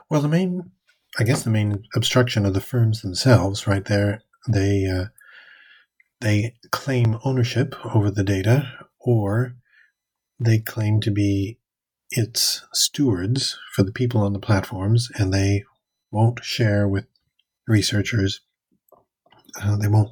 Well, 0.09 0.21
the 0.21 0.27
main, 0.27 0.71
I 1.19 1.23
guess, 1.23 1.43
the 1.43 1.49
main 1.49 1.83
obstruction 1.95 2.45
of 2.45 2.53
the 2.53 2.61
firms 2.61 3.01
themselves, 3.01 3.67
right 3.67 3.85
there, 3.85 4.21
they 4.47 4.85
uh, 4.85 5.05
they 6.21 6.55
claim 6.71 7.17
ownership 7.23 7.75
over 7.95 8.11
the 8.11 8.23
data, 8.23 8.71
or 8.99 9.55
they 10.39 10.59
claim 10.59 10.99
to 11.01 11.11
be 11.11 11.59
its 12.09 12.65
stewards 12.73 13.57
for 13.73 13.83
the 13.83 13.91
people 13.91 14.21
on 14.21 14.33
the 14.33 14.39
platforms, 14.39 15.09
and 15.15 15.33
they 15.33 15.63
won't 16.11 16.43
share 16.43 16.87
with 16.87 17.05
researchers. 17.67 18.41
Uh, 19.61 19.77
they 19.77 19.87
won't. 19.87 20.11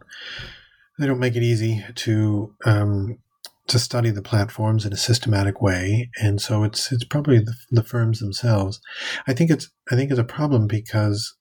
They 0.99 1.07
don't 1.07 1.19
make 1.19 1.35
it 1.35 1.43
easy 1.43 1.83
to 1.95 2.55
um, 2.65 3.19
to 3.67 3.79
study 3.79 4.09
the 4.09 4.21
platforms 4.21 4.85
in 4.85 4.93
a 4.93 4.97
systematic 4.97 5.61
way, 5.61 6.09
and 6.21 6.41
so 6.41 6.63
it's 6.63 6.91
it's 6.91 7.03
probably 7.03 7.39
the, 7.39 7.53
the 7.69 7.83
firms 7.83 8.19
themselves. 8.19 8.81
I 9.27 9.33
think 9.33 9.51
it's 9.51 9.69
I 9.91 9.95
think 9.95 10.11
it's 10.11 10.19
a 10.19 10.23
problem 10.23 10.67
because 10.67 11.35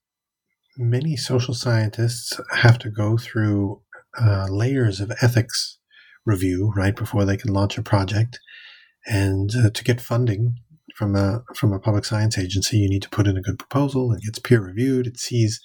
many 0.76 1.16
social 1.16 1.54
scientists 1.54 2.40
have 2.52 2.78
to 2.80 2.90
go 2.90 3.16
through 3.16 3.82
uh, 4.20 4.46
layers 4.50 5.00
of 5.00 5.12
ethics 5.22 5.78
review 6.26 6.72
right 6.76 6.94
before 6.94 7.24
they 7.24 7.36
can 7.36 7.52
launch 7.52 7.78
a 7.78 7.82
project, 7.82 8.38
and 9.06 9.50
uh, 9.56 9.70
to 9.70 9.84
get 9.84 10.00
funding 10.00 10.56
from 11.00 11.16
a 11.16 11.42
from 11.56 11.72
a 11.72 11.80
public 11.80 12.04
science 12.04 12.36
agency, 12.36 12.76
you 12.76 12.88
need 12.88 13.02
to 13.02 13.08
put 13.08 13.26
in 13.26 13.36
a 13.36 13.42
good 13.42 13.58
proposal. 13.58 14.12
It 14.12 14.22
gets 14.22 14.38
peer 14.38 14.60
reviewed. 14.60 15.06
It 15.06 15.18
sees 15.18 15.60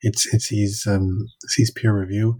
it's 0.00 0.26
it 0.34 0.42
sees 0.42 0.84
um, 0.86 1.28
sees 1.46 1.70
peer 1.70 1.96
review. 1.98 2.36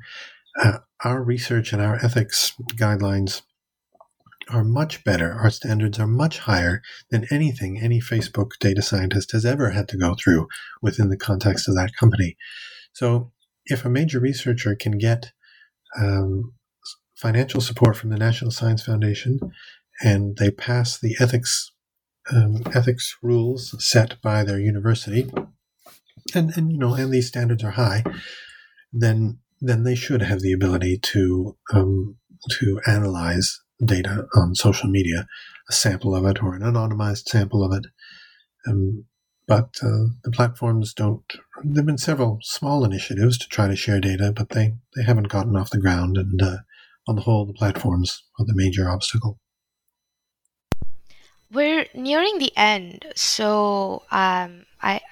Uh, 0.63 0.79
our 1.05 1.23
research 1.23 1.73
and 1.73 1.81
our 1.81 1.97
ethics 2.05 2.53
guidelines 2.75 3.43
are 4.49 4.65
much 4.65 5.05
better. 5.05 5.33
Our 5.33 5.51
standards 5.51 5.99
are 5.99 6.07
much 6.07 6.41
higher 6.41 6.83
than 7.11 7.27
anything 7.31 7.79
any 7.79 8.01
Facebook 8.01 8.51
data 8.61 8.83
scientist 8.83 9.33
has 9.33 9.45
ever 9.45 9.71
had 9.71 9.89
to 9.89 9.97
go 9.97 10.15
through 10.15 10.49
within 10.81 11.09
the 11.09 11.17
context 11.17 11.69
of 11.69 11.75
that 11.77 11.95
company. 11.99 12.37
So, 12.93 13.33
if 13.67 13.85
a 13.85 13.91
major 13.91 14.19
researcher 14.19 14.75
can 14.75 14.99
get 14.99 15.33
um, 15.97 16.55
financial 17.15 17.61
support 17.61 17.97
from 17.97 18.11
the 18.11 18.19
National 18.19 18.51
Science 18.51 18.83
Foundation 18.83 19.39
and 20.03 20.37
they 20.37 20.51
pass 20.51 20.99
the 20.99 21.17
ethics 21.21 21.71
um, 22.33 22.63
ethics 22.75 23.17
rules 23.23 23.75
set 23.85 24.21
by 24.23 24.45
their 24.45 24.59
university, 24.59 25.29
and, 26.35 26.53
and 26.57 26.71
you 26.71 26.79
know, 26.79 26.95
and 26.95 27.13
these 27.13 27.29
standards 27.29 27.65
are 27.65 27.73
high, 27.73 28.05
then 28.93 29.39
then 29.61 29.85
they 29.85 29.95
should 29.95 30.23
have 30.23 30.41
the 30.41 30.53
ability 30.53 30.99
to 30.99 31.57
um, 31.73 32.17
to 32.51 32.81
analyze 32.87 33.62
data 33.85 34.27
on 34.35 34.55
social 34.55 34.89
media, 34.89 35.27
a 35.69 35.73
sample 35.73 36.15
of 36.15 36.25
it 36.25 36.43
or 36.43 36.55
an 36.55 36.63
anonymized 36.63 37.29
sample 37.29 37.65
of 37.65 37.73
it. 37.73 37.87
Um, 38.67 39.05
but 39.47 39.77
uh, 39.83 40.07
the 40.23 40.31
platforms 40.33 40.95
don't. 40.95 41.25
There 41.65 41.81
have 41.81 41.87
been 41.87 41.99
several 41.99 42.39
small 42.43 42.85
initiatives 42.85 43.39
to 43.39 43.49
try 43.49 43.69
to 43.69 43.77
share 43.77 44.01
data, 44.01 44.33
but 44.35 44.51
they, 44.51 44.75
they 44.97 45.03
haven't 45.03 45.29
gotten 45.29 45.57
off 45.57 45.71
the 45.71 45.81
ground. 45.81 46.17
And 46.17 46.41
uh, 46.41 46.59
on 47.09 47.17
the 47.17 47.23
whole, 47.23 47.45
the 47.45 47.53
platforms 47.53 48.23
are 48.39 48.47
the 48.47 48.55
major 48.55 48.89
obstacle. 48.89 49.39
We're 51.51 51.87
nearing 51.95 52.39
the 52.39 52.53
end, 52.57 53.05
so 53.15 54.05
um, 54.11 54.65
I, 54.81 55.03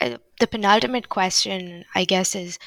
I, 0.00 0.18
the 0.38 0.46
penultimate 0.46 1.08
question, 1.08 1.84
I 1.92 2.04
guess, 2.04 2.36
is 2.36 2.60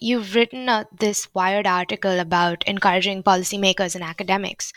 you've 0.00 0.34
written 0.34 0.68
uh, 0.68 0.84
this 0.98 1.28
Wired 1.34 1.66
article 1.66 2.18
about 2.18 2.64
encouraging 2.66 3.22
policymakers 3.22 3.94
and 3.94 4.04
academics 4.04 4.72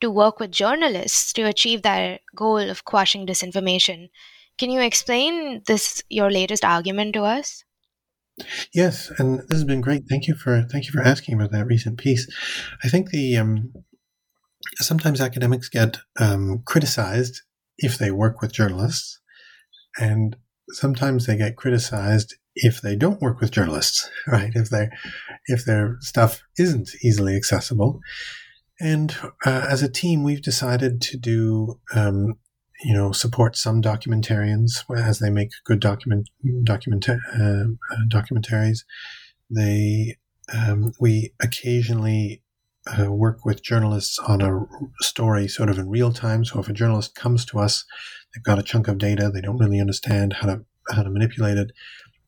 to 0.00 0.10
work 0.10 0.40
with 0.40 0.50
journalists 0.50 1.32
to 1.34 1.42
achieve 1.42 1.82
their 1.82 2.18
goal 2.34 2.58
of 2.58 2.84
quashing 2.84 3.26
disinformation. 3.26 4.08
Can 4.58 4.70
you 4.70 4.80
explain 4.80 5.62
this 5.66 6.02
your 6.08 6.30
latest 6.30 6.64
argument 6.64 7.14
to 7.14 7.22
us? 7.22 7.64
Yes, 8.72 9.10
and 9.18 9.40
this 9.40 9.58
has 9.58 9.64
been 9.64 9.80
great. 9.80 10.04
Thank 10.08 10.26
you 10.26 10.34
for 10.34 10.62
thank 10.62 10.86
you 10.86 10.92
for 10.92 11.02
asking 11.02 11.34
about 11.34 11.52
that 11.52 11.66
recent 11.66 11.98
piece. 11.98 12.26
I 12.82 12.88
think 12.88 13.10
the 13.10 13.36
um, 13.36 13.72
sometimes 14.76 15.20
academics 15.20 15.68
get 15.68 15.98
um, 16.18 16.62
criticized 16.64 17.42
if 17.76 17.98
they 17.98 18.10
work 18.10 18.40
with 18.40 18.52
journalists, 18.52 19.20
and 19.98 20.36
sometimes 20.70 21.26
they 21.26 21.36
get 21.36 21.56
criticized 21.56 22.34
if 22.54 22.80
they 22.80 22.96
don't 22.96 23.20
work 23.20 23.40
with 23.40 23.50
journalists, 23.50 24.08
right? 24.26 24.52
If 24.54 24.70
they 24.70 24.88
if 25.46 25.64
their 25.64 25.96
stuff 26.00 26.42
isn't 26.58 26.90
easily 27.02 27.36
accessible. 27.36 28.00
And 28.80 29.14
uh, 29.44 29.66
as 29.68 29.82
a 29.82 29.90
team, 29.90 30.22
we've 30.22 30.40
decided 30.40 31.02
to 31.02 31.18
do, 31.18 31.78
um, 31.94 32.34
you 32.82 32.94
know, 32.94 33.12
support 33.12 33.54
some 33.54 33.82
documentarians 33.82 34.70
as 34.96 35.18
they 35.18 35.28
make 35.28 35.50
good 35.66 35.80
document 35.80 36.28
document 36.64 37.08
uh, 37.08 37.14
uh, 37.34 37.66
documentaries. 38.08 38.78
They 39.50 40.16
um, 40.52 40.92
we 40.98 41.34
occasionally 41.42 42.42
uh, 42.86 43.12
work 43.12 43.44
with 43.44 43.62
journalists 43.62 44.18
on 44.20 44.40
a 44.40 44.66
story 45.02 45.46
sort 45.48 45.68
of 45.68 45.78
in 45.78 45.88
real 45.88 46.12
time. 46.12 46.44
So 46.44 46.60
if 46.60 46.68
a 46.68 46.72
journalist 46.72 47.14
comes 47.14 47.44
to 47.46 47.58
us, 47.58 47.84
they've 48.34 48.42
got 48.42 48.58
a 48.58 48.62
chunk 48.62 48.88
of 48.88 48.98
data, 48.98 49.30
they 49.32 49.40
don't 49.40 49.58
really 49.58 49.80
understand 49.80 50.34
how 50.34 50.46
to 50.46 50.64
how 50.90 51.02
to 51.02 51.10
manipulate 51.10 51.58
it. 51.58 51.70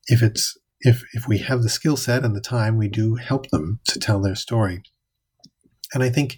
If 0.07 0.21
it's 0.21 0.57
if 0.81 1.03
if 1.13 1.27
we 1.27 1.39
have 1.39 1.63
the 1.63 1.69
skill 1.69 1.97
set 1.97 2.23
and 2.25 2.35
the 2.35 2.41
time, 2.41 2.77
we 2.77 2.87
do 2.87 3.15
help 3.15 3.49
them 3.49 3.79
to 3.85 3.99
tell 3.99 4.21
their 4.21 4.35
story. 4.35 4.83
And 5.93 6.03
I 6.03 6.09
think 6.09 6.37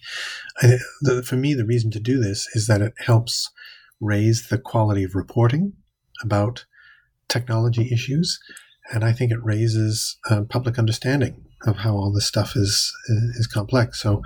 I, 0.61 0.77
the, 1.01 1.23
for 1.23 1.35
me, 1.35 1.53
the 1.53 1.65
reason 1.65 1.91
to 1.91 1.99
do 1.99 2.19
this 2.19 2.47
is 2.53 2.67
that 2.67 2.81
it 2.81 2.93
helps 2.97 3.49
raise 3.99 4.49
the 4.49 4.57
quality 4.57 5.03
of 5.03 5.15
reporting 5.15 5.73
about 6.21 6.65
technology 7.27 7.89
issues. 7.91 8.39
And 8.91 9.03
I 9.03 9.13
think 9.13 9.31
it 9.31 9.43
raises 9.43 10.17
uh, 10.29 10.41
public 10.47 10.77
understanding 10.77 11.43
of 11.65 11.77
how 11.77 11.95
all 11.95 12.11
this 12.11 12.27
stuff 12.27 12.55
is 12.55 12.93
is 13.39 13.47
complex. 13.47 13.99
So 13.99 14.21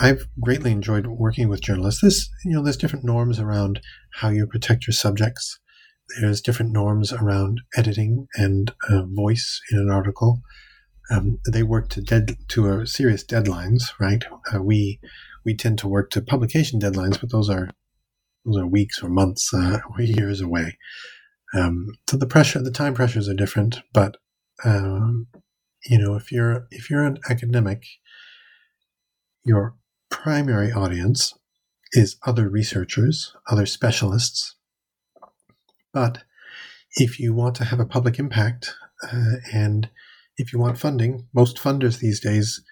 I've 0.00 0.28
greatly 0.40 0.70
enjoyed 0.70 1.06
working 1.06 1.48
with 1.48 1.62
journalists. 1.62 2.00
This, 2.00 2.28
you 2.44 2.52
know, 2.52 2.62
there's 2.62 2.76
different 2.76 3.04
norms 3.04 3.40
around 3.40 3.80
how 4.14 4.28
you 4.28 4.46
protect 4.46 4.86
your 4.86 4.92
subjects. 4.92 5.58
There's 6.20 6.40
different 6.40 6.72
norms 6.72 7.12
around 7.12 7.60
editing 7.76 8.26
and 8.34 8.72
uh, 8.88 9.02
voice 9.06 9.60
in 9.70 9.78
an 9.78 9.90
article. 9.90 10.42
Um, 11.10 11.38
they 11.50 11.62
work 11.62 11.88
to 11.90 12.00
dead 12.00 12.36
to 12.48 12.68
a 12.68 12.86
serious 12.86 13.24
deadlines, 13.24 13.84
right? 13.98 14.24
Uh, 14.52 14.62
we 14.62 15.00
we 15.44 15.56
tend 15.56 15.78
to 15.80 15.88
work 15.88 16.10
to 16.10 16.22
publication 16.22 16.80
deadlines, 16.80 17.20
but 17.20 17.30
those 17.30 17.50
are 17.50 17.70
those 18.44 18.58
are 18.58 18.66
weeks 18.66 19.02
or 19.02 19.08
months 19.08 19.52
uh, 19.52 19.78
or 19.90 20.02
years 20.02 20.40
away. 20.40 20.76
Um, 21.54 21.88
so 22.08 22.16
the 22.16 22.26
pressure, 22.26 22.62
the 22.62 22.70
time 22.70 22.94
pressures 22.94 23.28
are 23.28 23.34
different, 23.34 23.80
but 23.92 24.16
um, 24.64 25.26
you 25.84 25.98
know, 25.98 26.14
if 26.14 26.30
you're 26.30 26.66
if 26.70 26.90
you're 26.90 27.04
an 27.04 27.18
academic, 27.28 27.84
your 29.44 29.74
primary 30.10 30.70
audience 30.70 31.34
is 31.92 32.16
other 32.24 32.48
researchers, 32.48 33.34
other 33.50 33.66
specialists. 33.66 34.56
But 35.92 36.24
if 36.96 37.18
you 37.18 37.34
want 37.34 37.54
to 37.56 37.64
have 37.64 37.80
a 37.80 37.86
public 37.86 38.18
impact 38.18 38.74
uh, 39.02 39.36
and 39.52 39.90
if 40.36 40.52
you 40.52 40.58
want 40.58 40.78
funding, 40.78 41.28
most 41.34 41.56
funders 41.56 41.98
these 41.98 42.20
days 42.20 42.62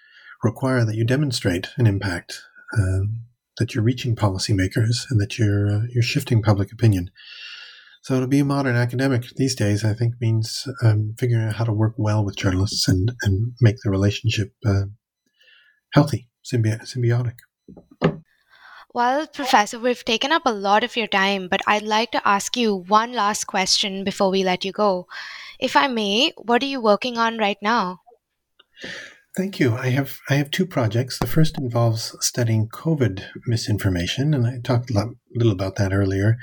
require 0.43 0.85
that 0.85 0.95
you 0.95 1.05
demonstrate 1.05 1.69
an 1.77 1.85
impact, 1.85 2.41
um, 2.77 3.25
that 3.57 3.75
you're 3.75 3.83
reaching 3.83 4.15
policymakers, 4.15 5.05
and 5.09 5.19
that 5.19 5.37
you're 5.37 5.69
uh, 5.69 5.81
you're 5.93 6.03
shifting 6.03 6.41
public 6.41 6.71
opinion. 6.71 7.11
So 8.01 8.19
to 8.19 8.27
be 8.27 8.39
a 8.39 8.45
modern 8.45 8.75
academic 8.75 9.25
these 9.35 9.55
days, 9.55 9.83
I 9.83 9.93
think 9.93 10.15
means 10.21 10.67
um, 10.83 11.15
figuring 11.19 11.45
out 11.45 11.55
how 11.55 11.65
to 11.65 11.73
work 11.73 11.95
well 11.97 12.23
with 12.23 12.37
journalists 12.37 12.87
and 12.87 13.11
and 13.23 13.53
make 13.61 13.75
the 13.83 13.91
relationship 13.91 14.53
uh, 14.65 14.85
healthy, 15.93 16.29
symbi- 16.43 16.81
symbiotic. 16.83 17.35
Well, 18.91 19.27
Professor, 19.27 19.77
we've 19.77 20.03
taken 20.03 20.31
up 20.31 20.41
a 20.45 20.51
lot 20.51 20.83
of 20.83 20.97
your 20.97 21.05
time, 21.05 21.47
but 21.47 21.61
I'd 21.67 21.83
like 21.83 22.11
to 22.11 22.27
ask 22.27 22.57
you 22.57 22.75
one 22.75 23.13
last 23.13 23.45
question 23.45 24.03
before 24.03 24.31
we 24.31 24.43
let 24.43 24.65
you 24.65 24.71
go. 24.71 25.07
If 25.59 25.75
I 25.75 25.85
may, 25.87 26.33
what 26.37 26.63
are 26.63 26.67
you 26.67 26.81
working 26.81 27.17
on 27.17 27.37
right 27.37 27.57
now? 27.61 28.01
Thank 29.37 29.59
you. 29.59 29.75
I 29.75 29.89
have 29.89 30.17
I 30.27 30.35
have 30.35 30.49
two 30.49 30.65
projects. 30.65 31.19
The 31.19 31.27
first 31.27 31.59
involves 31.59 32.15
studying 32.19 32.67
COVID 32.67 33.25
misinformation, 33.45 34.33
and 34.33 34.47
I 34.47 34.57
talked 34.63 34.89
a 34.89 35.11
little 35.35 35.53
about 35.53 35.75
that 35.75 35.93
earlier. 35.93 36.37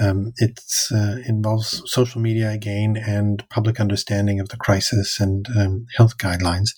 Um, 0.00 0.32
it 0.36 0.60
uh, 0.94 1.16
involves 1.26 1.82
social 1.86 2.20
media 2.20 2.50
again 2.50 2.96
and 2.96 3.46
public 3.48 3.80
understanding 3.80 4.38
of 4.38 4.48
the 4.50 4.56
crisis 4.56 5.18
and 5.18 5.46
um, 5.58 5.86
health 5.96 6.18
guidelines. 6.18 6.70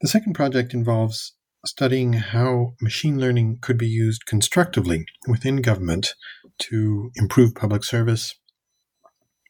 The 0.00 0.08
second 0.08 0.34
project 0.34 0.72
involves 0.72 1.34
studying 1.64 2.14
how 2.14 2.74
machine 2.80 3.18
learning 3.18 3.58
could 3.60 3.78
be 3.78 3.88
used 3.88 4.26
constructively 4.26 5.04
within 5.28 5.62
government 5.62 6.14
to 6.58 7.10
improve 7.16 7.54
public 7.54 7.84
service, 7.84 8.34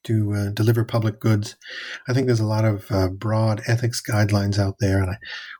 to 0.04 0.34
uh, 0.34 0.50
deliver 0.50 0.84
public 0.84 1.18
goods. 1.18 1.56
I 2.08 2.12
think 2.12 2.26
there's 2.26 2.40
a 2.40 2.46
lot 2.46 2.64
of 2.64 2.90
uh, 2.90 3.08
broad 3.08 3.62
ethics 3.66 4.02
guidelines 4.02 4.58
out 4.58 4.76
there, 4.80 5.00
and 5.00 5.10
I, 5.10 5.16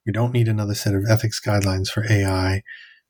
we 0.07 0.13
don't 0.13 0.33
need 0.33 0.49
another 0.49 0.75
set 0.75 0.95
of 0.95 1.05
ethics 1.09 1.41
guidelines 1.41 1.89
for 1.89 2.05
AI. 2.11 2.63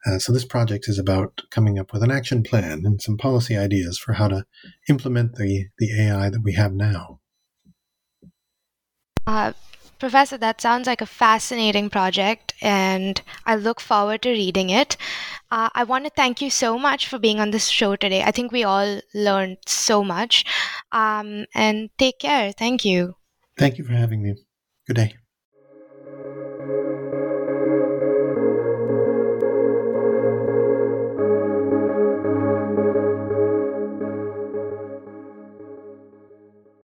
Uh, 0.07 0.19
so 0.19 0.33
this 0.33 0.45
project 0.45 0.87
is 0.89 0.99
about 0.99 1.43
coming 1.51 1.79
up 1.79 1.93
with 1.93 2.03
an 2.03 2.11
action 2.11 2.43
plan 2.43 2.83
and 2.85 3.01
some 3.01 3.17
policy 3.17 3.57
ideas 3.57 3.99
for 3.99 4.15
how 4.15 4.29
to 4.29 4.45
implement 4.89 5.37
the, 5.37 5.67
the 5.79 5.99
AI 5.99 6.29
that 6.29 6.43
we 6.43 6.53
have 6.55 6.73
now. 6.73 7.21
Professor, 9.99 10.37
that 10.39 10.61
sounds 10.61 10.87
like 10.87 11.01
a 11.01 11.07
fascinating 11.07 11.91
project, 11.91 12.55
and 12.61 13.21
I 13.47 13.57
look 13.57 13.81
forward 13.81 14.23
to 14.23 14.31
reading 14.31 14.71
it. 14.71 14.97
Uh, 15.51 15.69
I 15.75 15.85
want 15.85 16.05
to 16.05 16.11
thank 16.11 16.41
you 16.41 16.51
so 16.51 16.79
much 16.79 17.07
for 17.09 17.19
being 17.19 17.41
on 17.41 17.51
this 17.51 17.69
show 17.69 17.97
today. 17.97 18.23
I 18.23 18.31
think 18.31 18.53
we 18.53 18.65
all 18.65 19.01
learned 19.15 19.59
so 19.67 20.03
much. 20.03 20.45
Um, 20.93 21.47
and 21.55 21.91
take 21.99 22.19
care. 22.19 22.53
Thank 22.53 22.85
you. 22.85 23.15
Thank 23.57 23.79
you 23.79 23.85
for 23.85 23.93
having 23.93 24.23
me. 24.23 24.35
Good 24.87 24.97
day. 24.97 25.15